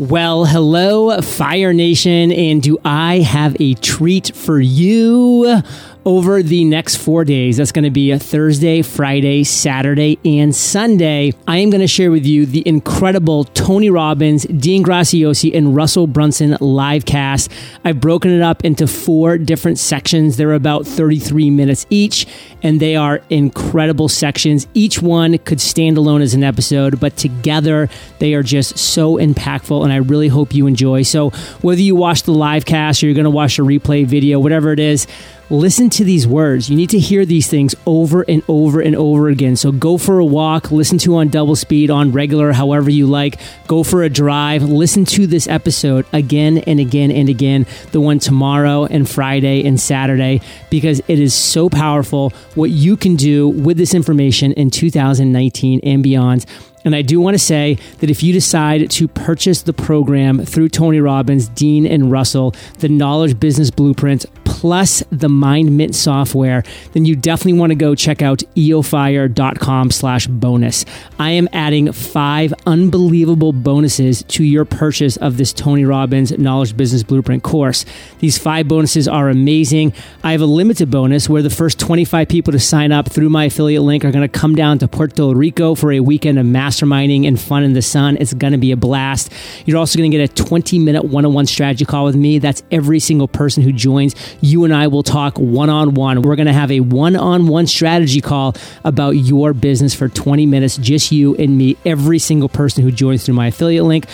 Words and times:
Well, 0.00 0.46
hello, 0.46 1.20
Fire 1.20 1.74
Nation, 1.74 2.32
and 2.32 2.62
do 2.62 2.78
I 2.86 3.18
have 3.18 3.54
a 3.60 3.74
treat 3.74 4.34
for 4.34 4.58
you? 4.58 5.62
over 6.04 6.42
the 6.42 6.64
next 6.64 6.96
four 6.96 7.24
days. 7.24 7.56
That's 7.56 7.72
going 7.72 7.84
to 7.84 7.90
be 7.90 8.10
a 8.10 8.18
Thursday, 8.18 8.82
Friday, 8.82 9.44
Saturday, 9.44 10.18
and 10.24 10.54
Sunday. 10.54 11.32
I 11.46 11.58
am 11.58 11.70
going 11.70 11.82
to 11.82 11.86
share 11.86 12.10
with 12.10 12.26
you 12.26 12.46
the 12.46 12.62
incredible 12.66 13.44
Tony 13.44 13.90
Robbins, 13.90 14.44
Dean 14.44 14.82
Graziosi, 14.82 15.54
and 15.54 15.76
Russell 15.76 16.06
Brunson 16.06 16.56
live 16.60 17.04
cast. 17.04 17.50
I've 17.84 18.00
broken 18.00 18.30
it 18.30 18.42
up 18.42 18.64
into 18.64 18.86
four 18.86 19.38
different 19.38 19.78
sections. 19.78 20.36
They're 20.36 20.54
about 20.54 20.86
33 20.86 21.50
minutes 21.50 21.86
each, 21.90 22.26
and 22.62 22.80
they 22.80 22.96
are 22.96 23.20
incredible 23.28 24.08
sections. 24.08 24.66
Each 24.74 25.02
one 25.02 25.38
could 25.38 25.60
stand 25.60 25.98
alone 25.98 26.22
as 26.22 26.34
an 26.34 26.42
episode, 26.42 26.98
but 26.98 27.16
together 27.16 27.88
they 28.18 28.34
are 28.34 28.42
just 28.42 28.78
so 28.78 29.16
impactful, 29.16 29.82
and 29.82 29.89
I 29.92 29.96
really 29.96 30.28
hope 30.28 30.54
you 30.54 30.66
enjoy. 30.66 31.02
So, 31.02 31.30
whether 31.60 31.80
you 31.80 31.94
watch 31.94 32.22
the 32.24 32.32
live 32.32 32.64
cast 32.64 33.02
or 33.02 33.06
you're 33.06 33.14
going 33.14 33.24
to 33.24 33.30
watch 33.30 33.58
a 33.58 33.62
replay 33.62 34.06
video, 34.06 34.38
whatever 34.38 34.72
it 34.72 34.80
is, 34.80 35.06
listen 35.50 35.90
to 35.90 36.04
these 36.04 36.26
words. 36.26 36.70
You 36.70 36.76
need 36.76 36.90
to 36.90 36.98
hear 36.98 37.26
these 37.26 37.48
things 37.48 37.74
over 37.84 38.24
and 38.28 38.42
over 38.48 38.80
and 38.80 38.94
over 38.94 39.28
again. 39.28 39.56
So 39.56 39.72
go 39.72 39.98
for 39.98 40.20
a 40.20 40.24
walk, 40.24 40.70
listen 40.70 40.96
to 40.98 41.16
on 41.16 41.28
double 41.28 41.56
speed, 41.56 41.90
on 41.90 42.12
regular, 42.12 42.52
however 42.52 42.88
you 42.88 43.06
like. 43.06 43.40
Go 43.66 43.82
for 43.82 44.02
a 44.02 44.08
drive, 44.08 44.62
listen 44.62 45.04
to 45.06 45.26
this 45.26 45.48
episode 45.48 46.06
again 46.12 46.58
and 46.58 46.78
again 46.78 47.10
and 47.10 47.28
again, 47.28 47.66
the 47.90 48.00
one 48.00 48.20
tomorrow 48.20 48.84
and 48.84 49.08
Friday 49.08 49.66
and 49.66 49.78
Saturday, 49.80 50.40
because 50.70 51.00
it 51.08 51.18
is 51.18 51.34
so 51.34 51.68
powerful 51.68 52.30
what 52.54 52.70
you 52.70 52.96
can 52.96 53.16
do 53.16 53.48
with 53.48 53.76
this 53.76 53.94
information 53.94 54.52
in 54.52 54.70
2019 54.70 55.80
and 55.82 56.02
beyond. 56.02 56.46
And 56.84 56.94
I 56.94 57.02
do 57.02 57.20
want 57.20 57.34
to 57.34 57.38
say 57.38 57.78
that 57.98 58.10
if 58.10 58.22
you 58.22 58.32
decide 58.32 58.90
to 58.90 59.08
purchase 59.08 59.62
the 59.62 59.72
program 59.72 60.44
through 60.44 60.70
Tony 60.70 61.00
Robbins, 61.00 61.48
Dean, 61.48 61.86
and 61.86 62.10
Russell, 62.10 62.54
the 62.78 62.88
Knowledge 62.88 63.38
Business 63.38 63.70
Blueprint, 63.70 64.26
plus 64.44 65.02
the 65.10 65.28
Mind 65.28 65.76
Mint 65.76 65.94
software, 65.94 66.62
then 66.92 67.04
you 67.04 67.16
definitely 67.16 67.58
want 67.58 67.70
to 67.70 67.76
go 67.76 67.94
check 67.94 68.20
out 68.20 68.42
eofire.com 68.56 69.90
slash 69.90 70.26
bonus. 70.26 70.84
I 71.18 71.30
am 71.30 71.48
adding 71.52 71.92
five 71.92 72.52
unbelievable 72.66 73.52
bonuses 73.52 74.22
to 74.24 74.44
your 74.44 74.64
purchase 74.64 75.16
of 75.16 75.36
this 75.36 75.52
Tony 75.52 75.84
Robbins 75.84 76.36
Knowledge 76.36 76.76
Business 76.76 77.02
Blueprint 77.02 77.42
course. 77.42 77.86
These 78.18 78.38
five 78.38 78.68
bonuses 78.68 79.08
are 79.08 79.30
amazing. 79.30 79.94
I 80.22 80.32
have 80.32 80.42
a 80.42 80.46
limited 80.46 80.90
bonus 80.90 81.28
where 81.28 81.42
the 81.42 81.50
first 81.50 81.78
25 81.78 82.28
people 82.28 82.52
to 82.52 82.58
sign 82.58 82.92
up 82.92 83.10
through 83.10 83.30
my 83.30 83.46
affiliate 83.46 83.82
link 83.82 84.04
are 84.04 84.12
going 84.12 84.28
to 84.28 84.38
come 84.38 84.54
down 84.54 84.78
to 84.80 84.88
Puerto 84.88 85.34
Rico 85.34 85.74
for 85.74 85.92
a 85.92 86.00
weekend 86.00 86.38
of 86.38 86.46
master 86.46 86.69
masterminding 86.70 87.26
and 87.26 87.40
fun 87.40 87.62
in 87.62 87.72
the 87.72 87.82
sun. 87.82 88.16
It's 88.20 88.34
going 88.34 88.52
to 88.52 88.58
be 88.58 88.72
a 88.72 88.76
blast. 88.76 89.32
You're 89.66 89.78
also 89.78 89.98
going 89.98 90.10
to 90.10 90.16
get 90.16 90.30
a 90.30 90.34
20 90.34 90.78
minute 90.78 91.04
one 91.04 91.24
on 91.24 91.32
one 91.32 91.46
strategy 91.46 91.84
call 91.84 92.04
with 92.04 92.16
me. 92.16 92.38
That's 92.38 92.62
every 92.70 93.00
single 93.00 93.28
person 93.28 93.62
who 93.62 93.72
joins. 93.72 94.14
You 94.40 94.64
and 94.64 94.74
I 94.74 94.86
will 94.86 95.02
talk 95.02 95.38
one 95.38 95.70
on 95.70 95.94
one. 95.94 96.22
We're 96.22 96.36
going 96.36 96.46
to 96.46 96.52
have 96.52 96.70
a 96.70 96.80
one 96.80 97.16
on 97.16 97.46
one 97.46 97.66
strategy 97.66 98.20
call 98.20 98.54
about 98.84 99.10
your 99.12 99.52
business 99.52 99.94
for 99.94 100.08
20 100.08 100.46
minutes, 100.46 100.76
just 100.76 101.12
you 101.12 101.34
and 101.36 101.56
me, 101.56 101.76
every 101.84 102.18
single 102.18 102.48
person 102.48 102.82
who 102.82 102.92
joins 102.92 103.24
through 103.24 103.34
my 103.34 103.48
affiliate 103.48 103.84
link. 103.84 104.06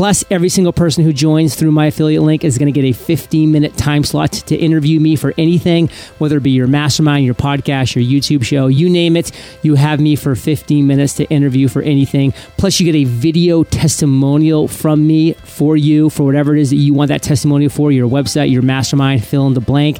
Plus, 0.00 0.24
every 0.30 0.48
single 0.48 0.72
person 0.72 1.04
who 1.04 1.12
joins 1.12 1.54
through 1.54 1.72
my 1.72 1.86
affiliate 1.86 2.22
link 2.22 2.42
is 2.42 2.56
going 2.56 2.72
to 2.72 2.80
get 2.80 2.88
a 2.88 2.92
15 2.92 3.52
minute 3.52 3.76
time 3.76 4.02
slot 4.02 4.32
to 4.32 4.56
interview 4.56 4.98
me 4.98 5.14
for 5.14 5.34
anything, 5.36 5.90
whether 6.18 6.38
it 6.38 6.42
be 6.42 6.52
your 6.52 6.68
mastermind, 6.68 7.26
your 7.26 7.34
podcast, 7.34 7.94
your 7.94 8.04
YouTube 8.04 8.42
show, 8.42 8.68
you 8.68 8.88
name 8.88 9.14
it. 9.14 9.30
You 9.62 9.74
have 9.74 10.00
me 10.00 10.16
for 10.16 10.34
15 10.34 10.86
minutes 10.86 11.14
to 11.14 11.24
interview 11.24 11.68
for 11.68 11.82
anything. 12.00 12.32
Plus, 12.56 12.80
you 12.80 12.90
get 12.90 12.98
a 12.98 13.04
video 13.04 13.62
testimonial 13.64 14.68
from 14.68 15.06
me 15.06 15.34
for 15.34 15.76
you 15.76 16.08
for 16.08 16.24
whatever 16.24 16.56
it 16.56 16.60
is 16.60 16.70
that 16.70 16.76
you 16.76 16.94
want 16.94 17.08
that 17.08 17.22
testimonial 17.22 17.70
for 17.70 17.92
your 17.92 18.08
website, 18.08 18.50
your 18.50 18.62
mastermind, 18.62 19.24
fill 19.24 19.46
in 19.46 19.54
the 19.54 19.60
blank. 19.60 19.98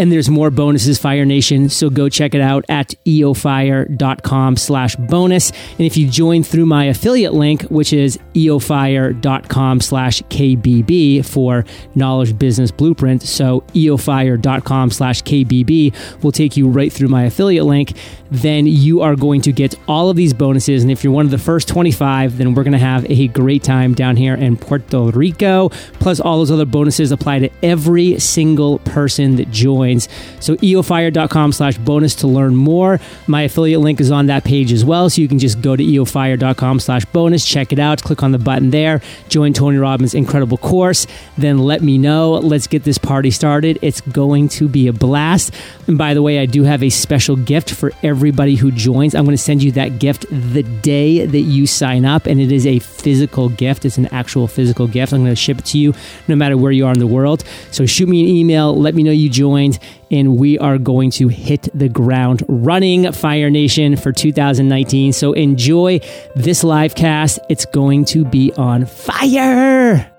And 0.00 0.10
there's 0.10 0.30
more 0.30 0.50
bonuses, 0.50 0.98
Fire 0.98 1.26
Nation. 1.26 1.68
So 1.68 1.90
go 1.90 2.08
check 2.08 2.34
it 2.34 2.40
out 2.40 2.64
at 2.70 2.94
eofire.com 3.04 4.56
slash 4.56 4.96
bonus. 4.96 5.50
And 5.50 5.80
if 5.80 5.98
you 5.98 6.08
join 6.08 6.42
through 6.42 6.64
my 6.64 6.86
affiliate 6.86 7.34
link, 7.34 7.64
which 7.64 7.92
is 7.92 8.18
eofire.com 8.32 9.80
slash 9.82 10.22
KBB 10.22 11.22
for 11.26 11.66
Knowledge 11.94 12.38
Business 12.38 12.70
Blueprint. 12.70 13.24
So 13.24 13.60
eofire.com 13.74 14.90
slash 14.90 15.22
KBB 15.22 16.22
will 16.24 16.32
take 16.32 16.56
you 16.56 16.66
right 16.66 16.90
through 16.90 17.08
my 17.08 17.24
affiliate 17.24 17.66
link. 17.66 17.92
Then 18.30 18.66
you 18.66 19.02
are 19.02 19.16
going 19.16 19.42
to 19.42 19.52
get 19.52 19.74
all 19.86 20.08
of 20.08 20.16
these 20.16 20.32
bonuses. 20.32 20.82
And 20.82 20.90
if 20.90 21.04
you're 21.04 21.12
one 21.12 21.26
of 21.26 21.30
the 21.30 21.36
first 21.36 21.68
25, 21.68 22.38
then 22.38 22.54
we're 22.54 22.62
going 22.62 22.72
to 22.72 22.78
have 22.78 23.04
a 23.10 23.28
great 23.28 23.62
time 23.62 23.92
down 23.92 24.16
here 24.16 24.34
in 24.34 24.56
Puerto 24.56 25.10
Rico. 25.10 25.68
Plus, 25.98 26.20
all 26.20 26.38
those 26.38 26.50
other 26.50 26.64
bonuses 26.64 27.12
apply 27.12 27.40
to 27.40 27.50
every 27.62 28.18
single 28.18 28.78
person 28.78 29.36
that 29.36 29.50
joins 29.50 29.89
coins. 29.90 30.08
So 30.40 30.56
eofire.com 30.56 31.52
slash 31.52 31.78
bonus 31.78 32.14
to 32.16 32.26
learn 32.26 32.56
more. 32.56 33.00
My 33.26 33.42
affiliate 33.42 33.80
link 33.80 34.00
is 34.00 34.10
on 34.10 34.26
that 34.26 34.44
page 34.44 34.72
as 34.72 34.84
well. 34.84 35.10
So 35.10 35.20
you 35.20 35.28
can 35.28 35.38
just 35.38 35.60
go 35.60 35.76
to 35.76 35.82
eofire.com 35.82 36.80
slash 36.80 37.04
bonus, 37.06 37.44
check 37.44 37.72
it 37.72 37.78
out, 37.78 38.02
click 38.02 38.22
on 38.22 38.32
the 38.32 38.38
button 38.38 38.70
there, 38.70 39.00
join 39.28 39.52
Tony 39.52 39.78
Robbins' 39.78 40.14
incredible 40.14 40.58
course. 40.58 41.06
Then 41.36 41.58
let 41.58 41.82
me 41.82 41.98
know. 41.98 42.32
Let's 42.32 42.66
get 42.66 42.84
this 42.84 42.98
party 42.98 43.30
started. 43.30 43.78
It's 43.82 44.00
going 44.00 44.48
to 44.50 44.68
be 44.68 44.88
a 44.88 44.92
blast. 44.92 45.52
And 45.86 45.98
by 45.98 46.14
the 46.14 46.22
way, 46.22 46.38
I 46.38 46.46
do 46.46 46.62
have 46.62 46.82
a 46.82 46.90
special 46.90 47.36
gift 47.36 47.72
for 47.72 47.92
everybody 48.02 48.54
who 48.54 48.70
joins. 48.70 49.14
I'm 49.14 49.24
going 49.24 49.36
to 49.36 49.42
send 49.42 49.62
you 49.62 49.72
that 49.72 49.98
gift 49.98 50.26
the 50.30 50.62
day 50.62 51.26
that 51.26 51.40
you 51.40 51.66
sign 51.66 52.04
up, 52.04 52.26
and 52.26 52.40
it 52.40 52.52
is 52.52 52.66
a 52.66 52.78
physical 52.78 53.48
gift. 53.48 53.84
It's 53.84 53.98
an 53.98 54.06
actual 54.06 54.46
physical 54.46 54.86
gift. 54.86 55.12
I'm 55.12 55.22
going 55.22 55.32
to 55.32 55.36
ship 55.36 55.58
it 55.58 55.64
to 55.66 55.78
you 55.78 55.94
no 56.28 56.36
matter 56.36 56.56
where 56.56 56.72
you 56.72 56.86
are 56.86 56.92
in 56.92 56.98
the 56.98 57.06
world. 57.06 57.44
So 57.70 57.86
shoot 57.86 58.08
me 58.08 58.20
an 58.20 58.28
email. 58.28 58.76
Let 58.76 58.94
me 58.94 59.02
know 59.02 59.10
you 59.10 59.28
joined 59.28 59.69
and 60.10 60.36
we 60.36 60.58
are 60.58 60.78
going 60.78 61.10
to 61.12 61.28
hit 61.28 61.68
the 61.74 61.88
ground 61.88 62.42
running 62.48 63.12
Fire 63.12 63.50
Nation 63.50 63.96
for 63.96 64.12
2019. 64.12 65.12
So 65.12 65.32
enjoy 65.32 66.00
this 66.34 66.64
live 66.64 66.94
cast. 66.94 67.38
It's 67.48 67.66
going 67.66 68.04
to 68.06 68.24
be 68.24 68.52
on 68.54 68.86
fire. 68.86 70.10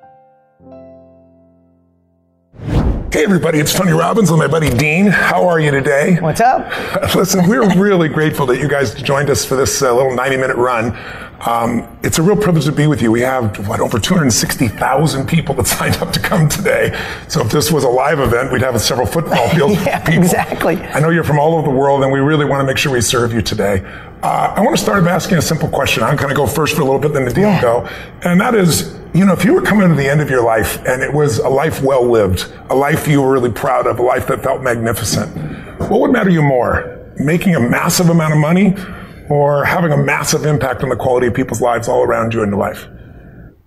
Hey 3.11 3.25
everybody, 3.25 3.59
it's 3.59 3.73
Tony 3.73 3.91
Robbins 3.91 4.29
and 4.29 4.39
my 4.39 4.47
buddy 4.47 4.69
Dean. 4.69 5.07
How 5.07 5.45
are 5.45 5.59
you 5.59 5.69
today? 5.69 6.17
What's 6.21 6.39
up? 6.39 6.71
Listen, 7.15 7.45
we're 7.45 7.67
really 7.77 8.07
grateful 8.07 8.45
that 8.45 8.59
you 8.59 8.69
guys 8.69 8.95
joined 8.95 9.29
us 9.29 9.43
for 9.43 9.57
this 9.57 9.81
uh, 9.81 9.93
little 9.93 10.15
90 10.15 10.37
minute 10.37 10.55
run. 10.55 10.97
Um, 11.45 11.87
it's 12.03 12.19
a 12.19 12.21
real 12.21 12.35
privilege 12.35 12.65
to 12.65 12.71
be 12.71 12.85
with 12.85 13.01
you. 13.01 13.11
We 13.11 13.21
have, 13.21 13.67
what, 13.67 13.79
over 13.79 13.99
260,000 13.99 15.27
people 15.27 15.55
that 15.55 15.67
signed 15.67 15.97
up 15.97 16.13
to 16.13 16.19
come 16.19 16.47
today. 16.47 16.97
So 17.27 17.41
if 17.41 17.51
this 17.51 17.71
was 17.71 17.83
a 17.83 17.89
live 17.89 18.19
event, 18.19 18.51
we'd 18.51 18.61
have 18.61 18.79
several 18.79 19.07
football 19.07 19.49
field 19.55 19.71
yeah, 19.71 19.99
people. 20.03 20.23
Exactly. 20.23 20.77
I 20.77 20.99
know 20.99 21.09
you're 21.09 21.23
from 21.23 21.39
all 21.39 21.55
over 21.55 21.69
the 21.69 21.75
world, 21.75 22.03
and 22.03 22.11
we 22.11 22.19
really 22.19 22.45
want 22.45 22.61
to 22.61 22.67
make 22.67 22.77
sure 22.77 22.91
we 22.91 23.01
serve 23.01 23.33
you 23.33 23.41
today. 23.41 23.83
Uh, 24.21 24.53
I 24.55 24.61
want 24.61 24.77
to 24.77 24.81
start 24.81 25.03
by 25.03 25.11
asking 25.11 25.39
a 25.39 25.41
simple 25.41 25.67
question. 25.67 26.03
I'm 26.03 26.15
going 26.15 26.29
to 26.29 26.35
go 26.35 26.45
first 26.45 26.75
for 26.75 26.83
a 26.83 26.85
little 26.85 26.99
bit, 26.99 27.13
then 27.13 27.25
the 27.25 27.33
deal 27.33 27.49
yeah. 27.49 27.61
go. 27.61 27.89
And 28.23 28.39
that 28.39 28.53
is, 28.53 28.95
you 29.15 29.25
know, 29.25 29.33
if 29.33 29.43
you 29.43 29.53
were 29.55 29.63
coming 29.63 29.89
to 29.89 29.95
the 29.95 30.07
end 30.07 30.21
of 30.21 30.29
your 30.29 30.43
life 30.43 30.77
and 30.85 31.01
it 31.01 31.11
was 31.11 31.39
a 31.39 31.49
life 31.49 31.81
well 31.81 32.05
lived, 32.05 32.53
a 32.69 32.75
life 32.75 33.07
you 33.07 33.19
were 33.19 33.31
really 33.31 33.51
proud 33.51 33.87
of, 33.87 33.97
a 33.97 34.03
life 34.03 34.27
that 34.27 34.43
felt 34.43 34.61
magnificent, 34.61 35.35
what 35.89 36.01
would 36.01 36.11
matter 36.11 36.29
you 36.29 36.43
more? 36.43 36.99
Making 37.15 37.55
a 37.55 37.59
massive 37.59 38.09
amount 38.09 38.33
of 38.33 38.39
money 38.39 38.75
or 39.31 39.65
having 39.65 39.91
a 39.91 39.97
massive 39.97 40.45
impact 40.45 40.83
on 40.83 40.89
the 40.89 40.95
quality 40.95 41.27
of 41.27 41.33
people's 41.33 41.61
lives 41.61 41.87
all 41.87 42.03
around 42.03 42.33
you 42.33 42.43
in 42.43 42.49
your 42.49 42.59
life? 42.59 42.87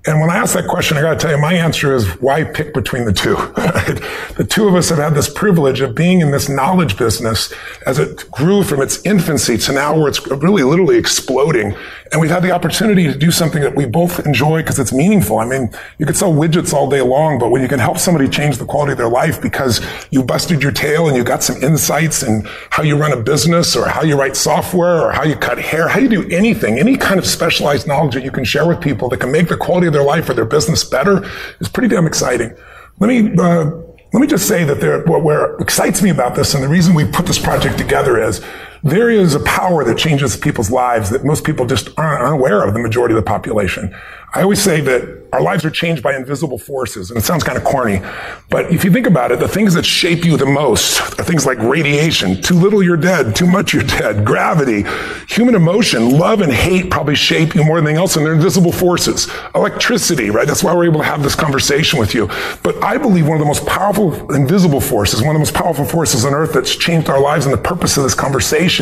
And 0.07 0.21
when 0.21 0.29
I 0.29 0.37
ask 0.37 0.53
that 0.53 0.69
question, 0.69 0.99
I 0.99 1.01
got 1.01 1.15
to 1.15 1.19
tell 1.19 1.31
you, 1.31 1.41
my 1.41 1.55
answer 1.55 1.95
is 1.95 2.07
why 2.21 2.45
pick 2.45 2.75
between 2.75 3.07
the 3.07 3.13
two? 3.13 3.37
the 4.37 4.47
two 4.49 4.69
of 4.69 4.75
us 4.75 4.91
have 4.91 4.99
had 4.99 5.15
this 5.15 5.33
privilege 5.33 5.81
of 5.81 5.95
being 5.95 6.21
in 6.21 6.31
this 6.31 6.47
knowledge 6.47 6.99
business 6.99 7.51
as 7.87 7.99
it 7.99 8.31
grew 8.31 8.63
from 8.63 8.83
its 8.83 9.01
infancy 9.07 9.57
to 9.57 9.73
now 9.73 9.97
where 9.97 10.09
it's 10.09 10.27
really 10.27 10.63
literally 10.63 10.99
exploding. 10.99 11.75
And 12.13 12.21
we've 12.21 12.31
had 12.31 12.43
the 12.43 12.53
opportunity 12.53 13.05
to 13.05 13.19
do 13.19 13.31
something 13.31 13.63
that 13.63 13.75
we 13.75 13.87
both 13.87 14.25
enjoy 14.27 14.61
because 14.63 14.79
it's 14.79 14.93
meaningful. 14.93 15.39
I 15.39 15.47
mean, 15.47 15.71
you 15.99 16.05
could 16.05 16.17
sell 16.17 16.33
widgets 16.33 16.73
all 16.73 16.89
day 16.89 17.01
long, 17.01 17.39
but 17.39 17.51
when 17.51 17.63
you 17.63 17.69
can 17.69 17.79
help 17.79 17.99
somebody 17.99 18.29
change 18.29 18.59
the 18.59 18.67
quality 18.67 18.93
of 18.93 18.99
their 18.99 19.09
life 19.09 19.41
because 19.41 19.85
you 20.11 20.23
busted 20.23 20.63
your 20.63 20.71
tail 20.71 21.09
and 21.09 21.17
you 21.17 21.25
got 21.25 21.43
some 21.43 21.63
insights 21.63 22.23
in 22.23 22.47
how 22.71 22.83
you 22.83 22.97
run 22.97 23.13
a 23.13 23.17
business 23.17 23.75
or 23.75 23.89
how 23.89 24.03
you 24.03 24.17
write 24.17 24.37
software 24.37 25.01
or 25.01 25.13
how 25.13 25.25
you 25.25 25.35
cut 25.35 25.59
hair, 25.59 25.89
how 25.89 25.99
you 25.99 26.09
do 26.09 26.29
anything, 26.29 26.79
any 26.79 26.97
kind 26.97 27.19
of 27.19 27.27
specialized 27.27 27.87
knowledge 27.87 28.15
that 28.15 28.23
you 28.23 28.31
can 28.31 28.45
share 28.45 28.67
with 28.69 28.81
people 28.81 29.09
that 29.09 29.19
can 29.19 29.33
make 29.33 29.49
the 29.49 29.57
quality 29.57 29.87
of 29.87 29.93
their 29.93 30.05
life 30.05 30.29
or 30.29 30.35
their 30.35 30.45
business 30.45 30.85
better 30.85 31.25
is 31.59 31.69
pretty 31.69 31.89
damn 31.89 32.07
exciting. 32.07 32.55
Let 33.01 33.09
me, 33.09 33.35
uh, 33.39 33.71
let 34.13 34.21
me 34.21 34.27
just 34.27 34.47
say 34.47 34.63
that 34.65 34.81
there, 34.81 35.03
what, 35.05 35.23
what 35.23 35.61
excites 35.61 36.03
me 36.03 36.11
about 36.11 36.37
this 36.37 36.55
and 36.55 36.63
the 36.63 36.69
reason 36.69 36.95
we 36.95 37.05
put 37.07 37.27
this 37.27 37.39
project 37.39 37.79
together 37.79 38.23
is 38.23 38.41
there 38.85 39.09
is 39.09 39.35
a 39.35 39.41
power 39.41 39.83
that 39.83 39.97
changes 39.97 40.37
people's 40.37 40.71
lives 40.71 41.09
that 41.09 41.25
most 41.25 41.43
people 41.43 41.65
just 41.65 41.89
aren't 41.97 42.23
unaware 42.23 42.63
of, 42.63 42.75
the 42.75 42.81
majority 42.81 43.15
of 43.15 43.17
the 43.17 43.27
population. 43.27 43.97
I 44.35 44.43
always 44.43 44.61
say 44.61 44.81
that 44.83 45.23
our 45.33 45.41
lives 45.41 45.65
are 45.65 45.71
changed 45.71 46.03
by 46.03 46.15
invisible 46.15 46.59
forces, 46.59 47.11
and 47.11 47.19
it 47.19 47.23
sounds 47.23 47.45
kind 47.45 47.57
of 47.57 47.65
corny, 47.65 48.03
but 48.51 48.71
if 48.73 48.85
you 48.85 48.93
think 48.93 49.07
about 49.07 49.33
it, 49.33 49.39
the 49.39 49.49
things 49.49 49.75
that 49.75 49.87
shape 49.87 50.25
you 50.25 50.37
the 50.37 50.45
most 50.45 51.01
are 51.19 51.25
things 51.25 51.47
like 51.47 51.57
radiation, 51.59 52.43
too 52.43 52.55
little 52.55 52.83
you're 52.83 52.97
dead, 52.97 53.35
too 53.35 53.47
much 53.47 53.73
you're 53.73 53.85
dead, 53.85 54.25
gravity, 54.25 54.85
human 55.29 55.55
emotion, 55.55 56.19
love 56.19 56.41
and 56.41 56.53
hate 56.53 56.91
probably 56.91 57.15
shape 57.15 57.55
you 57.55 57.65
more 57.65 57.77
than 57.77 57.87
anything 57.87 58.01
else, 58.01 58.17
and 58.17 58.27
they're 58.27 58.35
invisible 58.35 58.73
forces. 58.73 59.31
Electricity, 59.55 60.31
right? 60.31 60.47
That's 60.47 60.63
why 60.63 60.75
we're 60.75 60.85
able 60.87 61.01
to 61.01 61.07
have 61.07 61.23
this 61.23 61.35
conversation 61.35 61.99
with 61.99 62.13
you. 62.13 62.27
But 62.63 62.83
I 62.83 62.99
believe 62.99 63.27
one 63.27 63.37
of 63.37 63.41
the 63.41 63.47
most 63.47 63.67
powerful 63.67 64.33
invisible 64.35 64.81
forces, 64.81 65.21
one 65.21 65.31
of 65.31 65.35
the 65.35 65.47
most 65.47 65.55
powerful 65.55 65.85
forces 65.85 66.25
on 66.25 66.35
earth 66.35 66.53
that's 66.53 66.77
changed 66.77 67.09
our 67.09 67.21
lives 67.21 67.47
and 67.47 67.53
the 67.53 67.59
purpose 67.59 67.97
of 67.97 68.03
this 68.03 68.15
conversation 68.15 68.74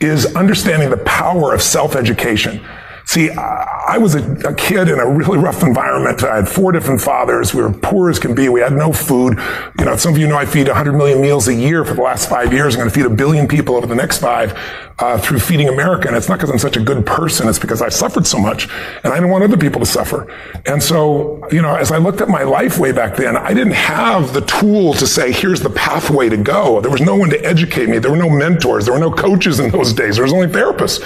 is 0.00 0.34
understanding 0.34 0.90
the 0.90 0.96
power 0.98 1.54
of 1.54 1.62
self-education. 1.62 2.60
See, 3.10 3.28
I 3.28 3.98
was 3.98 4.14
a, 4.14 4.54
kid 4.54 4.88
in 4.88 5.00
a 5.00 5.10
really 5.10 5.36
rough 5.36 5.64
environment. 5.64 6.22
I 6.22 6.36
had 6.36 6.48
four 6.48 6.70
different 6.70 7.00
fathers. 7.00 7.52
We 7.52 7.60
were 7.60 7.72
poor 7.72 8.08
as 8.08 8.20
can 8.20 8.36
be. 8.36 8.48
We 8.48 8.60
had 8.60 8.72
no 8.72 8.92
food. 8.92 9.36
You 9.80 9.84
know, 9.84 9.96
some 9.96 10.12
of 10.12 10.18
you 10.20 10.28
know 10.28 10.36
I 10.36 10.46
feed 10.46 10.68
100 10.68 10.92
million 10.92 11.20
meals 11.20 11.48
a 11.48 11.54
year 11.54 11.84
for 11.84 11.94
the 11.94 12.02
last 12.02 12.28
five 12.28 12.52
years. 12.52 12.76
I'm 12.76 12.82
going 12.82 12.88
to 12.88 12.94
feed 12.94 13.06
a 13.06 13.10
billion 13.10 13.48
people 13.48 13.74
over 13.74 13.88
the 13.88 13.96
next 13.96 14.18
five 14.18 14.56
uh, 15.00 15.18
through 15.18 15.40
Feeding 15.40 15.68
America. 15.68 16.06
And 16.06 16.16
it's 16.16 16.28
not 16.28 16.38
because 16.38 16.50
I'm 16.50 16.58
such 16.60 16.76
a 16.76 16.80
good 16.80 17.04
person. 17.04 17.48
It's 17.48 17.58
because 17.58 17.82
I 17.82 17.88
suffered 17.88 18.28
so 18.28 18.38
much 18.38 18.68
and 19.02 19.12
I 19.12 19.16
didn't 19.16 19.30
want 19.30 19.42
other 19.42 19.56
people 19.56 19.80
to 19.80 19.86
suffer. 19.86 20.32
And 20.66 20.80
so, 20.80 21.42
you 21.50 21.62
know, 21.62 21.74
as 21.74 21.90
I 21.90 21.98
looked 21.98 22.20
at 22.20 22.28
my 22.28 22.44
life 22.44 22.78
way 22.78 22.92
back 22.92 23.16
then, 23.16 23.36
I 23.36 23.52
didn't 23.52 23.72
have 23.72 24.34
the 24.34 24.42
tool 24.42 24.94
to 24.94 25.06
say, 25.08 25.32
here's 25.32 25.62
the 25.62 25.70
pathway 25.70 26.28
to 26.28 26.36
go. 26.36 26.80
There 26.80 26.92
was 26.92 27.00
no 27.00 27.16
one 27.16 27.30
to 27.30 27.44
educate 27.44 27.88
me. 27.88 27.98
There 27.98 28.12
were 28.12 28.16
no 28.16 28.30
mentors. 28.30 28.84
There 28.84 28.94
were 28.94 29.00
no 29.00 29.10
coaches 29.10 29.58
in 29.58 29.72
those 29.72 29.92
days. 29.92 30.14
There 30.14 30.22
was 30.22 30.32
only 30.32 30.46
therapists. 30.46 31.02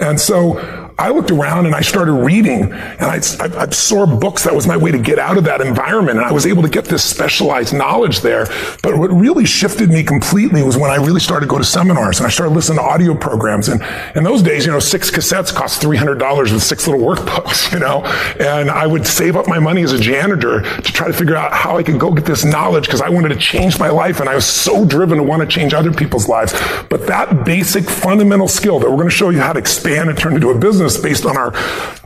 And 0.00 0.20
so, 0.20 0.87
I 0.98 1.10
looked 1.10 1.30
around 1.30 1.66
and 1.66 1.76
I 1.76 1.80
started 1.80 2.12
reading 2.12 2.72
and 2.72 3.02
I, 3.02 3.20
I, 3.38 3.62
absorbed 3.62 4.20
books. 4.20 4.42
That 4.42 4.54
was 4.54 4.66
my 4.66 4.76
way 4.76 4.90
to 4.90 4.98
get 4.98 5.20
out 5.20 5.38
of 5.38 5.44
that 5.44 5.60
environment. 5.60 6.18
And 6.18 6.26
I 6.26 6.32
was 6.32 6.44
able 6.44 6.64
to 6.64 6.68
get 6.68 6.86
this 6.86 7.04
specialized 7.04 7.72
knowledge 7.72 8.20
there. 8.20 8.46
But 8.82 8.98
what 8.98 9.12
really 9.12 9.44
shifted 9.44 9.90
me 9.90 10.02
completely 10.02 10.64
was 10.64 10.76
when 10.76 10.90
I 10.90 10.96
really 10.96 11.20
started 11.20 11.46
to 11.46 11.50
go 11.50 11.56
to 11.56 11.64
seminars 11.64 12.18
and 12.18 12.26
I 12.26 12.30
started 12.30 12.52
listening 12.52 12.78
to 12.78 12.84
audio 12.84 13.14
programs. 13.14 13.68
And 13.68 13.80
in 14.16 14.24
those 14.24 14.42
days, 14.42 14.66
you 14.66 14.72
know, 14.72 14.80
six 14.80 15.08
cassettes 15.08 15.54
cost 15.54 15.80
$300 15.82 16.52
with 16.52 16.64
six 16.64 16.88
little 16.88 17.06
workbooks, 17.06 17.72
you 17.72 17.78
know, 17.78 18.02
and 18.44 18.68
I 18.68 18.84
would 18.88 19.06
save 19.06 19.36
up 19.36 19.46
my 19.46 19.60
money 19.60 19.84
as 19.84 19.92
a 19.92 20.00
janitor 20.00 20.62
to 20.62 20.92
try 20.92 21.06
to 21.06 21.12
figure 21.12 21.36
out 21.36 21.52
how 21.52 21.76
I 21.76 21.84
could 21.84 22.00
go 22.00 22.12
get 22.12 22.24
this 22.24 22.44
knowledge 22.44 22.86
because 22.86 23.02
I 23.02 23.08
wanted 23.08 23.28
to 23.28 23.36
change 23.36 23.78
my 23.78 23.88
life. 23.88 24.18
And 24.18 24.28
I 24.28 24.34
was 24.34 24.46
so 24.46 24.84
driven 24.84 25.18
to 25.18 25.22
want 25.22 25.42
to 25.42 25.46
change 25.46 25.74
other 25.74 25.92
people's 25.92 26.28
lives. 26.28 26.54
But 26.90 27.06
that 27.06 27.44
basic 27.44 27.84
fundamental 27.84 28.48
skill 28.48 28.80
that 28.80 28.90
we're 28.90 28.96
going 28.96 29.08
to 29.08 29.14
show 29.14 29.30
you 29.30 29.38
how 29.38 29.52
to 29.52 29.60
expand 29.60 30.08
and 30.08 30.18
turn 30.18 30.34
into 30.34 30.50
a 30.50 30.58
business 30.58 30.87
business 30.88 31.08
based 31.08 31.26
on 31.26 31.36
our, 31.36 31.52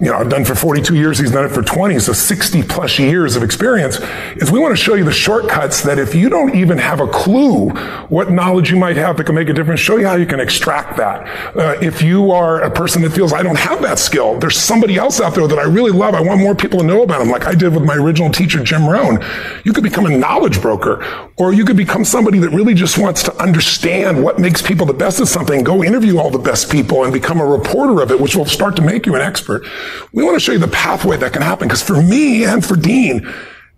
you 0.01 0.11
know, 0.11 0.17
I've 0.17 0.29
done 0.29 0.45
for 0.45 0.55
42 0.55 0.95
years, 0.95 1.19
he's 1.19 1.33
done 1.33 1.45
it 1.45 1.51
for 1.51 1.63
20, 1.63 1.99
so 1.99 2.13
60 2.13 2.63
plus 2.65 2.99
years 2.99 3.37
of 3.37 3.43
experience, 3.43 3.99
is 4.37 4.51
we 4.51 4.59
want 4.59 4.77
to 4.77 4.83
show 4.83 4.95
you 4.95 5.05
the 5.05 5.13
shortcuts 5.13 5.83
that 5.83 5.99
if 5.99 6.15
you 6.15 6.29
don't 6.29 6.55
even 6.55 6.79
have 6.79 7.01
a 7.01 7.07
clue 7.07 7.71
what 8.09 8.31
knowledge 8.31 8.71
you 8.71 8.77
might 8.77 8.97
have 8.97 9.17
that 9.17 9.25
can 9.25 9.35
make 9.35 9.49
a 9.49 9.53
difference, 9.53 9.81
show 9.81 9.97
you 9.97 10.07
how 10.07 10.17
you 10.17 10.27
can 10.27 10.41
extract 10.41 10.97
that. 10.97 11.27
Uh, 11.57 11.79
if 11.81 12.03
you 12.03 12.31
are 12.31 12.63
a 12.63 12.71
person 12.71 13.03
that 13.03 13.11
feels, 13.11 13.33
I 13.33 13.43
don't 13.43 13.59
have 13.59 13.83
that 13.83 13.99
skill, 13.99 14.39
there's 14.39 14.57
somebody 14.57 14.97
else 14.97 15.21
out 15.21 15.35
there 15.35 15.47
that 15.47 15.59
I 15.59 15.65
really 15.65 15.93
love, 15.93 16.15
I 16.15 16.21
want 16.21 16.41
more 16.41 16.55
people 16.55 16.81
to 16.81 16.85
know 16.85 17.03
about 17.03 17.21
him, 17.21 17.29
like 17.29 17.47
I 17.47 17.55
did 17.55 17.75
with 17.75 17.85
my 17.85 17.97
original 17.97 18.31
teacher, 18.31 18.63
Jim 18.63 18.87
Rohn. 18.87 19.23
You 19.65 19.73
could 19.73 19.85
become 19.85 20.07
a 20.07 20.17
knowledge 20.17 20.61
broker, 20.61 21.05
or 21.37 21.53
you 21.53 21.65
could 21.65 21.77
become 21.77 22.05
somebody 22.05 22.39
that 22.39 22.51
really 22.51 22.75
just 22.75 22.99
wants 22.99 23.23
to 23.25 23.35
understand 23.37 24.23
what 24.23 24.39
makes 24.39 24.63
people 24.63 24.87
the 24.87 24.93
best 24.93 25.21
at 25.21 25.29
something, 25.29 25.65
go 25.65 25.83
interview 25.83 26.19
all 26.19 26.31
the 26.31 26.39
best 26.39 26.71
people 26.71 27.05
and 27.05 27.13
become 27.13 27.41
a 27.41 27.47
reporter 27.47 28.03
of 28.03 28.11
it, 28.11 28.21
which 28.21 28.37
will 28.37 28.47
start 28.47 28.72
to 28.77 28.83
make 28.83 29.07
you 29.07 29.15
an 29.15 29.23
expert. 29.23 29.67
We 30.13 30.25
want 30.25 30.37
to 30.37 30.41
show 30.41 30.53
you 30.53 30.59
the 30.59 30.69
pathway 30.69 31.17
that 31.19 31.33
can 31.33 31.43
happen 31.43 31.69
because 31.69 31.83
for 31.83 32.01
me 32.03 32.45
and 32.45 32.65
for 32.65 32.77
Dean, 32.77 33.33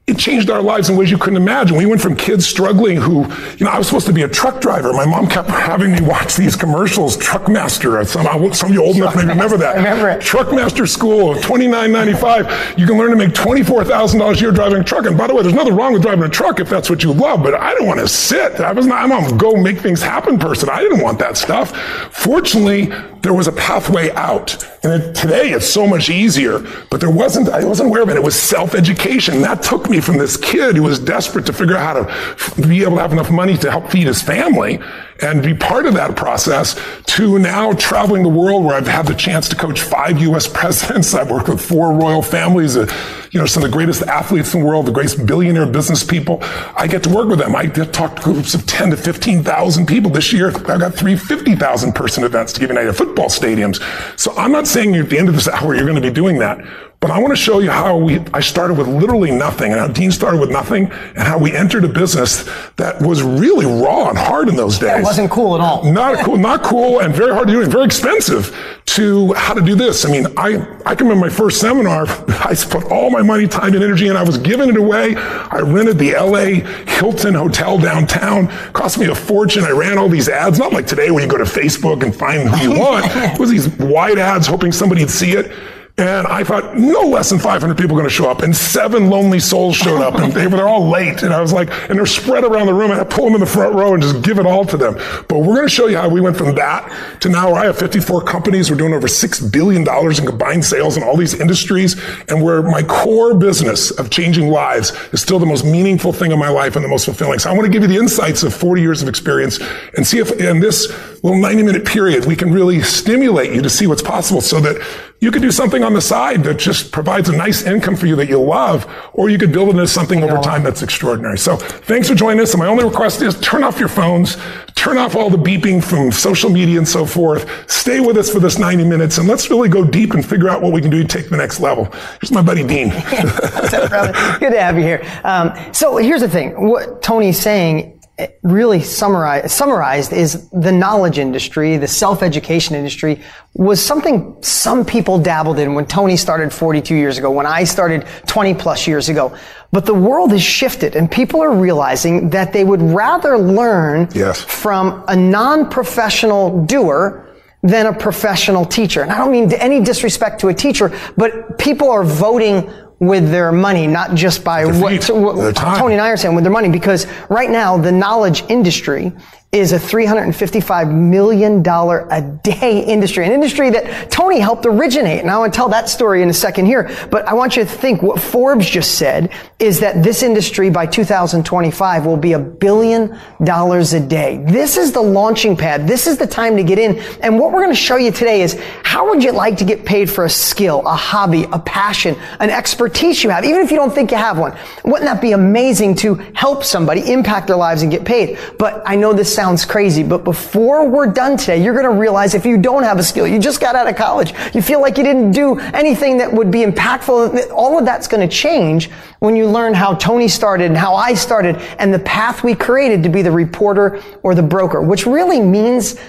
it 0.06 0.18
changed 0.18 0.50
our 0.50 0.60
lives 0.60 0.90
in 0.90 0.98
ways 0.98 1.10
you 1.10 1.16
couldn't 1.16 1.38
imagine. 1.38 1.78
We 1.78 1.86
went 1.86 1.98
from 1.98 2.14
kids 2.14 2.46
struggling 2.46 2.98
who, 2.98 3.22
you 3.56 3.64
know, 3.64 3.70
I 3.70 3.78
was 3.78 3.86
supposed 3.86 4.06
to 4.08 4.12
be 4.12 4.20
a 4.20 4.28
truck 4.28 4.60
driver. 4.60 4.92
My 4.92 5.06
mom 5.06 5.26
kept 5.26 5.48
having 5.48 5.92
me 5.92 6.02
watch 6.02 6.36
these 6.36 6.56
commercials, 6.56 7.16
Truckmaster. 7.16 8.06
Some, 8.06 8.52
some 8.52 8.68
of 8.68 8.74
you 8.74 8.84
old 8.84 8.96
enough 8.96 9.16
may 9.16 9.24
remember 9.24 9.56
that. 9.56 9.76
I 9.76 9.78
remember 9.78 10.10
it. 10.10 10.20
Truckmaster 10.20 10.86
School, 10.86 11.40
twenty 11.40 11.66
nine 11.66 11.90
ninety 11.90 12.12
five. 12.12 12.46
You 12.78 12.86
can 12.86 12.98
learn 12.98 13.12
to 13.12 13.16
make 13.16 13.30
$24,000 13.30 14.36
a 14.36 14.40
year 14.40 14.50
driving 14.50 14.82
a 14.82 14.84
truck. 14.84 15.06
And 15.06 15.16
by 15.16 15.26
the 15.26 15.34
way, 15.34 15.42
there's 15.42 15.54
nothing 15.54 15.74
wrong 15.74 15.94
with 15.94 16.02
driving 16.02 16.24
a 16.24 16.28
truck 16.28 16.60
if 16.60 16.68
that's 16.68 16.90
what 16.90 17.02
you 17.02 17.12
love, 17.14 17.42
but 17.42 17.54
I 17.54 17.70
didn't 17.70 17.86
want 17.86 18.00
to 18.00 18.08
sit. 18.08 18.60
I 18.60 18.72
was 18.72 18.84
not, 18.84 19.10
I'm 19.10 19.12
a 19.12 19.36
go 19.38 19.56
make 19.56 19.78
things 19.78 20.02
happen 20.02 20.38
person. 20.38 20.68
I 20.68 20.80
didn't 20.80 21.00
want 21.00 21.18
that 21.20 21.38
stuff. 21.38 21.74
Fortunately, 22.12 22.92
there 23.24 23.34
was 23.34 23.48
a 23.48 23.52
pathway 23.52 24.10
out. 24.12 24.62
And 24.84 25.02
it, 25.02 25.14
today 25.14 25.50
it's 25.50 25.66
so 25.66 25.86
much 25.86 26.10
easier, 26.10 26.60
but 26.90 27.00
there 27.00 27.10
wasn't, 27.10 27.48
I 27.48 27.64
wasn't 27.64 27.88
aware 27.88 28.02
of 28.02 28.10
it. 28.10 28.16
It 28.16 28.22
was 28.22 28.40
self-education. 28.40 29.40
That 29.40 29.62
took 29.62 29.88
me 29.88 30.00
from 30.00 30.18
this 30.18 30.36
kid 30.36 30.76
who 30.76 30.82
was 30.82 30.98
desperate 30.98 31.46
to 31.46 31.52
figure 31.52 31.74
out 31.74 32.06
how 32.06 32.54
to 32.54 32.68
be 32.68 32.82
able 32.82 32.96
to 32.96 33.02
have 33.02 33.12
enough 33.12 33.30
money 33.30 33.56
to 33.56 33.70
help 33.70 33.90
feed 33.90 34.06
his 34.06 34.22
family 34.22 34.78
and 35.20 35.42
be 35.42 35.54
part 35.54 35.86
of 35.86 35.94
that 35.94 36.16
process 36.16 36.78
to 37.06 37.38
now 37.38 37.72
traveling 37.74 38.22
the 38.22 38.28
world 38.28 38.64
where 38.64 38.74
I've 38.74 38.86
had 38.86 39.06
the 39.06 39.14
chance 39.14 39.48
to 39.48 39.56
coach 39.56 39.80
five 39.80 40.20
U.S. 40.20 40.48
presidents. 40.52 41.14
I've 41.14 41.30
worked 41.30 41.48
with 41.48 41.60
four 41.60 41.92
royal 41.92 42.22
families, 42.22 42.76
uh, 42.76 42.90
you 43.30 43.40
know, 43.40 43.46
some 43.46 43.62
of 43.62 43.70
the 43.70 43.76
greatest 43.76 44.02
athletes 44.02 44.54
in 44.54 44.60
the 44.60 44.66
world, 44.66 44.86
the 44.86 44.92
greatest 44.92 45.24
billionaire 45.26 45.66
business 45.66 46.02
people. 46.02 46.38
I 46.76 46.86
get 46.86 47.02
to 47.04 47.10
work 47.10 47.28
with 47.28 47.38
them. 47.38 47.54
I 47.54 47.66
talk 47.66 48.16
to 48.16 48.22
groups 48.22 48.54
of 48.54 48.66
10 48.66 48.90
to 48.90 48.96
15,000 48.96 49.86
people. 49.86 50.10
This 50.10 50.32
year, 50.32 50.48
I've 50.48 50.64
got 50.64 50.94
three 50.94 51.16
50,000 51.16 51.92
person 51.92 52.24
events 52.24 52.52
to 52.54 52.60
give 52.60 52.70
you 52.70 52.76
an 52.76 52.80
idea, 52.80 52.92
football 52.92 53.26
stadiums. 53.26 53.82
So 54.18 54.34
I'm 54.36 54.52
not 54.52 54.66
saying 54.66 54.94
at 54.96 55.10
the 55.10 55.18
end 55.18 55.28
of 55.28 55.34
this 55.34 55.48
hour, 55.48 55.74
you're 55.74 55.86
going 55.86 56.00
to 56.00 56.08
be 56.08 56.10
doing 56.10 56.38
that. 56.38 56.58
But 57.04 57.10
I 57.10 57.18
want 57.18 57.32
to 57.32 57.36
show 57.36 57.58
you 57.58 57.70
how 57.70 57.98
we, 57.98 58.18
I 58.32 58.40
started 58.40 58.78
with 58.78 58.88
literally 58.88 59.30
nothing 59.30 59.72
and 59.72 59.78
how 59.78 59.88
Dean 59.88 60.10
started 60.10 60.40
with 60.40 60.50
nothing 60.50 60.90
and 60.90 61.18
how 61.18 61.36
we 61.36 61.52
entered 61.52 61.84
a 61.84 61.88
business 61.88 62.48
that 62.76 62.98
was 63.02 63.22
really 63.22 63.66
raw 63.66 64.08
and 64.08 64.16
hard 64.16 64.48
in 64.48 64.56
those 64.56 64.78
days. 64.78 65.00
It 65.00 65.02
wasn't 65.02 65.30
cool 65.30 65.54
at 65.54 65.60
all. 65.60 65.84
Not 65.92 66.24
cool, 66.24 66.38
not 66.38 66.62
cool 66.62 67.00
and 67.00 67.14
very 67.14 67.34
hard 67.34 67.48
to 67.48 67.52
do 67.52 67.60
and 67.60 67.70
very 67.70 67.84
expensive 67.84 68.56
to 68.86 69.34
how 69.34 69.52
to 69.52 69.60
do 69.60 69.74
this. 69.74 70.06
I 70.06 70.10
mean, 70.10 70.28
I, 70.38 70.66
I 70.86 70.94
can 70.94 71.06
remember 71.06 71.26
my 71.26 71.28
first 71.28 71.60
seminar. 71.60 72.06
I 72.28 72.56
put 72.70 72.84
all 72.84 73.10
my 73.10 73.20
money, 73.20 73.46
time, 73.48 73.74
and 73.74 73.84
energy 73.84 74.08
and 74.08 74.16
I 74.16 74.22
was 74.22 74.38
giving 74.38 74.70
it 74.70 74.76
away. 74.78 75.14
I 75.14 75.58
rented 75.58 75.98
the 75.98 76.14
LA 76.14 76.66
Hilton 76.90 77.34
Hotel 77.34 77.76
downtown. 77.76 78.48
Cost 78.72 78.96
me 78.96 79.08
a 79.08 79.14
fortune. 79.14 79.64
I 79.64 79.72
ran 79.72 79.98
all 79.98 80.08
these 80.08 80.30
ads, 80.30 80.58
not 80.58 80.72
like 80.72 80.86
today 80.86 81.10
where 81.10 81.22
you 81.22 81.28
go 81.28 81.36
to 81.36 81.44
Facebook 81.44 82.02
and 82.02 82.16
find 82.16 82.48
who 82.48 82.72
you 82.72 82.80
want. 82.80 83.04
it 83.14 83.38
was 83.38 83.50
these 83.50 83.68
wide 83.76 84.18
ads 84.18 84.46
hoping 84.46 84.72
somebody'd 84.72 85.10
see 85.10 85.32
it. 85.32 85.52
And 85.96 86.26
I 86.26 86.42
thought 86.42 86.76
no 86.76 87.02
less 87.02 87.30
than 87.30 87.38
500 87.38 87.76
people 87.76 87.92
are 87.92 88.00
going 88.00 88.08
to 88.08 88.14
show 88.14 88.28
up. 88.28 88.42
And 88.42 88.54
seven 88.54 89.10
lonely 89.10 89.38
souls 89.38 89.76
showed 89.76 90.02
up 90.02 90.16
and 90.16 90.32
they 90.32 90.48
were 90.48 90.66
all 90.66 90.88
late. 90.88 91.22
And 91.22 91.32
I 91.32 91.40
was 91.40 91.52
like, 91.52 91.70
and 91.88 91.96
they're 91.96 92.04
spread 92.04 92.42
around 92.42 92.66
the 92.66 92.74
room 92.74 92.90
and 92.90 93.00
I 93.00 93.04
pull 93.04 93.26
them 93.26 93.34
in 93.34 93.40
the 93.40 93.46
front 93.46 93.76
row 93.76 93.94
and 93.94 94.02
just 94.02 94.20
give 94.22 94.40
it 94.40 94.46
all 94.46 94.64
to 94.64 94.76
them. 94.76 94.94
But 95.28 95.38
we're 95.38 95.54
going 95.54 95.68
to 95.68 95.72
show 95.72 95.86
you 95.86 95.96
how 95.96 96.08
we 96.08 96.20
went 96.20 96.36
from 96.36 96.56
that 96.56 97.20
to 97.20 97.28
now 97.28 97.52
where 97.52 97.62
I 97.62 97.66
have 97.66 97.78
54 97.78 98.24
companies. 98.24 98.72
We're 98.72 98.76
doing 98.76 98.92
over 98.92 99.06
$6 99.06 99.52
billion 99.52 99.82
in 99.82 100.26
combined 100.26 100.64
sales 100.64 100.96
in 100.96 101.04
all 101.04 101.16
these 101.16 101.38
industries. 101.38 101.94
And 102.28 102.42
where 102.42 102.60
my 102.60 102.82
core 102.82 103.32
business 103.32 103.92
of 103.92 104.10
changing 104.10 104.48
lives 104.48 104.90
is 105.12 105.22
still 105.22 105.38
the 105.38 105.46
most 105.46 105.64
meaningful 105.64 106.12
thing 106.12 106.32
in 106.32 106.40
my 106.40 106.48
life 106.48 106.74
and 106.74 106.84
the 106.84 106.88
most 106.88 107.04
fulfilling. 107.04 107.38
So 107.38 107.50
I 107.50 107.52
want 107.52 107.66
to 107.66 107.70
give 107.70 107.82
you 107.82 107.88
the 107.88 107.98
insights 107.98 108.42
of 108.42 108.52
40 108.52 108.82
years 108.82 109.00
of 109.00 109.08
experience 109.08 109.60
and 109.96 110.04
see 110.04 110.18
if 110.18 110.32
in 110.40 110.58
this 110.58 110.88
little 111.22 111.40
90 111.40 111.62
minute 111.62 111.86
period, 111.86 112.26
we 112.26 112.34
can 112.34 112.52
really 112.52 112.82
stimulate 112.82 113.52
you 113.52 113.62
to 113.62 113.70
see 113.70 113.86
what's 113.86 114.02
possible 114.02 114.40
so 114.40 114.58
that 114.60 114.76
you 115.24 115.30
could 115.30 115.40
do 115.40 115.50
something 115.50 115.82
on 115.82 115.94
the 115.94 116.02
side 116.02 116.44
that 116.44 116.58
just 116.58 116.92
provides 116.92 117.30
a 117.30 117.36
nice 117.36 117.62
income 117.62 117.96
for 117.96 118.04
you 118.04 118.14
that 118.14 118.28
you 118.28 118.38
love, 118.38 118.86
or 119.14 119.30
you 119.30 119.38
could 119.38 119.52
build 119.52 119.68
it 119.68 119.70
into 119.70 119.86
something 119.86 120.22
over 120.22 120.36
time 120.42 120.62
that's 120.62 120.82
extraordinary. 120.82 121.38
So 121.38 121.56
thanks 121.56 122.10
for 122.10 122.14
joining 122.14 122.42
us. 122.42 122.52
And 122.52 122.58
my 122.58 122.66
only 122.66 122.84
request 122.84 123.22
is 123.22 123.40
turn 123.40 123.64
off 123.64 123.80
your 123.80 123.88
phones, 123.88 124.36
turn 124.74 124.98
off 124.98 125.16
all 125.16 125.30
the 125.30 125.38
beeping 125.38 125.82
from 125.82 126.12
social 126.12 126.50
media 126.50 126.76
and 126.76 126.86
so 126.86 127.06
forth. 127.06 127.48
Stay 127.70 128.00
with 128.00 128.18
us 128.18 128.30
for 128.30 128.38
this 128.38 128.58
90 128.58 128.84
minutes 128.84 129.16
and 129.16 129.26
let's 129.26 129.48
really 129.48 129.70
go 129.70 129.82
deep 129.82 130.12
and 130.12 130.24
figure 130.24 130.50
out 130.50 130.60
what 130.60 130.74
we 130.74 130.82
can 130.82 130.90
do 130.90 131.00
to 131.02 131.08
take 131.08 131.30
the 131.30 131.38
next 131.38 131.58
level. 131.58 131.86
Here's 132.20 132.30
my 132.30 132.42
buddy 132.42 132.62
Dean. 132.62 132.90
Good 132.90 134.50
to 134.50 134.60
have 134.60 134.76
you 134.76 134.82
here. 134.82 135.02
Um, 135.24 135.52
so 135.72 135.96
here's 135.96 136.20
the 136.20 136.28
thing. 136.28 136.68
What 136.68 137.00
Tony's 137.00 137.40
saying 137.40 137.93
really 138.42 138.80
summarized, 138.80 139.50
summarized 139.50 140.12
is 140.12 140.48
the 140.50 140.70
knowledge 140.70 141.18
industry, 141.18 141.76
the 141.76 141.88
self-education 141.88 142.76
industry 142.76 143.20
was 143.54 143.84
something 143.84 144.36
some 144.40 144.84
people 144.84 145.18
dabbled 145.18 145.58
in 145.58 145.74
when 145.74 145.86
Tony 145.86 146.16
started 146.16 146.52
42 146.52 146.94
years 146.94 147.18
ago, 147.18 147.30
when 147.30 147.46
I 147.46 147.64
started 147.64 148.06
20 148.26 148.54
plus 148.54 148.86
years 148.86 149.08
ago. 149.08 149.36
But 149.72 149.86
the 149.86 149.94
world 149.94 150.30
has 150.30 150.42
shifted 150.42 150.94
and 150.94 151.10
people 151.10 151.42
are 151.42 151.52
realizing 151.52 152.30
that 152.30 152.52
they 152.52 152.62
would 152.62 152.82
rather 152.82 153.36
learn 153.36 154.08
yes. 154.14 154.40
from 154.40 155.04
a 155.08 155.16
non-professional 155.16 156.66
doer 156.66 157.24
than 157.64 157.86
a 157.86 157.92
professional 157.92 158.64
teacher. 158.64 159.02
And 159.02 159.10
I 159.10 159.18
don't 159.18 159.32
mean 159.32 159.52
any 159.54 159.80
disrespect 159.80 160.40
to 160.42 160.48
a 160.48 160.54
teacher, 160.54 160.96
but 161.16 161.58
people 161.58 161.90
are 161.90 162.04
voting 162.04 162.70
with 163.00 163.30
their 163.30 163.52
money, 163.52 163.86
not 163.86 164.14
just 164.14 164.44
by 164.44 164.64
what, 164.64 165.08
what 165.10 165.56
Tony 165.56 165.94
and 165.94 166.00
I 166.00 166.10
are 166.10 166.16
saying 166.16 166.34
with 166.34 166.44
their 166.44 166.52
money, 166.52 166.68
because 166.68 167.06
right 167.28 167.50
now 167.50 167.76
the 167.76 167.92
knowledge 167.92 168.44
industry 168.48 169.12
is 169.54 169.72
a 169.72 169.78
$355 169.78 170.92
million 170.92 171.64
a 171.64 172.40
day 172.42 172.84
industry, 172.84 173.24
an 173.24 173.32
industry 173.32 173.70
that 173.70 174.10
Tony 174.10 174.40
helped 174.40 174.66
originate. 174.66 175.20
And 175.20 175.30
I 175.30 175.38
want 175.38 175.52
to 175.52 175.56
tell 175.56 175.68
that 175.68 175.88
story 175.88 176.22
in 176.22 176.28
a 176.28 176.34
second 176.34 176.66
here. 176.66 176.90
But 177.10 177.26
I 177.28 177.34
want 177.34 177.56
you 177.56 177.62
to 177.62 177.70
think 177.70 178.02
what 178.02 178.20
Forbes 178.20 178.68
just 178.68 178.98
said 178.98 179.32
is 179.60 179.78
that 179.80 180.02
this 180.02 180.24
industry 180.24 180.70
by 180.70 180.86
2025 180.86 182.04
will 182.04 182.16
be 182.16 182.32
a 182.32 182.38
billion 182.38 183.16
dollars 183.44 183.92
a 183.92 184.00
day. 184.00 184.44
This 184.44 184.76
is 184.76 184.90
the 184.90 185.00
launching 185.00 185.56
pad. 185.56 185.86
This 185.86 186.08
is 186.08 186.18
the 186.18 186.26
time 186.26 186.56
to 186.56 186.64
get 186.64 186.80
in. 186.80 186.98
And 187.22 187.38
what 187.38 187.52
we're 187.52 187.62
going 187.62 187.74
to 187.74 187.80
show 187.80 187.96
you 187.96 188.10
today 188.10 188.42
is 188.42 188.60
how 188.82 189.08
would 189.08 189.22
you 189.22 189.30
like 189.30 189.56
to 189.58 189.64
get 189.64 189.84
paid 189.84 190.10
for 190.10 190.24
a 190.24 190.30
skill, 190.30 190.82
a 190.84 190.96
hobby, 190.96 191.46
a 191.52 191.60
passion, 191.60 192.16
an 192.40 192.50
expertise 192.50 193.22
you 193.22 193.30
have, 193.30 193.44
even 193.44 193.60
if 193.60 193.70
you 193.70 193.76
don't 193.76 193.94
think 193.94 194.10
you 194.10 194.16
have 194.16 194.36
one? 194.36 194.56
Wouldn't 194.84 195.04
that 195.04 195.22
be 195.22 195.30
amazing 195.30 195.94
to 195.96 196.16
help 196.34 196.64
somebody 196.64 197.12
impact 197.12 197.46
their 197.46 197.56
lives 197.56 197.82
and 197.82 197.90
get 197.92 198.04
paid? 198.04 198.36
But 198.58 198.82
I 198.84 198.96
know 198.96 199.12
this 199.12 199.32
sounds 199.44 199.66
crazy, 199.66 200.02
but 200.02 200.24
before 200.24 200.88
we're 200.88 201.06
done 201.06 201.36
today, 201.36 201.62
you're 201.62 201.74
going 201.74 201.84
to 201.84 202.00
realize 202.00 202.32
if 202.32 202.46
you 202.46 202.56
don't 202.56 202.82
have 202.82 202.98
a 202.98 203.02
skill, 203.02 203.26
you 203.26 203.38
just 203.38 203.60
got 203.60 203.76
out 203.76 203.86
of 203.86 203.94
college, 203.94 204.32
you 204.54 204.62
feel 204.62 204.80
like 204.80 204.96
you 204.96 205.04
didn't 205.04 205.32
do 205.32 205.58
anything 205.74 206.16
that 206.16 206.32
would 206.32 206.50
be 206.50 206.64
impactful, 206.64 207.50
all 207.50 207.78
of 207.78 207.84
that's 207.84 208.08
going 208.08 208.26
to 208.26 208.34
change 208.34 208.90
when 209.18 209.36
you 209.36 209.46
learn 209.46 209.74
how 209.74 209.92
Tony 209.96 210.28
started 210.28 210.64
and 210.64 210.78
how 210.78 210.94
I 210.94 211.12
started 211.12 211.56
and 211.78 211.92
the 211.92 211.98
path 211.98 212.42
we 212.42 212.54
created 212.54 213.02
to 213.02 213.10
be 213.10 213.20
the 213.20 213.30
reporter 213.30 214.02
or 214.22 214.34
the 214.34 214.42
broker, 214.42 214.80
which 214.80 215.04
really 215.04 215.42
means 215.42 216.00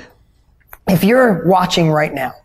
if 0.87 1.03
you're 1.03 1.45
watching 1.45 1.91
right 1.91 2.13
now, 2.13 2.35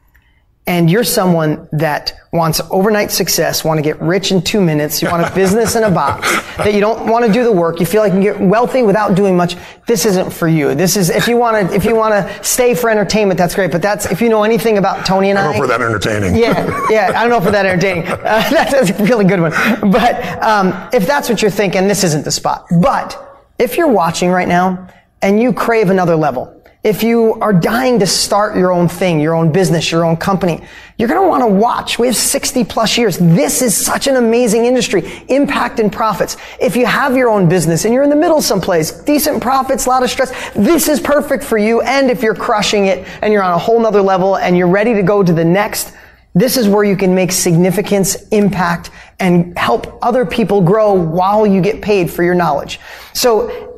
and 0.71 0.89
you're 0.89 1.03
someone 1.03 1.69
that 1.73 2.17
wants 2.33 2.61
overnight 2.71 3.11
success, 3.11 3.65
want 3.65 3.77
to 3.79 3.83
get 3.83 4.01
rich 4.01 4.31
in 4.31 4.41
two 4.41 4.61
minutes, 4.61 5.03
you 5.03 5.11
want 5.11 5.27
a 5.27 5.35
business 5.35 5.75
in 5.75 5.83
a 5.83 5.91
box, 5.91 6.31
that 6.59 6.73
you 6.73 6.79
don't 6.79 7.11
want 7.11 7.27
to 7.27 7.33
do 7.33 7.43
the 7.43 7.51
work, 7.51 7.81
you 7.81 7.87
feel 7.87 8.01
like 8.01 8.13
you 8.13 8.21
can 8.21 8.39
get 8.39 8.41
wealthy 8.41 8.85
without 8.85 9.17
doing 9.17 9.37
much, 9.37 9.57
this 9.89 10.07
isn't 10.07 10.33
for 10.33 10.47
you. 10.47 10.73
This 10.77 10.97
is, 10.97 11.11
if 11.11 11.27
you 11.27 11.37
want 11.37 11.69
to, 11.69 11.75
if 11.75 11.85
you 11.85 11.97
want 11.97 12.13
to 12.15 12.45
stay 12.45 12.77
for 12.77 12.89
entertainment, 12.89 13.37
that's 13.37 13.57
great, 13.57 13.73
but 13.73 13.83
that's, 13.83 14.07
if 14.13 14.21
you 14.21 14.29
know 14.29 14.45
anything 14.45 14.79
about 14.79 15.05
Tony 15.05 15.31
and 15.31 15.41
I. 15.41 15.43
I 15.43 15.45
don't 15.47 15.55
know 15.55 15.63
for 15.63 15.67
that 15.67 15.83
entertaining. 15.83 16.37
Yeah, 16.37 16.87
yeah, 16.89 17.15
I 17.17 17.23
don't 17.23 17.31
know 17.31 17.41
for 17.41 17.51
that 17.51 17.67
entertaining. 17.67 18.07
Uh, 18.31 18.49
that's 18.51 18.91
a 18.91 19.05
really 19.05 19.25
good 19.25 19.41
one. 19.41 19.51
But, 19.91 20.23
um, 20.43 20.89
if 20.93 21.07
that's 21.07 21.29
what 21.29 21.43
you're 21.43 21.51
thinking, 21.51 21.89
this 21.89 22.05
isn't 22.05 22.25
the 22.25 22.31
spot. 22.31 22.67
But, 22.81 23.19
if 23.59 23.77
you're 23.77 23.89
watching 23.89 24.31
right 24.31 24.47
now, 24.47 24.89
and 25.23 25.41
you 25.41 25.53
crave 25.53 25.91
another 25.91 26.17
level, 26.17 26.60
if 26.83 27.03
you 27.03 27.35
are 27.43 27.53
dying 27.53 27.99
to 27.99 28.07
start 28.07 28.57
your 28.57 28.73
own 28.73 28.89
thing, 28.89 29.21
your 29.21 29.35
own 29.35 29.53
business, 29.53 29.93
your 29.93 30.05
own 30.05 30.17
company, 30.17 30.65
you're 30.97 31.09
going 31.09 31.21
to 31.21 31.29
want 31.29 31.43
to 31.43 31.47
watch. 31.47 31.99
We 31.99 32.07
have 32.07 32.17
60 32.17 32.65
plus 32.65 32.97
years. 32.97 33.19
This 33.19 33.61
is 33.61 33.77
such 33.77 34.07
an 34.07 34.17
amazing 34.17 34.65
industry. 34.65 35.03
Impact 35.29 35.79
and 35.79 35.93
profits. 35.93 36.39
If 36.59 36.77
you 36.77 36.87
have 36.87 37.17
your 37.17 37.29
own 37.29 37.51
business 37.51 37.85
and 37.85 37.93
you're 37.93 38.03
in 38.03 38.09
the 38.09 38.17
middle 38.17 38.41
someplace, 38.41 38.93
decent 38.93 39.43
profits, 39.43 39.85
a 39.85 39.91
lot 39.91 40.03
of 40.03 40.09
stress, 40.09 40.33
this 40.55 40.89
is 40.89 41.01
perfect 41.01 41.45
for 41.45 41.59
you. 41.59 41.83
And 41.83 42.11
if 42.11 42.23
you're 42.23 42.35
crushing 42.35 42.87
it 42.87 43.07
and 43.21 43.31
you're 43.31 43.43
on 43.43 43.53
a 43.53 43.59
whole 43.59 43.79
nother 43.79 44.01
level 44.01 44.37
and 44.37 44.57
you're 44.57 44.69
ready 44.69 44.95
to 44.95 45.03
go 45.03 45.23
to 45.23 45.33
the 45.35 45.45
next, 45.45 45.93
this 46.35 46.57
is 46.57 46.67
where 46.67 46.85
you 46.85 46.97
can 46.97 47.15
make 47.15 47.33
significance, 47.33 48.15
impact, 48.29 48.91
and 49.19 49.57
help 49.59 49.99
other 50.03 50.25
people 50.25 50.63
grow 50.63 50.95
while 50.95 51.47
you 51.47 51.61
get 51.61 51.83
paid 51.83 52.11
for 52.11 52.23
your 52.23 52.35
knowledge. 52.35 52.81
So 53.13 53.70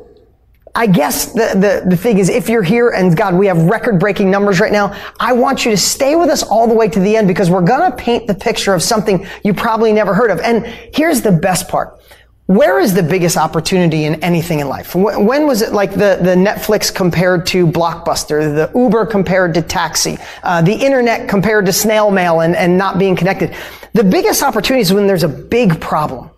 I 0.75 0.87
guess 0.87 1.33
the, 1.33 1.83
the, 1.83 1.89
the 1.89 1.97
thing 1.97 2.17
is, 2.17 2.29
if 2.29 2.49
you're 2.49 2.63
here 2.63 2.89
and 2.89 3.15
God, 3.15 3.35
we 3.35 3.45
have 3.45 3.61
record 3.63 3.99
breaking 3.99 4.31
numbers 4.31 4.59
right 4.59 4.71
now, 4.71 4.99
I 5.19 5.33
want 5.33 5.65
you 5.65 5.71
to 5.71 5.77
stay 5.77 6.15
with 6.15 6.29
us 6.29 6.41
all 6.41 6.67
the 6.67 6.73
way 6.73 6.87
to 6.89 6.99
the 6.99 7.15
end 7.15 7.27
because 7.27 7.51
we're 7.51 7.61
going 7.61 7.91
to 7.91 7.95
paint 7.95 8.25
the 8.25 8.33
picture 8.33 8.73
of 8.73 8.81
something 8.81 9.27
you 9.43 9.53
probably 9.53 9.93
never 9.93 10.15
heard 10.15 10.31
of. 10.31 10.39
And 10.39 10.65
here's 10.65 11.21
the 11.21 11.31
best 11.31 11.67
part. 11.67 11.99
Where 12.47 12.79
is 12.79 12.93
the 12.93 13.03
biggest 13.03 13.37
opportunity 13.37 14.05
in 14.05 14.15
anything 14.23 14.59
in 14.59 14.67
life? 14.67 14.95
When 14.95 15.47
was 15.47 15.61
it 15.61 15.73
like 15.73 15.91
the, 15.91 16.19
the 16.21 16.35
Netflix 16.35 16.93
compared 16.93 17.45
to 17.47 17.65
Blockbuster, 17.67 18.53
the 18.53 18.77
Uber 18.77 19.05
compared 19.05 19.53
to 19.53 19.61
taxi, 19.61 20.17
uh, 20.41 20.61
the 20.61 20.73
internet 20.73 21.29
compared 21.29 21.67
to 21.67 21.73
snail 21.73 22.11
mail 22.11 22.41
and, 22.41 22.55
and 22.55 22.77
not 22.77 22.97
being 22.97 23.15
connected? 23.15 23.55
The 23.93 24.03
biggest 24.03 24.41
opportunity 24.41 24.81
is 24.81 24.91
when 24.91 25.07
there's 25.07 25.23
a 25.23 25.29
big 25.29 25.79
problem 25.79 26.31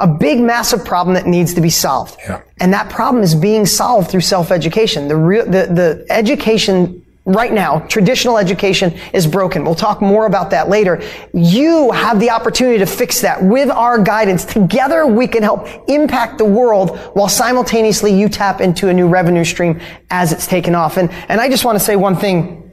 a 0.00 0.06
big, 0.06 0.40
massive 0.40 0.84
problem 0.84 1.14
that 1.14 1.26
needs 1.26 1.54
to 1.54 1.60
be 1.60 1.70
solved. 1.70 2.18
Yeah. 2.20 2.42
And 2.58 2.72
that 2.72 2.90
problem 2.90 3.22
is 3.22 3.34
being 3.34 3.66
solved 3.66 4.10
through 4.10 4.22
self-education. 4.22 5.08
The 5.08 5.16
real, 5.16 5.44
the, 5.44 5.66
the 5.66 6.06
education 6.10 7.04
right 7.26 7.52
now, 7.52 7.80
traditional 7.80 8.38
education 8.38 8.98
is 9.12 9.26
broken. 9.26 9.62
We'll 9.64 9.74
talk 9.74 10.00
more 10.00 10.26
about 10.26 10.50
that 10.50 10.68
later. 10.68 11.02
You 11.34 11.90
have 11.92 12.18
the 12.18 12.30
opportunity 12.30 12.78
to 12.78 12.86
fix 12.86 13.20
that 13.20 13.42
with 13.42 13.70
our 13.70 14.02
guidance. 14.02 14.44
Together 14.44 15.06
we 15.06 15.28
can 15.28 15.42
help 15.42 15.68
impact 15.88 16.38
the 16.38 16.46
world 16.46 16.98
while 17.12 17.28
simultaneously 17.28 18.18
you 18.18 18.28
tap 18.28 18.60
into 18.60 18.88
a 18.88 18.92
new 18.92 19.06
revenue 19.06 19.44
stream 19.44 19.80
as 20.08 20.32
it's 20.32 20.46
taken 20.46 20.74
off. 20.74 20.96
And, 20.96 21.10
and 21.28 21.40
I 21.40 21.48
just 21.48 21.64
want 21.64 21.78
to 21.78 21.84
say 21.84 21.94
one 21.94 22.16
thing 22.16 22.69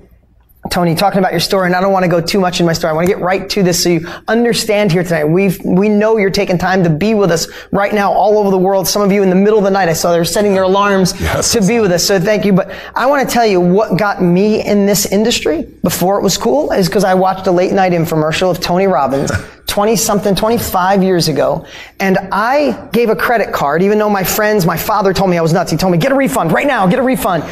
Tony, 0.70 0.96
talking 0.96 1.20
about 1.20 1.32
your 1.32 1.40
story, 1.40 1.68
and 1.68 1.76
I 1.76 1.82
don't 1.82 1.94
want 1.94 2.04
to 2.04 2.10
go 2.10 2.22
too 2.22 2.40
much 2.40 2.60
in 2.60 2.66
my 2.66 2.74
story. 2.74 2.92
I 2.92 2.94
want 2.94 3.08
to 3.08 3.14
get 3.14 3.22
right 3.22 3.50
to 3.50 3.64
this 3.64 3.84
so 3.84 3.90
you 3.90 4.08
understand 4.28 4.92
here 4.92 5.04
tonight. 5.04 5.26
We 5.26 5.58
we 5.64 5.90
know 5.90 6.18
you're 6.18 6.30
taking 6.30 6.58
time 6.58 6.84
to 6.84 6.90
be 6.90 7.14
with 7.14 7.32
us 7.32 7.48
right 7.72 7.94
now 7.94 8.12
all 8.12 8.38
over 8.38 8.50
the 8.50 8.58
world. 8.58 8.88
Some 8.88 9.02
of 9.02 9.12
you 9.12 9.24
in 9.24 9.30
the 9.30 9.36
middle 9.36 9.58
of 9.58 9.64
the 9.64 9.70
night, 9.70 9.90
I 9.90 9.94
saw 9.94 10.12
they 10.12 10.20
were 10.20 10.26
setting 10.26 10.54
their 10.54 10.64
alarms 10.64 11.20
yes, 11.20 11.52
to 11.54 11.62
be 11.62 11.80
with 11.80 11.92
us. 11.92 12.04
So 12.04 12.20
thank 12.20 12.46
you. 12.46 12.54
But 12.54 12.72
I 12.96 13.06
want 13.06 13.28
to 13.28 13.34
tell 13.34 13.46
you 13.46 13.60
what 13.60 13.98
got 13.98 14.22
me 14.22 14.66
in 14.66 14.86
this 14.86 15.06
industry 15.12 15.64
before 15.84 16.20
it 16.20 16.24
was 16.24 16.38
cool 16.38 16.72
is 16.72 16.88
because 16.88 17.04
I 17.04 17.14
watched 17.14 17.48
a 17.48 17.52
late 17.52 17.72
night 17.72 17.92
infomercial 17.92 18.52
of 18.52 18.60
Tony 18.60 18.88
Robbins. 18.88 19.32
20 19.68 19.96
something, 19.96 20.34
25 20.34 21.04
years 21.04 21.28
ago. 21.28 21.64
And 22.00 22.18
I 22.32 22.90
gave 22.94 23.10
a 23.10 23.16
credit 23.16 23.54
card, 23.54 23.84
even 23.84 24.00
though 24.00 24.10
my 24.10 24.24
friends, 24.24 24.66
my 24.66 24.78
father 24.78 25.14
told 25.14 25.30
me 25.30 25.38
I 25.38 25.42
was 25.42 25.54
nuts. 25.54 25.70
He 25.70 25.78
told 25.78 25.92
me, 25.92 26.00
get 26.00 26.12
a 26.12 26.16
refund 26.16 26.52
right 26.52 26.66
now, 26.66 26.88
get 26.88 26.98
a 26.98 27.04
refund. 27.04 27.44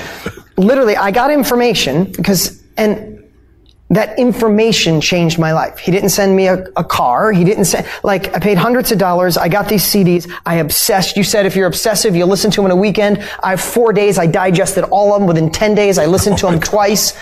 Literally, 0.57 0.95
I 0.95 1.11
got 1.11 1.29
information 1.29 2.05
because 2.05 2.63
and 2.77 3.25
that 3.89 4.17
information 4.17 4.99
changed 4.99 5.37
my 5.37 5.53
life. 5.53 5.77
He 5.77 5.91
didn't 5.91 6.09
send 6.09 6.35
me 6.35 6.47
a, 6.47 6.65
a, 6.75 6.83
car. 6.83 7.31
He 7.31 7.43
didn't 7.43 7.65
send, 7.65 7.85
like, 8.03 8.33
I 8.33 8.39
paid 8.39 8.57
hundreds 8.57 8.91
of 8.91 8.97
dollars. 8.97 9.37
I 9.37 9.47
got 9.47 9.69
these 9.69 9.83
CDs. 9.83 10.29
I 10.43 10.55
obsessed. 10.55 11.15
You 11.15 11.23
said 11.23 11.45
if 11.45 11.55
you're 11.55 11.67
obsessive, 11.67 12.15
you 12.15 12.25
listen 12.25 12.49
to 12.51 12.61
them 12.61 12.65
in 12.65 12.71
a 12.71 12.75
weekend. 12.75 13.19
I 13.43 13.51
have 13.51 13.61
four 13.61 13.93
days. 13.93 14.17
I 14.17 14.25
digested 14.25 14.85
all 14.85 15.13
of 15.13 15.21
them 15.21 15.27
within 15.27 15.51
10 15.51 15.75
days. 15.75 15.99
I 15.99 16.07
listened 16.07 16.39
to 16.39 16.47
them 16.47 16.55
oh 16.55 16.59
twice. 16.59 17.13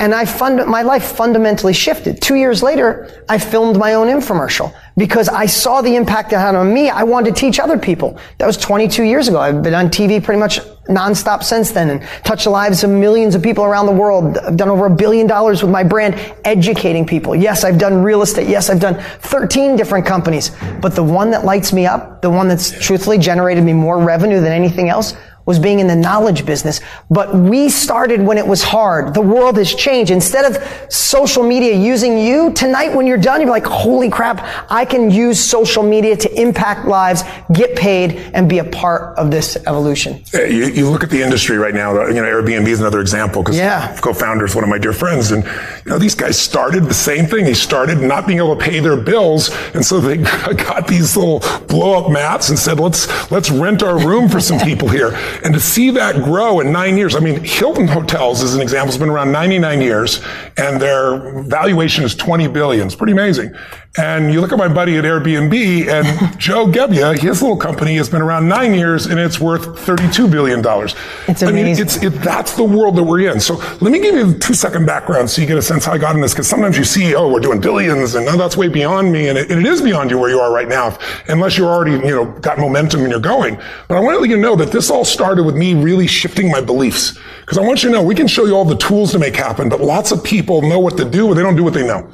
And 0.00 0.14
I 0.14 0.24
fund, 0.24 0.64
my 0.68 0.82
life 0.82 1.16
fundamentally 1.16 1.72
shifted. 1.72 2.22
Two 2.22 2.36
years 2.36 2.62
later, 2.62 3.24
I 3.28 3.38
filmed 3.38 3.76
my 3.76 3.94
own 3.94 4.06
infomercial 4.06 4.72
because 4.96 5.28
I 5.28 5.46
saw 5.46 5.82
the 5.82 5.96
impact 5.96 6.32
it 6.32 6.38
had 6.38 6.54
on 6.54 6.72
me. 6.72 6.88
I 6.88 7.02
wanted 7.02 7.34
to 7.34 7.40
teach 7.40 7.58
other 7.58 7.78
people. 7.78 8.18
That 8.38 8.46
was 8.46 8.56
22 8.56 9.02
years 9.02 9.26
ago. 9.26 9.40
I've 9.40 9.62
been 9.62 9.74
on 9.74 9.88
TV 9.88 10.22
pretty 10.22 10.38
much 10.38 10.60
nonstop 10.88 11.42
since 11.42 11.72
then 11.72 11.90
and 11.90 12.02
touched 12.24 12.44
the 12.44 12.50
lives 12.50 12.82
of 12.82 12.90
millions 12.90 13.34
of 13.34 13.42
people 13.42 13.64
around 13.64 13.86
the 13.86 13.92
world. 13.92 14.38
I've 14.38 14.56
done 14.56 14.68
over 14.68 14.86
a 14.86 14.90
billion 14.90 15.26
dollars 15.26 15.62
with 15.62 15.70
my 15.70 15.82
brand 15.82 16.14
educating 16.44 17.04
people. 17.04 17.34
Yes, 17.34 17.64
I've 17.64 17.78
done 17.78 18.02
real 18.02 18.22
estate. 18.22 18.48
Yes, 18.48 18.70
I've 18.70 18.80
done 18.80 18.94
13 19.20 19.76
different 19.76 20.06
companies. 20.06 20.52
But 20.80 20.94
the 20.94 21.02
one 21.02 21.30
that 21.32 21.44
lights 21.44 21.72
me 21.72 21.86
up, 21.86 22.22
the 22.22 22.30
one 22.30 22.48
that's 22.48 22.70
truthfully 22.70 23.18
generated 23.18 23.64
me 23.64 23.72
more 23.72 23.98
revenue 24.02 24.40
than 24.40 24.52
anything 24.52 24.88
else 24.88 25.14
was 25.48 25.58
being 25.58 25.80
in 25.80 25.86
the 25.86 25.96
knowledge 25.96 26.44
business. 26.44 26.82
But 27.08 27.34
we 27.34 27.70
started 27.70 28.20
when 28.20 28.36
it 28.36 28.46
was 28.46 28.62
hard. 28.62 29.14
The 29.14 29.22
world 29.22 29.56
has 29.56 29.74
changed. 29.74 30.10
Instead 30.10 30.44
of 30.44 30.92
social 30.92 31.42
media 31.42 31.74
using 31.74 32.18
you, 32.18 32.52
tonight 32.52 32.94
when 32.94 33.06
you're 33.06 33.16
done, 33.16 33.40
you're 33.40 33.48
like, 33.48 33.64
holy 33.64 34.10
crap, 34.10 34.46
I 34.70 34.84
can 34.84 35.10
use 35.10 35.42
social 35.42 35.82
media 35.82 36.18
to 36.18 36.38
impact 36.38 36.86
lives, 36.86 37.22
get 37.50 37.74
paid, 37.76 38.30
and 38.34 38.46
be 38.46 38.58
a 38.58 38.64
part 38.64 39.16
of 39.16 39.30
this 39.30 39.56
evolution. 39.66 40.22
You, 40.34 40.66
you 40.66 40.90
look 40.90 41.02
at 41.02 41.08
the 41.08 41.22
industry 41.22 41.56
right 41.56 41.72
now, 41.72 41.94
you 42.08 42.12
know, 42.12 42.24
Airbnb 42.24 42.68
is 42.68 42.80
another 42.80 43.00
example 43.00 43.42
because 43.42 43.56
yeah. 43.56 43.96
co-founder 44.02 44.44
is 44.44 44.54
one 44.54 44.64
of 44.64 44.70
my 44.70 44.76
dear 44.76 44.92
friends. 44.92 45.30
And, 45.30 45.44
you 45.44 45.92
know, 45.92 45.98
these 45.98 46.14
guys 46.14 46.38
started 46.38 46.84
the 46.84 46.92
same 46.92 47.24
thing. 47.24 47.46
They 47.46 47.54
started 47.54 48.02
not 48.02 48.26
being 48.26 48.38
able 48.38 48.54
to 48.54 48.62
pay 48.62 48.80
their 48.80 48.98
bills. 48.98 49.48
And 49.72 49.82
so 49.82 49.98
they 49.98 50.18
got 50.18 50.86
these 50.86 51.16
little 51.16 51.40
blow 51.68 52.04
up 52.04 52.12
mats 52.12 52.50
and 52.50 52.58
said, 52.58 52.78
let's, 52.78 53.08
let's 53.30 53.50
rent 53.50 53.82
our 53.82 53.98
room 53.98 54.28
for 54.28 54.40
some 54.40 54.58
people 54.68 54.88
here. 54.88 55.16
And 55.44 55.54
to 55.54 55.60
see 55.60 55.90
that 55.90 56.22
grow 56.22 56.60
in 56.60 56.72
nine 56.72 56.96
years, 56.96 57.14
I 57.14 57.20
mean, 57.20 57.42
Hilton 57.44 57.86
Hotels, 57.88 58.42
as 58.42 58.54
an 58.54 58.60
example, 58.60 58.88
It's 58.88 58.98
been 58.98 59.08
around 59.08 59.32
99 59.32 59.80
years, 59.80 60.20
and 60.56 60.80
their 60.80 61.42
valuation 61.42 62.04
is 62.04 62.14
20 62.14 62.48
billion. 62.48 62.86
It's 62.86 62.96
pretty 62.96 63.12
amazing. 63.12 63.54
And 63.98 64.32
you 64.32 64.40
look 64.40 64.52
at 64.52 64.58
my 64.58 64.68
buddy 64.68 64.96
at 64.96 65.02
Airbnb, 65.02 65.88
and 65.88 66.38
Joe 66.38 66.66
Gebbia, 66.68 67.18
his 67.18 67.42
little 67.42 67.56
company 67.56 67.96
has 67.96 68.08
been 68.08 68.22
around 68.22 68.46
nine 68.46 68.72
years, 68.72 69.06
and 69.06 69.18
it's 69.18 69.40
worth 69.40 69.62
$32 69.84 70.30
billion. 70.30 70.60
It's 70.60 71.42
amazing. 71.42 71.48
I 71.48 71.50
mean, 71.50 71.66
it's, 71.66 71.96
it, 71.96 72.10
that's 72.22 72.54
the 72.54 72.62
world 72.62 72.94
that 72.94 73.02
we're 73.02 73.28
in. 73.28 73.40
So 73.40 73.56
let 73.80 73.90
me 73.90 73.98
give 73.98 74.14
you 74.14 74.30
a 74.30 74.38
two 74.38 74.54
second 74.54 74.86
background 74.86 75.28
so 75.28 75.42
you 75.42 75.48
get 75.48 75.58
a 75.58 75.62
sense 75.62 75.84
how 75.84 75.94
I 75.94 75.98
got 75.98 76.14
in 76.14 76.20
this, 76.20 76.32
because 76.32 76.48
sometimes 76.48 76.78
you 76.78 76.84
see, 76.84 77.16
oh, 77.16 77.28
we're 77.28 77.40
doing 77.40 77.60
billions, 77.60 78.14
and 78.14 78.28
oh, 78.28 78.36
that's 78.36 78.56
way 78.56 78.68
beyond 78.68 79.12
me, 79.12 79.30
and 79.30 79.36
it, 79.36 79.50
and 79.50 79.58
it 79.58 79.68
is 79.68 79.82
beyond 79.82 80.12
you 80.12 80.18
where 80.18 80.30
you 80.30 80.38
are 80.38 80.52
right 80.54 80.68
now, 80.68 80.96
unless 81.26 81.58
you're 81.58 81.66
already, 81.68 81.92
you 81.92 82.14
know, 82.14 82.26
got 82.40 82.58
momentum 82.58 83.00
and 83.00 83.10
you're 83.10 83.18
going. 83.18 83.56
But 83.88 83.96
I 83.96 84.00
want 84.00 84.14
to 84.14 84.20
let 84.20 84.30
you 84.30 84.38
know 84.38 84.54
that 84.54 84.70
this 84.70 84.90
all 84.90 85.04
started 85.04 85.42
with 85.42 85.56
me 85.56 85.74
really 85.74 86.06
shifting 86.06 86.52
my 86.52 86.60
beliefs. 86.60 87.18
Because 87.40 87.58
I 87.58 87.62
want 87.62 87.82
you 87.82 87.88
to 87.88 87.96
know, 87.96 88.02
we 88.04 88.14
can 88.14 88.28
show 88.28 88.44
you 88.46 88.54
all 88.54 88.64
the 88.64 88.76
tools 88.76 89.10
to 89.10 89.18
make 89.18 89.34
happen, 89.34 89.68
but 89.68 89.80
lots 89.80 90.12
of 90.12 90.22
people 90.22 90.62
know 90.62 90.78
what 90.78 90.96
to 90.98 91.04
do, 91.04 91.26
but 91.26 91.34
they 91.34 91.42
don't 91.42 91.56
do 91.56 91.64
what 91.64 91.74
they 91.74 91.84
know. 91.84 92.08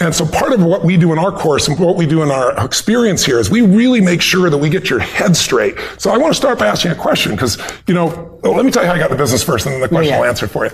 And 0.00 0.12
so 0.12 0.26
part 0.26 0.52
of 0.52 0.62
what 0.62 0.84
we 0.84 0.96
do 0.96 1.12
in 1.12 1.18
our 1.18 1.30
course 1.30 1.68
and 1.68 1.78
what 1.78 1.96
we 1.96 2.04
do 2.04 2.22
in 2.22 2.30
our 2.30 2.64
experience 2.64 3.24
here 3.24 3.38
is 3.38 3.48
we 3.48 3.62
really 3.62 4.00
make 4.00 4.20
sure 4.20 4.50
that 4.50 4.58
we 4.58 4.68
get 4.68 4.90
your 4.90 4.98
head 4.98 5.36
straight. 5.36 5.76
So 5.98 6.10
I 6.10 6.18
want 6.18 6.32
to 6.32 6.36
start 6.36 6.58
by 6.58 6.66
asking 6.66 6.90
a 6.90 6.96
question 6.96 7.32
because, 7.32 7.58
you 7.86 7.94
know, 7.94 8.38
well, 8.42 8.54
let 8.54 8.64
me 8.64 8.72
tell 8.72 8.82
you 8.82 8.88
how 8.88 8.94
I 8.94 8.98
got 8.98 9.10
the 9.10 9.16
business 9.16 9.44
first 9.44 9.66
and 9.66 9.74
then 9.74 9.80
the 9.80 9.88
question 9.88 10.12
yeah. 10.12 10.18
I'll 10.18 10.24
answer 10.24 10.48
for 10.48 10.64
you. 10.66 10.72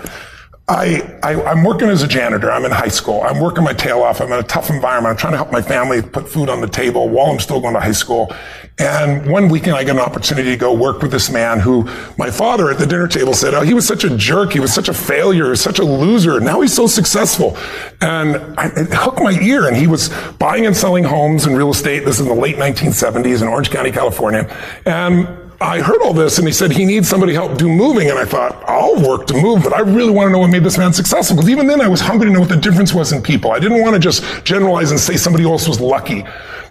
I, 0.71 1.19
I, 1.21 1.51
am 1.51 1.65
working 1.65 1.89
as 1.89 2.01
a 2.01 2.07
janitor. 2.07 2.49
I'm 2.49 2.63
in 2.63 2.71
high 2.71 2.87
school. 2.87 3.23
I'm 3.23 3.41
working 3.41 3.61
my 3.61 3.73
tail 3.73 4.03
off. 4.03 4.21
I'm 4.21 4.31
in 4.31 4.39
a 4.39 4.43
tough 4.43 4.69
environment. 4.69 5.11
I'm 5.11 5.17
trying 5.17 5.33
to 5.33 5.37
help 5.37 5.51
my 5.51 5.61
family 5.61 6.01
put 6.01 6.29
food 6.29 6.47
on 6.47 6.61
the 6.61 6.67
table 6.67 7.09
while 7.09 7.29
I'm 7.29 7.39
still 7.39 7.59
going 7.59 7.73
to 7.73 7.81
high 7.81 7.91
school. 7.91 8.33
And 8.79 9.29
one 9.29 9.49
weekend 9.49 9.75
I 9.75 9.83
get 9.83 9.97
an 9.97 10.01
opportunity 10.01 10.51
to 10.51 10.55
go 10.55 10.73
work 10.73 11.01
with 11.01 11.11
this 11.11 11.29
man 11.29 11.59
who 11.59 11.89
my 12.17 12.31
father 12.31 12.71
at 12.71 12.79
the 12.79 12.87
dinner 12.87 13.09
table 13.09 13.33
said, 13.33 13.53
Oh, 13.53 13.63
he 13.63 13.73
was 13.73 13.85
such 13.85 14.05
a 14.05 14.15
jerk. 14.15 14.53
He 14.53 14.61
was 14.61 14.73
such 14.73 14.87
a 14.87 14.93
failure. 14.93 15.53
Such 15.57 15.79
a 15.79 15.83
loser. 15.83 16.39
Now 16.39 16.61
he's 16.61 16.73
so 16.73 16.87
successful. 16.87 17.57
And 17.99 18.37
I, 18.57 18.67
it 18.67 18.93
hooked 18.93 19.19
my 19.19 19.37
ear. 19.41 19.67
And 19.67 19.75
he 19.75 19.87
was 19.87 20.07
buying 20.39 20.65
and 20.65 20.75
selling 20.75 21.03
homes 21.03 21.45
and 21.45 21.57
real 21.57 21.71
estate. 21.71 22.05
This 22.05 22.21
is 22.21 22.21
in 22.21 22.33
the 22.33 22.41
late 22.41 22.55
1970s 22.55 23.41
in 23.41 23.49
Orange 23.49 23.71
County, 23.71 23.91
California. 23.91 24.47
And 24.85 25.27
I 25.61 25.79
heard 25.79 26.01
all 26.01 26.13
this 26.13 26.39
and 26.39 26.47
he 26.47 26.51
said 26.51 26.71
he 26.71 26.85
needs 26.85 27.07
somebody 27.07 27.33
help 27.33 27.55
do 27.57 27.69
moving. 27.69 28.09
And 28.09 28.17
I 28.17 28.25
thought, 28.25 28.63
I'll 28.67 28.99
work 29.07 29.27
to 29.27 29.39
move, 29.39 29.63
but 29.63 29.73
I 29.73 29.81
really 29.81 30.11
want 30.11 30.27
to 30.27 30.31
know 30.31 30.39
what 30.39 30.49
made 30.49 30.63
this 30.63 30.77
man 30.77 30.91
successful. 30.91 31.35
Because 31.35 31.49
even 31.49 31.67
then 31.67 31.81
I 31.81 31.87
was 31.87 32.01
hungry 32.01 32.27
to 32.27 32.33
know 32.33 32.39
what 32.39 32.49
the 32.49 32.57
difference 32.57 32.93
was 32.93 33.11
in 33.11 33.21
people. 33.21 33.51
I 33.51 33.59
didn't 33.59 33.79
want 33.79 33.93
to 33.93 33.99
just 33.99 34.23
generalize 34.43 34.89
and 34.89 34.99
say 34.99 35.17
somebody 35.17 35.45
else 35.45 35.67
was 35.67 35.79
lucky. 35.79 36.25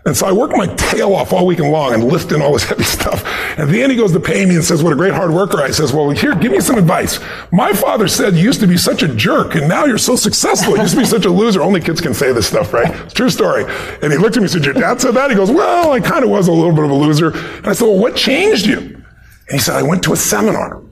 And 0.06 0.16
so 0.16 0.26
I 0.26 0.32
worked 0.32 0.56
my 0.56 0.66
tail 0.66 1.14
off 1.14 1.32
all 1.32 1.46
weekend 1.46 1.70
long 1.70 1.92
and 1.92 2.04
lifting 2.04 2.40
all 2.40 2.52
this 2.52 2.64
heavy 2.68 2.84
stuff. 2.84 3.24
And 3.52 3.60
at 3.60 3.68
the 3.68 3.82
end, 3.82 3.92
he 3.92 3.98
goes 3.98 4.12
to 4.12 4.20
pay 4.20 4.46
me 4.46 4.54
and 4.54 4.64
says, 4.64 4.82
what 4.82 4.92
a 4.92 4.96
great 4.96 5.12
hard 5.12 5.30
worker. 5.30 5.58
I 5.58 5.70
says, 5.70 5.92
well, 5.92 6.08
here, 6.10 6.34
give 6.34 6.52
me 6.52 6.60
some 6.60 6.78
advice. 6.78 7.20
My 7.52 7.72
father 7.72 8.08
said 8.08 8.34
you 8.34 8.42
used 8.42 8.60
to 8.60 8.66
be 8.66 8.78
such 8.78 9.02
a 9.02 9.08
jerk 9.08 9.54
and 9.54 9.68
now 9.68 9.84
you're 9.84 9.98
so 9.98 10.16
successful. 10.16 10.74
You 10.76 10.82
used 10.82 10.94
to 10.94 11.00
be 11.00 11.06
such 11.06 11.26
a 11.26 11.30
loser. 11.30 11.60
Only 11.60 11.80
kids 11.80 12.00
can 12.00 12.14
say 12.14 12.32
this 12.32 12.46
stuff, 12.46 12.72
right? 12.72 12.90
It's 13.04 13.14
true 13.14 13.30
story. 13.30 13.64
And 14.02 14.12
he 14.12 14.18
looked 14.18 14.36
at 14.36 14.40
me 14.40 14.44
and 14.44 14.50
said, 14.50 14.64
your 14.64 14.74
dad 14.74 15.00
said 15.00 15.12
that? 15.14 15.30
He 15.30 15.36
goes, 15.36 15.50
well, 15.50 15.92
I 15.92 16.00
kind 16.00 16.24
of 16.24 16.30
was 16.30 16.48
a 16.48 16.52
little 16.52 16.74
bit 16.74 16.84
of 16.84 16.90
a 16.90 16.94
loser. 16.94 17.32
And 17.32 17.66
I 17.66 17.72
said, 17.74 17.84
well, 17.84 17.98
what 17.98 18.16
changed 18.16 18.66
you? 18.66 18.78
And 18.78 19.04
he 19.50 19.58
said, 19.58 19.76
I 19.76 19.82
went 19.82 20.02
to 20.04 20.12
a 20.12 20.16
seminar. 20.16 20.82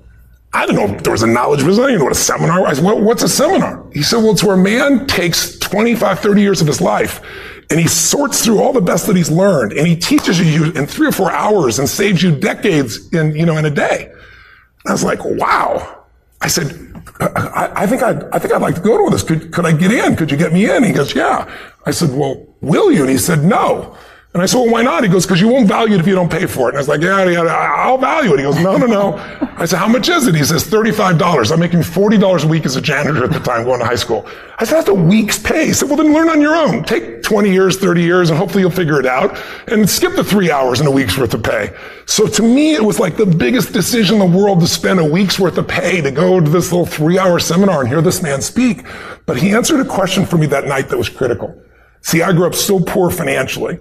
I 0.52 0.66
didn't 0.66 0.76
know 0.76 0.94
if 0.94 1.02
there 1.02 1.12
was 1.12 1.22
a 1.22 1.26
knowledge 1.26 1.60
business. 1.60 1.78
I 1.78 1.88
didn't 1.88 2.00
know 2.00 2.04
what 2.04 2.12
a 2.12 2.16
seminar 2.16 2.62
was. 2.62 2.78
Said, 2.78 2.84
well, 2.84 3.00
what's 3.00 3.22
a 3.22 3.28
seminar? 3.28 3.86
He 3.92 4.02
said, 4.02 4.18
well, 4.18 4.32
it's 4.32 4.42
where 4.42 4.54
a 4.54 4.62
man 4.62 5.06
takes 5.06 5.58
25, 5.58 6.20
30 6.20 6.40
years 6.40 6.60
of 6.60 6.66
his 6.66 6.80
life 6.80 7.22
and 7.70 7.78
he 7.78 7.86
sorts 7.86 8.44
through 8.44 8.60
all 8.60 8.72
the 8.72 8.80
best 8.80 9.06
that 9.06 9.16
he's 9.16 9.30
learned 9.30 9.72
and 9.72 9.86
he 9.86 9.96
teaches 9.96 10.40
you 10.40 10.72
in 10.72 10.86
three 10.86 11.06
or 11.06 11.12
four 11.12 11.30
hours 11.30 11.78
and 11.78 11.88
saves 11.88 12.22
you 12.22 12.34
decades 12.34 13.12
in, 13.12 13.34
you 13.34 13.44
know, 13.44 13.56
in 13.56 13.66
a 13.66 13.70
day. 13.70 14.04
And 14.04 14.88
I 14.88 14.92
was 14.92 15.04
like, 15.04 15.20
wow. 15.24 16.04
I 16.40 16.48
said, 16.48 16.72
I, 17.20 17.70
I 17.74 17.86
think 17.86 18.02
I'd, 18.02 18.24
I 18.30 18.38
think 18.38 18.54
I'd 18.54 18.62
like 18.62 18.76
to 18.76 18.80
go 18.80 19.04
to 19.04 19.10
this. 19.10 19.22
Could, 19.22 19.52
could 19.52 19.66
I 19.66 19.72
get 19.72 19.92
in? 19.92 20.16
Could 20.16 20.30
you 20.30 20.36
get 20.36 20.52
me 20.52 20.70
in? 20.70 20.82
He 20.82 20.92
goes, 20.92 21.14
yeah. 21.14 21.50
I 21.84 21.90
said, 21.90 22.10
well, 22.10 22.46
will 22.60 22.90
you? 22.92 23.02
And 23.02 23.10
he 23.10 23.18
said, 23.18 23.44
no. 23.44 23.96
And 24.34 24.42
I 24.42 24.46
said, 24.46 24.58
well, 24.58 24.70
why 24.70 24.82
not? 24.82 25.04
He 25.04 25.08
goes, 25.08 25.24
because 25.24 25.40
you 25.40 25.48
won't 25.48 25.66
value 25.66 25.94
it 25.94 26.00
if 26.00 26.06
you 26.06 26.14
don't 26.14 26.30
pay 26.30 26.44
for 26.44 26.68
it. 26.68 26.72
And 26.72 26.76
I 26.76 26.80
was 26.80 26.88
like, 26.88 27.00
yeah, 27.00 27.24
yeah, 27.24 27.44
I'll 27.44 27.96
value 27.96 28.34
it. 28.34 28.38
He 28.38 28.42
goes, 28.42 28.60
no, 28.60 28.76
no, 28.76 28.86
no. 28.86 29.16
I 29.56 29.64
said, 29.64 29.78
how 29.78 29.88
much 29.88 30.10
is 30.10 30.26
it? 30.26 30.34
He 30.34 30.44
says, 30.44 30.64
$35. 30.64 31.50
I'm 31.50 31.58
making 31.58 31.80
$40 31.80 32.44
a 32.44 32.46
week 32.46 32.66
as 32.66 32.76
a 32.76 32.80
janitor 32.82 33.24
at 33.24 33.32
the 33.32 33.40
time 33.40 33.64
going 33.64 33.80
to 33.80 33.86
high 33.86 33.94
school. 33.94 34.28
I 34.58 34.64
said, 34.64 34.76
that's 34.76 34.90
a 34.90 34.94
week's 34.94 35.38
pay. 35.38 35.66
He 35.66 35.72
said, 35.72 35.88
well, 35.88 35.96
then 35.96 36.12
learn 36.12 36.28
on 36.28 36.42
your 36.42 36.54
own. 36.54 36.84
Take 36.84 37.22
20 37.22 37.50
years, 37.50 37.78
30 37.78 38.02
years, 38.02 38.28
and 38.28 38.38
hopefully 38.38 38.60
you'll 38.60 38.70
figure 38.70 39.00
it 39.00 39.06
out 39.06 39.42
and 39.66 39.88
skip 39.88 40.14
the 40.14 40.22
three 40.22 40.50
hours 40.50 40.78
and 40.78 40.88
a 40.88 40.92
week's 40.92 41.16
worth 41.16 41.32
of 41.32 41.42
pay. 41.42 41.74
So 42.04 42.26
to 42.26 42.42
me, 42.42 42.74
it 42.74 42.84
was 42.84 43.00
like 43.00 43.16
the 43.16 43.26
biggest 43.26 43.72
decision 43.72 44.20
in 44.20 44.30
the 44.30 44.38
world 44.38 44.60
to 44.60 44.66
spend 44.66 45.00
a 45.00 45.04
week's 45.04 45.40
worth 45.40 45.56
of 45.56 45.66
pay 45.66 46.02
to 46.02 46.10
go 46.10 46.38
to 46.38 46.50
this 46.50 46.70
little 46.70 46.86
three 46.86 47.18
hour 47.18 47.38
seminar 47.38 47.80
and 47.80 47.88
hear 47.88 48.02
this 48.02 48.22
man 48.22 48.42
speak. 48.42 48.84
But 49.24 49.38
he 49.38 49.52
answered 49.52 49.80
a 49.80 49.88
question 49.88 50.26
for 50.26 50.36
me 50.36 50.46
that 50.48 50.66
night 50.66 50.90
that 50.90 50.98
was 50.98 51.08
critical. 51.08 51.58
See, 52.02 52.20
I 52.20 52.32
grew 52.32 52.46
up 52.46 52.54
so 52.54 52.78
poor 52.78 53.10
financially. 53.10 53.80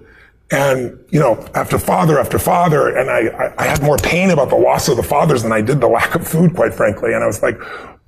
And, 0.50 0.98
you 1.10 1.20
know, 1.20 1.46
after 1.54 1.78
father 1.78 2.18
after 2.18 2.38
father, 2.38 2.96
and 2.96 3.10
I, 3.10 3.52
I, 3.58 3.66
had 3.66 3.82
more 3.82 3.98
pain 3.98 4.30
about 4.30 4.48
the 4.48 4.56
loss 4.56 4.88
of 4.88 4.96
the 4.96 5.02
fathers 5.02 5.42
than 5.42 5.52
I 5.52 5.60
did 5.60 5.78
the 5.80 5.88
lack 5.88 6.14
of 6.14 6.26
food, 6.26 6.54
quite 6.54 6.72
frankly. 6.72 7.12
And 7.12 7.22
I 7.22 7.26
was 7.26 7.42
like, 7.42 7.60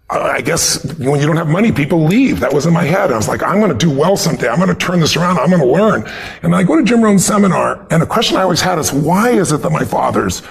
I 0.09 0.41
guess 0.41 0.83
when 0.99 1.21
you 1.21 1.27
don't 1.27 1.37
have 1.37 1.49
money, 1.49 1.71
people 1.71 2.03
leave. 2.05 2.41
That 2.41 2.53
was 2.53 2.65
in 2.65 2.73
my 2.73 2.85
head. 2.85 3.13
I 3.13 3.17
was 3.17 3.29
like, 3.29 3.43
I'm 3.43 3.61
going 3.61 3.71
to 3.71 3.87
do 3.87 3.91
well 3.91 4.17
someday. 4.17 4.49
I'm 4.49 4.57
going 4.57 4.71
to 4.71 4.75
turn 4.75 5.01
this 5.01 5.17
around. 5.17 5.39
I'm 5.39 5.51
going 5.51 5.61
to 5.61 5.67
learn. 5.67 6.11
And 6.43 6.55
I 6.55 6.63
go 6.63 6.77
to 6.77 6.83
Jim 6.83 7.03
Rohn's 7.03 7.25
seminar, 7.25 7.87
and 7.91 8.03
the 8.03 8.07
question 8.07 8.37
I 8.37 8.43
always 8.43 8.63
had 8.63 8.79
is, 8.79 8.91
why 8.93 9.31
is 9.31 9.53
it 9.53 9.59
that 9.59 9.71
my 9.71 9.85
fathers 9.85 10.43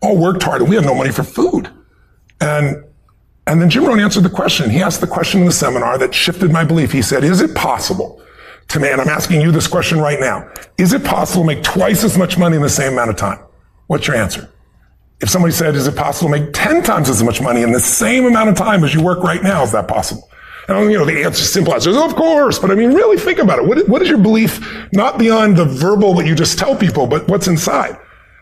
all 0.00 0.16
worked 0.16 0.42
hard 0.42 0.62
and 0.62 0.70
we 0.70 0.76
had 0.76 0.84
no 0.84 0.94
money 0.94 1.12
for 1.12 1.22
food? 1.22 1.70
And 2.40 2.82
and 3.46 3.62
then 3.62 3.70
Jim 3.70 3.84
Rohn 3.84 4.00
answered 4.00 4.24
the 4.24 4.30
question. 4.30 4.70
He 4.70 4.82
asked 4.82 5.00
the 5.00 5.06
question 5.06 5.40
in 5.40 5.46
the 5.46 5.52
seminar 5.52 5.98
that 5.98 6.12
shifted 6.12 6.50
my 6.50 6.64
belief. 6.64 6.90
He 6.90 7.00
said, 7.00 7.22
is 7.22 7.40
it 7.40 7.54
possible 7.54 8.20
to 8.68 8.80
me, 8.80 8.90
and 8.90 9.00
I'm 9.00 9.08
asking 9.08 9.40
you 9.40 9.52
this 9.52 9.68
question 9.68 9.98
right 9.98 10.20
now. 10.20 10.50
Is 10.78 10.92
it 10.92 11.04
possible 11.04 11.42
to 11.42 11.46
make 11.46 11.62
twice 11.62 12.04
as 12.04 12.18
much 12.18 12.36
money 12.36 12.56
in 12.56 12.62
the 12.62 12.68
same 12.68 12.94
amount 12.94 13.10
of 13.10 13.16
time? 13.16 13.38
What's 13.86 14.06
your 14.06 14.16
answer? 14.16 14.50
If 15.20 15.30
somebody 15.30 15.52
said, 15.52 15.74
is 15.74 15.86
it 15.86 15.96
possible 15.96 16.30
to 16.30 16.40
make 16.40 16.52
10 16.52 16.82
times 16.82 17.08
as 17.08 17.22
much 17.22 17.40
money 17.40 17.62
in 17.62 17.72
the 17.72 17.80
same 17.80 18.26
amount 18.26 18.50
of 18.50 18.56
time 18.56 18.84
as 18.84 18.92
you 18.92 19.02
work 19.02 19.20
right 19.22 19.42
now? 19.42 19.62
Is 19.62 19.72
that 19.72 19.88
possible? 19.88 20.28
And, 20.68 20.90
you 20.90 20.98
know, 20.98 21.04
the 21.04 21.22
answer 21.22 21.42
is 21.42 21.52
simple 21.52 21.72
answer 21.72 21.90
is, 21.90 21.96
of 21.96 22.16
course. 22.16 22.58
But 22.58 22.70
I 22.70 22.74
mean, 22.74 22.92
really 22.92 23.16
think 23.16 23.38
about 23.38 23.60
it. 23.60 23.66
What, 23.66 23.88
what 23.88 24.02
is 24.02 24.08
your 24.08 24.18
belief, 24.18 24.60
not 24.92 25.18
beyond 25.18 25.56
the 25.56 25.64
verbal 25.64 26.14
that 26.14 26.26
you 26.26 26.34
just 26.34 26.58
tell 26.58 26.76
people, 26.76 27.06
but 27.06 27.28
what's 27.28 27.46
inside? 27.46 27.96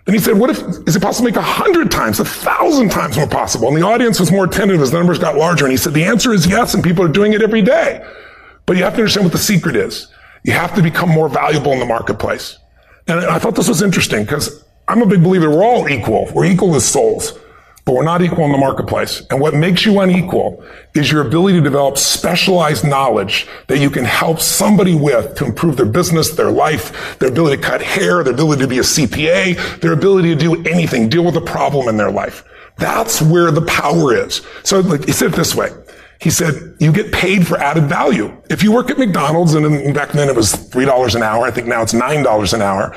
And 0.06 0.14
he 0.14 0.20
said, 0.20 0.38
what 0.38 0.50
if, 0.50 0.58
is 0.86 0.96
it 0.96 1.02
possible 1.02 1.28
to 1.28 1.32
make 1.32 1.36
a 1.36 1.46
hundred 1.46 1.90
times, 1.90 2.20
a 2.20 2.24
thousand 2.24 2.90
times 2.90 3.16
more 3.16 3.26
possible? 3.26 3.68
And 3.68 3.76
the 3.76 3.82
audience 3.82 4.20
was 4.20 4.30
more 4.32 4.44
attentive 4.44 4.80
as 4.80 4.90
the 4.90 4.98
numbers 4.98 5.18
got 5.18 5.36
larger. 5.36 5.64
And 5.64 5.72
he 5.72 5.78
said, 5.78 5.94
the 5.94 6.04
answer 6.04 6.32
is 6.32 6.46
yes, 6.46 6.74
and 6.74 6.82
people 6.82 7.04
are 7.04 7.08
doing 7.08 7.32
it 7.32 7.42
every 7.42 7.62
day. 7.62 8.04
But 8.66 8.76
you 8.76 8.84
have 8.84 8.94
to 8.94 9.00
understand 9.00 9.26
what 9.26 9.32
the 9.32 9.38
secret 9.38 9.76
is. 9.76 10.08
You 10.42 10.52
have 10.52 10.74
to 10.74 10.82
become 10.82 11.08
more 11.08 11.28
valuable 11.28 11.72
in 11.72 11.78
the 11.78 11.86
marketplace. 11.86 12.58
And 13.06 13.20
I 13.20 13.38
thought 13.38 13.54
this 13.54 13.68
was 13.68 13.82
interesting 13.82 14.24
because 14.24 14.64
I'm 14.88 15.02
a 15.02 15.06
big 15.06 15.22
believer 15.22 15.50
we're 15.50 15.64
all 15.64 15.88
equal. 15.88 16.30
We're 16.34 16.46
equal 16.46 16.74
as 16.74 16.86
souls, 16.86 17.32
but 17.84 17.94
we're 17.94 18.04
not 18.04 18.22
equal 18.22 18.44
in 18.44 18.52
the 18.52 18.58
marketplace. 18.58 19.22
And 19.30 19.40
what 19.40 19.54
makes 19.54 19.84
you 19.84 20.00
unequal 20.00 20.64
is 20.94 21.10
your 21.10 21.26
ability 21.26 21.58
to 21.58 21.64
develop 21.64 21.98
specialized 21.98 22.86
knowledge 22.86 23.46
that 23.68 23.78
you 23.78 23.90
can 23.90 24.04
help 24.04 24.40
somebody 24.40 24.94
with 24.94 25.34
to 25.36 25.44
improve 25.44 25.76
their 25.76 25.86
business, 25.86 26.30
their 26.30 26.50
life, 26.50 27.18
their 27.18 27.30
ability 27.30 27.56
to 27.56 27.62
cut 27.62 27.82
hair, 27.82 28.22
their 28.22 28.32
ability 28.32 28.62
to 28.62 28.68
be 28.68 28.78
a 28.78 28.82
CPA, 28.82 29.80
their 29.80 29.92
ability 29.92 30.30
to 30.30 30.36
do 30.36 30.62
anything, 30.64 31.08
deal 31.08 31.24
with 31.24 31.36
a 31.36 31.42
problem 31.42 31.88
in 31.88 31.96
their 31.96 32.10
life. 32.10 32.44
That's 32.76 33.22
where 33.22 33.50
the 33.50 33.62
power 33.62 34.14
is. 34.14 34.42
So 34.62 34.80
like, 34.80 35.04
he 35.04 35.12
said 35.12 35.32
it 35.32 35.36
this 35.36 35.54
way. 35.54 35.70
He 36.20 36.30
said, 36.30 36.76
you 36.80 36.92
get 36.92 37.12
paid 37.12 37.46
for 37.46 37.58
added 37.58 37.84
value. 37.84 38.34
If 38.48 38.62
you 38.62 38.72
work 38.72 38.90
at 38.90 38.98
McDonald's, 38.98 39.54
and 39.54 39.94
back 39.94 40.12
then 40.12 40.28
it 40.28 40.36
was 40.36 40.52
$3 40.52 41.14
an 41.14 41.22
hour, 41.22 41.44
I 41.44 41.50
think 41.50 41.66
now 41.66 41.82
it's 41.82 41.92
$9 41.92 42.52
an 42.54 42.62
hour, 42.62 42.96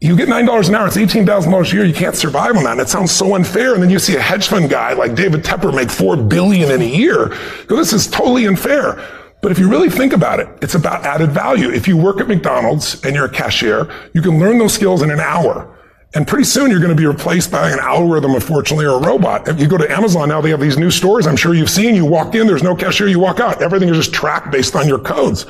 you 0.00 0.16
get 0.16 0.28
$9 0.28 0.68
an 0.68 0.74
hour, 0.74 0.86
it's 0.86 0.96
$18,000 0.96 1.72
a 1.72 1.74
year, 1.74 1.84
you 1.84 1.94
can't 1.94 2.16
survive 2.16 2.56
on 2.56 2.64
that. 2.64 2.72
And 2.72 2.80
it 2.80 2.88
sounds 2.88 3.10
so 3.10 3.34
unfair. 3.34 3.74
And 3.74 3.82
then 3.82 3.90
you 3.90 3.98
see 3.98 4.16
a 4.16 4.20
hedge 4.20 4.48
fund 4.48 4.68
guy 4.68 4.92
like 4.92 5.14
David 5.14 5.44
Tepper 5.44 5.74
make 5.74 5.88
$4 5.88 6.28
billion 6.28 6.70
in 6.70 6.82
a 6.82 6.84
year. 6.84 7.28
Go, 7.68 7.76
this 7.76 7.92
is 7.92 8.06
totally 8.06 8.46
unfair. 8.46 9.02
But 9.40 9.52
if 9.52 9.58
you 9.58 9.68
really 9.68 9.90
think 9.90 10.12
about 10.12 10.40
it, 10.40 10.48
it's 10.60 10.74
about 10.74 11.04
added 11.04 11.30
value. 11.30 11.70
If 11.70 11.86
you 11.86 11.96
work 11.96 12.20
at 12.20 12.28
McDonald's 12.28 13.02
and 13.04 13.14
you're 13.14 13.26
a 13.26 13.30
cashier, 13.30 13.90
you 14.14 14.20
can 14.20 14.38
learn 14.38 14.58
those 14.58 14.74
skills 14.74 15.00
in 15.02 15.10
an 15.10 15.20
hour. 15.20 15.73
And 16.14 16.28
pretty 16.28 16.44
soon 16.44 16.70
you're 16.70 16.80
going 16.80 16.90
to 16.90 16.96
be 16.96 17.06
replaced 17.06 17.50
by 17.50 17.70
an 17.70 17.80
algorithm, 17.80 18.34
unfortunately, 18.34 18.86
or 18.86 19.02
a 19.02 19.06
robot. 19.06 19.48
If 19.48 19.60
you 19.60 19.66
go 19.66 19.76
to 19.76 19.90
Amazon 19.90 20.28
now, 20.28 20.40
they 20.40 20.50
have 20.50 20.60
these 20.60 20.78
new 20.78 20.90
stores. 20.90 21.26
I'm 21.26 21.36
sure 21.36 21.54
you've 21.54 21.70
seen. 21.70 21.96
You 21.96 22.04
walk 22.04 22.36
in, 22.36 22.46
there's 22.46 22.62
no 22.62 22.76
cashier. 22.76 23.08
You 23.08 23.18
walk 23.18 23.40
out. 23.40 23.60
Everything 23.60 23.88
is 23.88 23.96
just 23.96 24.14
tracked 24.14 24.52
based 24.52 24.76
on 24.76 24.86
your 24.86 25.00
codes. 25.00 25.46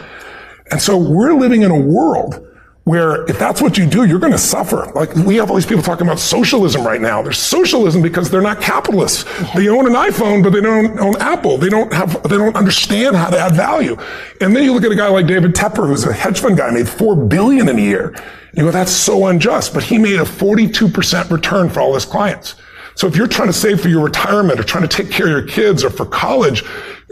And 0.70 0.81
so 0.81 0.96
we're 0.96 1.35
living 1.35 1.62
in 1.62 1.70
a 1.70 1.79
world 1.79 2.46
where 2.85 3.25
if 3.31 3.38
that's 3.38 3.62
what 3.62 3.79
you 3.79 3.87
do, 3.87 4.05
you're 4.05 4.18
going 4.18 4.33
to 4.33 4.38
suffer. 4.38 4.90
Like 4.94 5.14
we 5.14 5.37
have 5.37 5.51
all 5.51 5.57
these 5.57 5.66
people 5.66 5.83
talking 5.83 6.07
about 6.07 6.18
socialism 6.18 6.87
right 6.87 7.01
now. 7.01 7.23
There's 7.23 7.38
socialism 7.38 8.03
because 8.03 8.31
they're 8.31 8.42
not 8.42 8.61
capitalists. 8.61 9.25
They 9.55 9.68
own 9.68 9.87
an 9.87 9.94
iPhone, 9.94 10.42
but 10.42 10.53
they 10.53 10.61
don't 10.61 10.99
own 11.01 11.16
Apple. 11.16 11.57
They 11.57 11.70
don't 11.70 11.92
have, 11.94 12.23
they 12.25 12.37
don't 12.37 12.55
understand 12.55 13.16
how 13.16 13.31
to 13.31 13.38
add 13.38 13.55
value. 13.55 13.97
And 14.40 14.55
then 14.55 14.64
you 14.64 14.75
look 14.75 14.85
at 14.85 14.92
a 14.92 14.97
guy 14.97 15.09
like 15.09 15.27
David 15.27 15.55
Tepper, 15.55 15.87
who's 15.87 16.05
a 16.05 16.12
hedge 16.12 16.40
fund 16.40 16.59
guy, 16.59 16.70
made 16.70 16.88
four 16.88 17.16
billion 17.16 17.68
in 17.70 17.79
a 17.79 17.83
year. 17.83 18.14
You 18.53 18.64
go, 18.64 18.70
that's 18.70 18.92
so 18.92 19.27
unjust, 19.27 19.73
but 19.73 19.83
he 19.83 19.97
made 19.97 20.20
a 20.20 20.25
42% 20.25 21.31
return 21.31 21.70
for 21.70 21.81
all 21.81 21.94
his 21.94 22.05
clients. 22.05 22.55
So 22.97 23.09
if 23.09 23.16
you're 23.16 23.27
trying 23.27 23.49
to 23.49 23.55
save 23.55 23.81
for 23.81 23.88
your 23.88 24.05
retirement 24.05 24.61
or 24.61 24.62
trying 24.62 24.87
to 24.87 24.97
take 24.97 25.11
care 25.11 25.27
of 25.27 25.33
your 25.33 25.47
kids 25.47 25.83
or 25.83 25.90
for 25.90 26.05
college, 26.05 26.62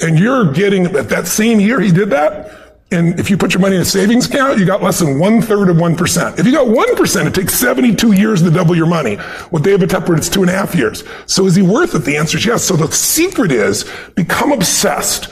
and 0.01 0.19
you're 0.19 0.53
getting 0.53 0.85
that, 0.93 1.09
that 1.09 1.27
same 1.27 1.59
year 1.59 1.81
he 1.81 1.91
did 1.91 2.11
that, 2.11 2.62
and 2.93 3.19
if 3.19 3.31
you 3.31 3.37
put 3.37 3.55
your 3.55 3.61
money 3.61 3.77
in 3.77 3.83
a 3.83 3.85
savings 3.85 4.27
account, 4.27 4.59
you 4.59 4.67
got 4.67 4.83
less 4.83 4.99
than 4.99 5.19
one 5.19 5.41
third 5.41 5.69
of 5.69 5.77
1%. 5.77 6.39
If 6.39 6.47
you 6.47 6.53
got 6.53 6.67
1%, 6.67 7.27
it 7.27 7.35
takes 7.35 7.55
72 7.55 8.13
years 8.13 8.43
to 8.43 8.51
double 8.51 8.77
your 8.77 8.87
money. 8.87 9.19
With 9.51 9.65
David 9.65 9.91
Tepper, 9.91 10.17
it's 10.17 10.29
two 10.29 10.43
and 10.43 10.51
a 10.51 10.53
half 10.53 10.75
years. 10.75 11.05
So 11.27 11.47
is 11.47 11.55
he 11.55 11.63
worth 11.63 11.95
it? 11.95 12.01
The 12.01 12.17
answer 12.17 12.39
is 12.39 12.47
yes. 12.47 12.65
So 12.65 12.77
the 12.77 12.91
secret 12.93 13.51
is 13.51 13.91
become 14.15 14.53
obsessed 14.53 15.29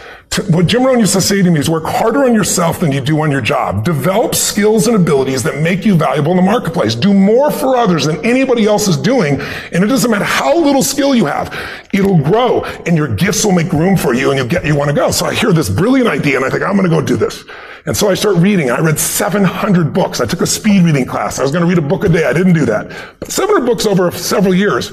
what 0.48 0.68
Jim 0.68 0.84
Rohn 0.84 1.00
used 1.00 1.14
to 1.14 1.20
say 1.20 1.42
to 1.42 1.50
me 1.50 1.58
is 1.58 1.68
work 1.68 1.84
harder 1.84 2.24
on 2.24 2.34
yourself 2.34 2.78
than 2.78 2.92
you 2.92 3.00
do 3.00 3.20
on 3.20 3.32
your 3.32 3.40
job. 3.40 3.84
Develop 3.84 4.36
skills 4.36 4.86
and 4.86 4.94
abilities 4.94 5.42
that 5.42 5.60
make 5.60 5.84
you 5.84 5.96
valuable 5.96 6.30
in 6.30 6.36
the 6.36 6.42
marketplace. 6.42 6.94
Do 6.94 7.12
more 7.12 7.50
for 7.50 7.76
others 7.76 8.04
than 8.04 8.24
anybody 8.24 8.64
else 8.64 8.86
is 8.86 8.96
doing. 8.96 9.40
And 9.72 9.82
it 9.82 9.88
doesn't 9.88 10.08
matter 10.08 10.24
how 10.24 10.56
little 10.56 10.84
skill 10.84 11.16
you 11.16 11.26
have. 11.26 11.52
It'll 11.92 12.18
grow 12.18 12.62
and 12.86 12.96
your 12.96 13.08
gifts 13.08 13.44
will 13.44 13.52
make 13.52 13.72
room 13.72 13.96
for 13.96 14.14
you 14.14 14.30
and 14.30 14.38
you'll 14.38 14.46
get, 14.46 14.64
you 14.64 14.76
want 14.76 14.88
to 14.88 14.94
go. 14.94 15.10
So 15.10 15.26
I 15.26 15.34
hear 15.34 15.52
this 15.52 15.68
brilliant 15.68 16.08
idea 16.08 16.36
and 16.36 16.44
I 16.44 16.50
think, 16.50 16.62
I'm 16.62 16.76
going 16.76 16.88
to 16.88 16.94
go 16.94 17.00
do 17.00 17.16
this. 17.16 17.44
And 17.86 17.96
so 17.96 18.08
I 18.08 18.14
start 18.14 18.36
reading. 18.36 18.70
I 18.70 18.78
read 18.78 19.00
700 19.00 19.92
books. 19.92 20.20
I 20.20 20.26
took 20.26 20.42
a 20.42 20.46
speed 20.46 20.84
reading 20.84 21.06
class. 21.06 21.40
I 21.40 21.42
was 21.42 21.50
going 21.50 21.62
to 21.62 21.68
read 21.68 21.78
a 21.78 21.88
book 21.88 22.04
a 22.04 22.08
day. 22.08 22.24
I 22.24 22.32
didn't 22.32 22.52
do 22.52 22.66
that. 22.66 22.88
But 23.18 23.32
700 23.32 23.66
books 23.66 23.84
over 23.84 24.12
several 24.12 24.54
years. 24.54 24.92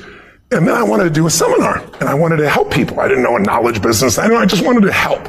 And 0.51 0.65
then 0.65 0.75
I 0.75 0.83
wanted 0.83 1.03
to 1.05 1.09
do 1.09 1.27
a 1.27 1.29
seminar 1.29 1.79
and 1.99 2.07
I 2.07 2.13
wanted 2.13 2.37
to 2.37 2.49
help 2.49 2.71
people. 2.71 2.99
I 3.01 3.07
didn't 3.07 3.23
know 3.23 3.35
a 3.35 3.39
knowledge 3.39 3.81
business. 3.81 4.17
I 4.17 4.27
know 4.27 4.37
I 4.37 4.45
just 4.45 4.63
wanted 4.65 4.81
to 4.81 4.93
help. 4.93 5.27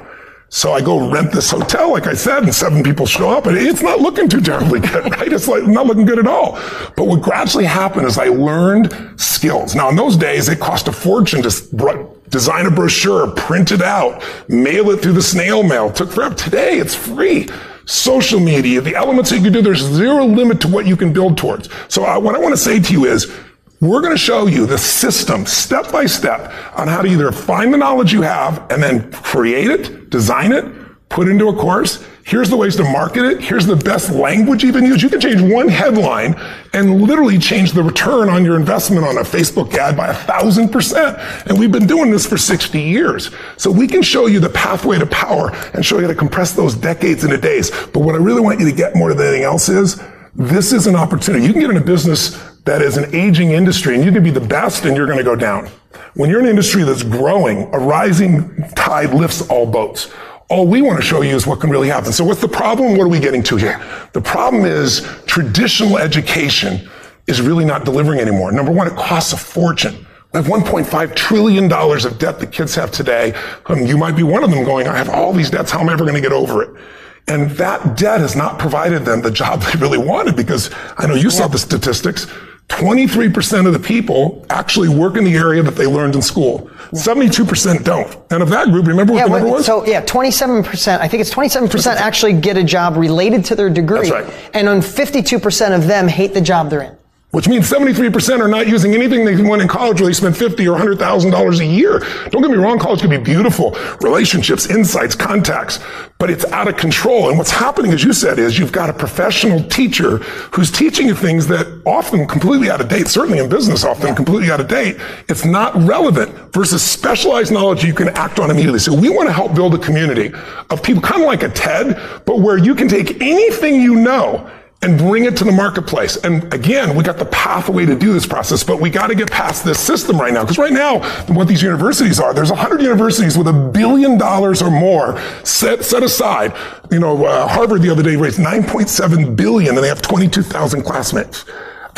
So 0.50 0.72
I 0.72 0.80
go 0.80 1.10
rent 1.10 1.32
this 1.32 1.50
hotel, 1.50 1.92
like 1.92 2.06
I 2.06 2.14
said, 2.14 2.44
and 2.44 2.54
seven 2.54 2.82
people 2.82 3.04
show 3.04 3.28
up, 3.28 3.44
and 3.44 3.58
it's 3.58 3.82
not 3.82 4.00
looking 4.00 4.30
too 4.30 4.40
terribly 4.40 4.80
good, 4.80 5.04
right? 5.12 5.30
It's 5.30 5.46
like 5.46 5.64
not 5.64 5.86
looking 5.86 6.06
good 6.06 6.18
at 6.18 6.26
all. 6.26 6.52
But 6.96 7.06
what 7.06 7.20
gradually 7.20 7.66
happened 7.66 8.06
is 8.06 8.16
I 8.16 8.28
learned 8.28 8.94
skills. 9.20 9.74
Now, 9.74 9.90
in 9.90 9.96
those 9.96 10.16
days, 10.16 10.48
it 10.48 10.58
cost 10.58 10.88
a 10.88 10.92
fortune 10.92 11.42
to 11.42 12.08
design 12.30 12.64
a 12.64 12.70
brochure, 12.70 13.30
print 13.32 13.72
it 13.72 13.82
out, 13.82 14.24
mail 14.48 14.88
it 14.90 15.02
through 15.02 15.12
the 15.12 15.22
snail 15.22 15.62
mail. 15.62 15.92
Took 15.92 16.12
forever. 16.12 16.34
Today, 16.34 16.78
it's 16.78 16.94
free. 16.94 17.48
Social 17.84 18.40
media, 18.40 18.80
the 18.80 18.96
elements 18.96 19.28
that 19.28 19.36
you 19.36 19.42
can 19.42 19.52
do, 19.52 19.60
there's 19.60 19.82
zero 19.82 20.24
limit 20.24 20.62
to 20.62 20.68
what 20.68 20.86
you 20.86 20.96
can 20.96 21.12
build 21.12 21.36
towards. 21.36 21.68
So 21.88 22.04
I, 22.04 22.16
what 22.16 22.34
I 22.34 22.38
want 22.38 22.54
to 22.54 22.60
say 22.60 22.80
to 22.80 22.92
you 22.92 23.04
is, 23.04 23.30
we're 23.80 24.00
going 24.00 24.12
to 24.12 24.18
show 24.18 24.46
you 24.46 24.66
the 24.66 24.78
system 24.78 25.46
step 25.46 25.92
by 25.92 26.06
step 26.06 26.52
on 26.76 26.88
how 26.88 27.00
to 27.02 27.08
either 27.08 27.30
find 27.30 27.72
the 27.72 27.78
knowledge 27.78 28.12
you 28.12 28.22
have 28.22 28.70
and 28.70 28.82
then 28.82 29.10
create 29.12 29.70
it, 29.70 30.10
design 30.10 30.52
it, 30.52 30.64
put 31.08 31.28
into 31.28 31.48
a 31.48 31.54
course. 31.54 32.04
Here's 32.24 32.50
the 32.50 32.56
ways 32.56 32.76
to 32.76 32.84
market 32.84 33.24
it. 33.24 33.40
Here's 33.40 33.66
the 33.66 33.76
best 33.76 34.10
language 34.10 34.62
you 34.62 34.72
can 34.72 34.84
use. 34.84 35.02
You 35.02 35.08
can 35.08 35.20
change 35.20 35.40
one 35.40 35.68
headline 35.68 36.34
and 36.74 37.00
literally 37.00 37.38
change 37.38 37.72
the 37.72 37.82
return 37.82 38.28
on 38.28 38.44
your 38.44 38.56
investment 38.56 39.06
on 39.06 39.16
a 39.16 39.22
Facebook 39.22 39.72
ad 39.74 39.96
by 39.96 40.08
a 40.08 40.14
thousand 40.14 40.70
percent. 40.70 41.16
And 41.46 41.58
we've 41.58 41.72
been 41.72 41.86
doing 41.86 42.10
this 42.10 42.26
for 42.26 42.36
60 42.36 42.80
years. 42.82 43.30
So 43.56 43.70
we 43.70 43.86
can 43.86 44.02
show 44.02 44.26
you 44.26 44.40
the 44.40 44.50
pathway 44.50 44.98
to 44.98 45.06
power 45.06 45.52
and 45.72 45.86
show 45.86 45.96
you 45.96 46.02
how 46.02 46.08
to 46.08 46.14
compress 46.14 46.52
those 46.52 46.74
decades 46.74 47.24
into 47.24 47.38
days. 47.38 47.70
But 47.70 48.00
what 48.00 48.14
I 48.14 48.18
really 48.18 48.42
want 48.42 48.60
you 48.60 48.68
to 48.68 48.76
get 48.76 48.94
more 48.94 49.14
than 49.14 49.26
anything 49.26 49.44
else 49.44 49.70
is 49.70 50.02
this 50.34 50.72
is 50.72 50.86
an 50.86 50.96
opportunity. 50.96 51.46
You 51.46 51.52
can 51.52 51.62
get 51.62 51.70
in 51.70 51.78
a 51.78 51.84
business 51.84 52.38
that 52.68 52.82
is 52.82 52.98
an 52.98 53.14
aging 53.14 53.52
industry 53.52 53.94
and 53.94 54.04
you 54.04 54.12
can 54.12 54.22
be 54.22 54.30
the 54.30 54.40
best 54.40 54.84
and 54.84 54.94
you're 54.94 55.06
going 55.06 55.16
to 55.16 55.24
go 55.24 55.34
down. 55.34 55.66
When 56.14 56.28
you're 56.28 56.40
an 56.40 56.46
industry 56.46 56.82
that's 56.82 57.02
growing, 57.02 57.62
a 57.72 57.78
rising 57.78 58.62
tide 58.76 59.14
lifts 59.14 59.40
all 59.48 59.64
boats. 59.64 60.10
All 60.50 60.66
we 60.66 60.82
want 60.82 60.98
to 60.98 61.02
show 61.02 61.22
you 61.22 61.34
is 61.34 61.46
what 61.46 61.60
can 61.60 61.70
really 61.70 61.88
happen. 61.88 62.12
So 62.12 62.24
what's 62.24 62.42
the 62.42 62.48
problem? 62.48 62.98
What 62.98 63.04
are 63.04 63.08
we 63.08 63.20
getting 63.20 63.42
to 63.44 63.56
here? 63.56 63.82
The 64.12 64.20
problem 64.20 64.66
is 64.66 65.00
traditional 65.24 65.96
education 65.96 66.90
is 67.26 67.40
really 67.40 67.64
not 67.64 67.86
delivering 67.86 68.20
anymore. 68.20 68.52
Number 68.52 68.72
one, 68.72 68.86
it 68.86 68.96
costs 68.96 69.32
a 69.32 69.38
fortune. 69.38 70.06
We 70.34 70.42
have 70.42 70.46
$1.5 70.46 71.16
trillion 71.16 71.72
of 71.72 72.18
debt 72.18 72.38
that 72.38 72.52
kids 72.52 72.74
have 72.74 72.90
today. 72.90 73.32
Um, 73.64 73.86
you 73.86 73.96
might 73.96 74.14
be 74.14 74.24
one 74.24 74.44
of 74.44 74.50
them 74.50 74.62
going, 74.64 74.86
I 74.86 74.96
have 74.96 75.08
all 75.08 75.32
these 75.32 75.48
debts. 75.48 75.70
How 75.70 75.80
am 75.80 75.88
I 75.88 75.94
ever 75.94 76.04
going 76.04 76.16
to 76.16 76.20
get 76.20 76.32
over 76.32 76.62
it? 76.62 76.82
And 77.28 77.50
that 77.52 77.96
debt 77.96 78.20
has 78.20 78.36
not 78.36 78.58
provided 78.58 79.06
them 79.06 79.22
the 79.22 79.30
job 79.30 79.62
they 79.72 79.78
really 79.78 79.98
wanted 79.98 80.36
because 80.36 80.70
I 80.98 81.06
know 81.06 81.14
you 81.14 81.30
saw 81.30 81.48
the 81.48 81.58
statistics. 81.58 82.26
23% 82.68 83.66
of 83.66 83.72
the 83.72 83.78
people 83.78 84.44
actually 84.50 84.88
work 84.88 85.16
in 85.16 85.24
the 85.24 85.34
area 85.34 85.62
that 85.62 85.74
they 85.74 85.86
learned 85.86 86.14
in 86.14 86.22
school. 86.22 86.70
72% 86.92 87.82
don't. 87.82 88.16
And 88.30 88.42
of 88.42 88.50
that 88.50 88.68
group, 88.68 88.86
remember 88.86 89.14
what 89.14 89.20
yeah, 89.20 89.26
the 89.26 89.32
number 89.32 89.50
was? 89.50 89.66
So 89.66 89.86
yeah, 89.86 90.04
27%, 90.04 91.00
I 91.00 91.08
think 91.08 91.20
it's 91.20 91.32
27% 91.32 91.96
actually 91.96 92.34
get 92.34 92.56
a 92.56 92.64
job 92.64 92.96
related 92.96 93.44
to 93.46 93.56
their 93.56 93.70
degree. 93.70 94.10
That's 94.10 94.28
right. 94.28 94.50
And 94.54 94.68
on 94.68 94.80
52% 94.80 95.74
of 95.74 95.86
them 95.86 96.08
hate 96.08 96.34
the 96.34 96.40
job 96.40 96.70
they're 96.70 96.82
in 96.82 96.97
which 97.30 97.46
means 97.46 97.70
73% 97.70 98.40
are 98.40 98.48
not 98.48 98.68
using 98.68 98.94
anything 98.94 99.24
they 99.24 99.36
went 99.42 99.60
in 99.60 99.68
college 99.68 100.00
where 100.00 100.08
they 100.08 100.14
spent 100.14 100.34
50 100.34 100.66
or 100.66 100.78
$100,000 100.78 101.60
a 101.60 101.66
year. 101.66 101.98
Don't 102.30 102.40
get 102.40 102.50
me 102.50 102.56
wrong, 102.56 102.78
college 102.78 103.00
can 103.00 103.10
be 103.10 103.18
beautiful. 103.18 103.76
Relationships, 104.00 104.66
insights, 104.70 105.14
contacts, 105.14 105.78
but 106.18 106.30
it's 106.30 106.46
out 106.46 106.68
of 106.68 106.78
control. 106.78 107.28
And 107.28 107.36
what's 107.36 107.50
happening, 107.50 107.92
as 107.92 108.02
you 108.02 108.14
said, 108.14 108.38
is 108.38 108.58
you've 108.58 108.72
got 108.72 108.88
a 108.88 108.94
professional 108.94 109.62
teacher 109.64 110.18
who's 110.52 110.70
teaching 110.70 111.06
you 111.06 111.14
things 111.14 111.46
that 111.48 111.82
often 111.84 112.26
completely 112.26 112.70
out 112.70 112.80
of 112.80 112.88
date, 112.88 113.08
certainly 113.08 113.40
in 113.40 113.50
business, 113.50 113.84
often 113.84 114.08
yeah. 114.08 114.14
completely 114.14 114.50
out 114.50 114.60
of 114.60 114.68
date. 114.68 114.96
It's 115.28 115.44
not 115.44 115.74
relevant 115.82 116.54
versus 116.54 116.82
specialized 116.82 117.52
knowledge 117.52 117.84
you 117.84 117.94
can 117.94 118.08
act 118.10 118.38
on 118.38 118.50
immediately. 118.50 118.78
So 118.78 118.94
we 118.94 119.10
want 119.10 119.28
to 119.28 119.34
help 119.34 119.54
build 119.54 119.74
a 119.74 119.78
community 119.78 120.32
of 120.70 120.82
people 120.82 121.02
kind 121.02 121.20
of 121.20 121.26
like 121.26 121.42
a 121.42 121.50
TED, 121.50 122.00
but 122.24 122.40
where 122.40 122.56
you 122.56 122.74
can 122.74 122.88
take 122.88 123.20
anything 123.20 123.82
you 123.82 123.96
know 123.96 124.50
and 124.80 124.96
bring 124.96 125.24
it 125.24 125.36
to 125.36 125.44
the 125.44 125.50
marketplace. 125.50 126.16
And 126.16 126.52
again, 126.54 126.94
we 126.94 127.02
got 127.02 127.18
the 127.18 127.24
pathway 127.26 127.84
to 127.84 127.96
do 127.96 128.12
this 128.12 128.26
process, 128.26 128.62
but 128.62 128.80
we 128.80 128.90
got 128.90 129.08
to 129.08 129.16
get 129.16 129.28
past 129.30 129.64
this 129.64 129.80
system 129.80 130.20
right 130.20 130.32
now. 130.32 130.42
Because 130.42 130.58
right 130.58 130.72
now, 130.72 131.00
what 131.26 131.48
these 131.48 131.62
universities 131.62 132.20
are, 132.20 132.32
there's 132.32 132.50
100 132.50 132.80
universities 132.80 133.36
with 133.36 133.48
a 133.48 133.52
billion 133.52 134.18
dollars 134.18 134.62
or 134.62 134.70
more 134.70 135.20
set, 135.42 135.84
set 135.84 136.04
aside. 136.04 136.56
You 136.92 137.00
know, 137.00 137.24
uh, 137.24 137.48
Harvard 137.48 137.82
the 137.82 137.90
other 137.90 138.04
day 138.04 138.14
raised 138.14 138.38
9.7 138.38 139.34
billion 139.34 139.74
and 139.74 139.82
they 139.82 139.88
have 139.88 140.00
22,000 140.02 140.82
classmates. 140.82 141.44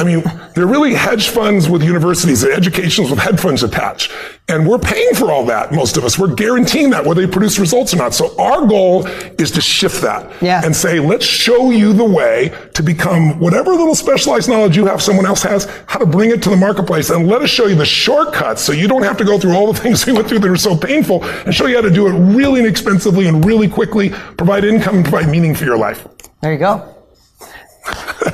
I 0.00 0.04
mean, 0.04 0.24
they're 0.54 0.66
really 0.66 0.94
hedge 0.94 1.28
funds 1.28 1.68
with 1.68 1.82
universities, 1.82 2.40
they're 2.40 2.54
educations 2.54 3.10
with 3.10 3.18
hedge 3.18 3.38
funds 3.38 3.62
attached. 3.62 4.10
And 4.48 4.66
we're 4.66 4.78
paying 4.78 5.14
for 5.14 5.30
all 5.30 5.44
that, 5.44 5.72
most 5.72 5.98
of 5.98 6.04
us. 6.04 6.18
We're 6.18 6.34
guaranteeing 6.34 6.88
that, 6.90 7.04
whether 7.04 7.24
they 7.24 7.30
produce 7.30 7.58
results 7.58 7.92
or 7.92 7.98
not. 7.98 8.14
So 8.14 8.34
our 8.40 8.66
goal 8.66 9.06
is 9.06 9.50
to 9.50 9.60
shift 9.60 10.00
that 10.00 10.42
yeah. 10.42 10.62
and 10.64 10.74
say, 10.74 11.00
let's 11.00 11.26
show 11.26 11.70
you 11.70 11.92
the 11.92 12.04
way 12.04 12.50
to 12.72 12.82
become 12.82 13.38
whatever 13.38 13.72
little 13.72 13.94
specialized 13.94 14.48
knowledge 14.48 14.74
you 14.74 14.86
have, 14.86 15.02
someone 15.02 15.26
else 15.26 15.42
has, 15.42 15.66
how 15.86 15.98
to 15.98 16.06
bring 16.06 16.30
it 16.30 16.42
to 16.44 16.48
the 16.48 16.56
marketplace. 16.56 17.10
And 17.10 17.28
let 17.28 17.42
us 17.42 17.50
show 17.50 17.66
you 17.66 17.74
the 17.74 17.84
shortcuts 17.84 18.62
so 18.62 18.72
you 18.72 18.88
don't 18.88 19.02
have 19.02 19.18
to 19.18 19.24
go 19.24 19.38
through 19.38 19.52
all 19.52 19.70
the 19.70 19.78
things 19.82 20.06
we 20.06 20.14
went 20.14 20.28
through 20.28 20.38
that 20.38 20.50
are 20.50 20.56
so 20.56 20.74
painful 20.74 21.22
and 21.22 21.54
show 21.54 21.66
you 21.66 21.76
how 21.76 21.82
to 21.82 21.90
do 21.90 22.06
it 22.06 22.12
really 22.34 22.60
inexpensively 22.60 23.26
and 23.26 23.44
really 23.44 23.68
quickly, 23.68 24.08
provide 24.08 24.64
income 24.64 24.96
and 24.96 25.04
provide 25.04 25.28
meaning 25.28 25.54
for 25.54 25.66
your 25.66 25.76
life. 25.76 26.08
There 26.40 26.54
you 26.54 26.58
go. 26.58 26.89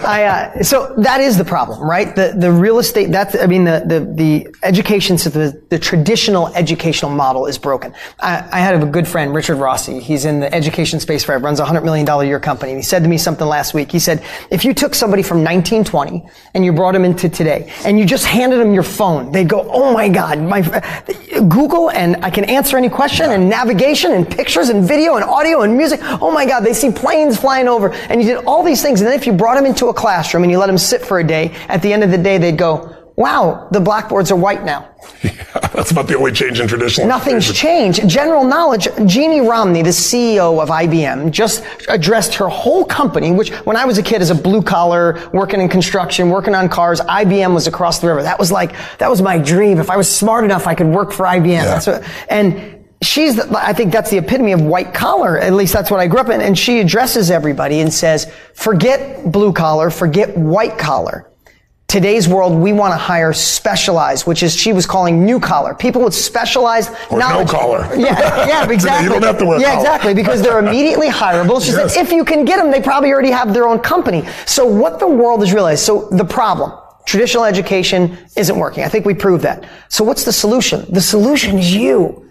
I, 0.07 0.25
uh, 0.25 0.63
so 0.63 0.95
that 0.99 1.21
is 1.21 1.37
the 1.37 1.45
problem, 1.45 1.81
right? 1.81 2.15
The 2.15 2.35
the 2.37 2.51
real 2.53 2.79
estate. 2.79 3.11
That's 3.11 3.37
I 3.37 3.47
mean 3.47 3.65
the 3.65 3.83
the 3.85 4.01
the 4.15 4.55
education 4.63 5.19
system, 5.19 5.43
the, 5.43 5.63
the 5.69 5.79
traditional 5.79 6.49
educational 6.55 7.11
model 7.11 7.47
is 7.47 7.59
broken. 7.59 7.93
I, 8.21 8.49
I, 8.53 8.61
had 8.61 8.81
a 8.81 8.87
good 8.87 9.09
friend, 9.09 9.35
Richard 9.35 9.57
Rossi. 9.57 9.99
He's 9.99 10.25
in 10.25 10.39
the 10.39 10.55
education 10.55 11.01
space 11.01 11.25
for 11.25 11.37
runs 11.39 11.59
a 11.59 11.65
hundred 11.65 11.85
million 11.85 12.07
dollar 12.07 12.25
year 12.25 12.39
company. 12.39 12.73
And 12.73 12.79
he 12.79 12.85
said 12.85 13.03
to 13.03 13.09
me 13.09 13.19
something 13.19 13.47
last 13.47 13.75
week. 13.75 13.91
He 13.91 13.99
said, 13.99 14.25
if 14.51 14.65
you 14.65 14.73
took 14.73 14.95
somebody 14.95 15.23
from 15.25 15.39
1920 15.39 16.25
and 16.55 16.65
you 16.65 16.73
brought 16.73 16.95
him 16.95 17.05
into 17.05 17.29
today, 17.29 17.73
and 17.85 17.99
you 17.99 18.07
just 18.07 18.27
handed 18.27 18.59
them 18.59 18.73
your 18.73 18.85
phone, 18.85 19.33
they'd 19.33 19.49
go, 19.49 19.69
oh 19.73 19.93
my 19.93 20.09
god, 20.09 20.39
my 20.39 20.63
Google, 21.49 21.91
and 21.91 22.17
I 22.25 22.31
can 22.31 22.45
answer 22.45 22.77
any 22.77 22.89
question, 22.89 23.31
and 23.31 23.49
navigation, 23.49 24.13
and 24.13 24.29
pictures, 24.29 24.69
and 24.69 24.87
video, 24.87 25.17
and 25.17 25.25
audio, 25.25 25.63
and 25.63 25.77
music. 25.77 26.01
Oh 26.03 26.31
my 26.31 26.47
god, 26.47 26.61
they 26.61 26.73
see 26.73 26.93
planes 26.93 27.39
flying 27.39 27.67
over, 27.67 27.93
and 27.93 28.23
you 28.23 28.29
did 28.29 28.45
all 28.45 28.63
these 28.63 28.83
things, 28.83 29.01
and 29.01 29.09
then 29.09 29.19
if 29.19 29.27
you 29.27 29.33
brought 29.33 29.57
them 29.57 29.67
into 29.67 29.89
a 29.89 29.95
classroom 29.97 30.45
and 30.45 30.53
you 30.53 30.59
let 30.59 30.67
them 30.67 30.79
sit 30.79 31.03
for 31.03 31.19
a 31.19 31.25
day, 31.25 31.55
at 31.69 31.83
the 31.83 31.93
end 31.93 32.05
of 32.05 32.11
the 32.11 32.19
day, 32.19 32.39
they'd 32.39 32.59
go, 32.59 32.97
wow, 33.17 33.67
the 33.73 33.81
blackboards 33.81 34.31
are 34.31 34.37
white 34.37 34.65
now. 34.65 34.93
Yeah, 35.23 35.69
that's 35.73 35.91
about 35.91 36.07
the 36.07 36.17
only 36.17 36.33
change 36.33 36.61
in 36.61 36.69
traditional. 36.69 37.07
Nothing's 37.07 37.51
changed. 37.51 38.07
General 38.07 38.45
knowledge, 38.45 38.85
Ginni 38.85 39.41
Rometty, 39.41 39.83
the 39.83 39.91
CEO 39.91 40.63
of 40.63 40.69
IBM, 40.69 41.31
just 41.31 41.65
addressed 41.89 42.35
her 42.35 42.49
whole 42.49 42.85
company, 42.85 43.33
which 43.33 43.51
when 43.65 43.77
I 43.77 43.87
was 43.87 43.97
a 43.97 44.03
kid 44.03 44.21
as 44.21 44.31
a 44.31 44.35
blue 44.35 44.63
collar, 44.63 45.31
working 45.33 45.61
in 45.61 45.69
construction, 45.69 46.29
working 46.29 46.55
on 46.55 46.69
cars, 46.69 47.01
IBM 47.01 47.55
was 47.55 47.67
across 47.67 48.01
the 48.01 48.09
river. 48.09 48.23
That 48.23 48.39
was 48.39 48.53
like, 48.53 48.75
that 48.99 49.09
was 49.09 49.23
my 49.23 49.39
dream. 49.39 49.79
If 49.79 49.89
I 49.89 49.97
was 49.97 50.15
smart 50.15 50.45
enough, 50.45 50.67
I 50.67 50.75
could 50.75 50.89
work 50.89 51.13
for 51.13 51.25
IBM. 51.25 51.47
Yeah. 51.47 51.81
What, 51.81 52.05
and 52.29 52.86
she's, 53.03 53.39
I 53.39 53.73
think 53.73 53.93
that's 53.93 54.11
the 54.11 54.19
epitome 54.19 54.53
of 54.53 54.63
white 54.63 54.95
collar. 54.95 55.39
At 55.39 55.53
least 55.53 55.73
that's 55.73 55.91
what 55.91 56.01
I 56.01 56.07
grew 56.07 56.21
up 56.21 56.29
in. 56.29 56.41
And 56.41 56.59
she 56.59 56.81
addresses 56.81 57.31
everybody 57.31 57.81
and 57.81 57.93
says, 57.93 58.33
forget 58.55 59.31
blue 59.31 59.53
collar, 59.53 59.91
forget 59.91 60.37
white 60.37 60.79
collar. 60.79 61.31
Today's 61.89 62.27
world, 62.29 62.53
we 62.61 62.73
want 62.73 62.93
to 62.93 62.97
hire 62.99 63.33
specialized, 63.33 64.27
which 64.27 64.43
is 64.43 64.57
she 64.57 64.73
was 64.73 64.87
calling 64.87 65.25
new 65.25 65.39
collar. 65.39 65.73
People 65.73 66.03
with 66.03 66.15
specialized 66.15 66.91
or 67.13 67.19
knowledge. 67.21 67.47
no 67.47 67.53
collar. 67.53 67.89
Yeah, 67.97 68.47
yeah, 68.47 68.69
exactly. 68.71 69.05
you 69.07 69.13
don't 69.13 69.23
have 69.23 69.39
to 69.39 69.45
wear 69.47 69.61
Yeah, 69.61 69.75
collar. 69.75 69.81
exactly, 69.83 70.15
because 70.15 70.43
they're 70.43 70.59
immediately 70.59 71.09
hireable. 71.09 71.65
She 71.65 71.71
yes. 71.71 71.95
said, 71.95 72.03
if 72.05 72.11
you 72.11 72.25
can 72.25 72.45
get 72.45 72.57
them, 72.57 72.73
they 72.73 72.81
probably 72.83 73.13
already 73.13 73.31
have 73.31 73.55
their 73.55 73.69
own 73.69 73.79
company. 73.79 74.27
So 74.47 74.67
what 74.67 74.99
the 74.99 75.07
world 75.07 75.41
has 75.41 75.53
realized, 75.53 75.85
so 75.85 76.09
the 76.11 76.25
problem, 76.25 76.73
traditional 77.05 77.45
education 77.45 78.19
isn't 78.37 78.59
working. 78.59 78.83
I 78.83 78.89
think 78.89 79.07
we 79.07 79.15
proved 79.15 79.45
that. 79.45 79.65
So 79.89 80.03
what's 80.03 80.25
the 80.25 80.33
solution? 80.33 80.85
The 80.93 81.01
solution 81.01 81.57
is 81.61 81.73
you 81.73 82.26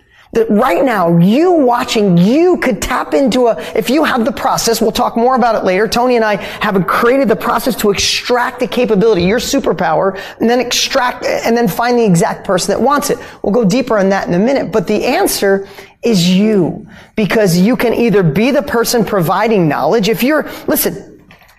right 0.49 0.83
now, 0.83 1.17
you 1.17 1.51
watching, 1.51 2.17
you 2.17 2.57
could 2.57 2.81
tap 2.81 3.13
into 3.13 3.47
a, 3.47 3.59
if 3.75 3.89
you 3.89 4.03
have 4.03 4.25
the 4.25 4.31
process, 4.31 4.81
we'll 4.81 4.91
talk 4.91 5.15
more 5.15 5.35
about 5.35 5.55
it 5.55 5.63
later. 5.63 5.87
Tony 5.87 6.15
and 6.15 6.25
I 6.25 6.35
have 6.35 6.85
created 6.87 7.29
the 7.29 7.35
process 7.35 7.75
to 7.77 7.91
extract 7.91 8.59
the 8.59 8.67
capability, 8.67 9.23
your 9.23 9.39
superpower, 9.39 10.19
and 10.39 10.49
then 10.49 10.59
extract, 10.59 11.25
and 11.25 11.55
then 11.55 11.67
find 11.67 11.97
the 11.97 12.05
exact 12.05 12.45
person 12.45 12.73
that 12.73 12.81
wants 12.81 13.09
it. 13.09 13.17
We'll 13.41 13.53
go 13.53 13.63
deeper 13.63 13.97
on 13.97 14.09
that 14.09 14.27
in 14.27 14.33
a 14.33 14.39
minute, 14.39 14.71
but 14.71 14.87
the 14.87 15.05
answer 15.05 15.67
is 16.03 16.29
you. 16.29 16.87
Because 17.15 17.57
you 17.57 17.75
can 17.77 17.93
either 17.93 18.21
be 18.21 18.51
the 18.51 18.61
person 18.61 19.05
providing 19.05 19.67
knowledge. 19.67 20.09
If 20.09 20.21
you're, 20.21 20.49
listen, 20.67 21.14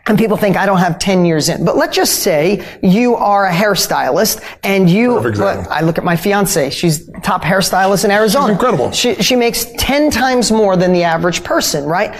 and 0.09 0.19
people 0.19 0.37
think 0.37 0.57
I 0.57 0.67
don't 0.67 0.79
have 0.79 0.99
10 0.99 1.25
years 1.25 1.49
in. 1.49 1.65
But 1.65 1.77
let's 1.77 1.97
just 1.97 2.21
say 2.21 2.65
you 2.83 3.17
are 3.17 3.47
a 3.47 3.53
hairstylist 3.53 4.43
and 4.63 4.89
you, 4.89 5.19
I 5.19 5.81
look 5.81 5.99
at 5.99 6.05
my 6.05 6.17
fiance. 6.17 6.71
She's 6.71 7.09
top 7.23 7.43
hairstylist 7.43 8.05
in 8.05 8.11
Arizona. 8.11 8.47
She's 8.47 8.53
incredible. 8.53 8.91
She, 8.93 9.15
she 9.17 9.37
makes 9.37 9.67
10 9.79 10.11
times 10.11 10.53
more 10.53 10.77
than 10.77 10.93
the 10.93 11.03
average 11.03 11.43
person, 11.43 11.85
right? 11.87 12.15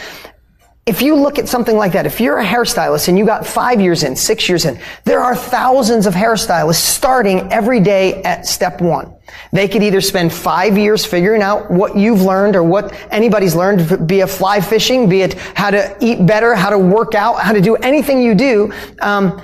If 0.87 1.03
you 1.03 1.17
look 1.17 1.37
at 1.41 1.49
something 1.49 1.77
like 1.77 1.93
that, 1.93 2.07
if 2.07 2.21
you're 2.21 2.39
a 2.39 2.45
hairstylist 2.45 3.09
and 3.09 3.19
you 3.19 3.27
got 3.27 3.45
five 3.45 3.81
years 3.81 4.05
in, 4.05 4.15
six 4.15 4.49
years 4.49 4.65
in, 4.65 4.79
there 5.03 5.21
are 5.21 5.35
thousands 5.35 6.07
of 6.07 6.15
hairstylists 6.15 6.77
starting 6.77 7.53
every 7.53 7.81
day 7.81 8.23
at 8.23 8.47
step 8.47 8.81
one. 8.81 9.13
They 9.53 9.67
could 9.67 9.83
either 9.83 10.01
spend 10.01 10.33
five 10.33 10.79
years 10.79 11.05
figuring 11.05 11.43
out 11.43 11.73
what 11.73 11.97
you've 11.97 12.23
learned 12.23 12.55
or 12.55 12.63
what 12.63 12.95
anybody's 13.11 13.57
learned, 13.57 14.07
be 14.07 14.21
it 14.21 14.29
fly 14.29 14.61
fishing, 14.61 15.09
be 15.09 15.23
it 15.23 15.35
how 15.35 15.71
to 15.71 15.97
eat 16.01 16.25
better, 16.25 16.55
how 16.55 16.71
to 16.71 16.79
work 16.79 17.17
out, 17.17 17.41
how 17.41 17.53
to 17.53 17.61
do 17.61 17.75
anything 17.77 18.23
you 18.23 18.37
do. 18.37 18.73
Um, 19.01 19.43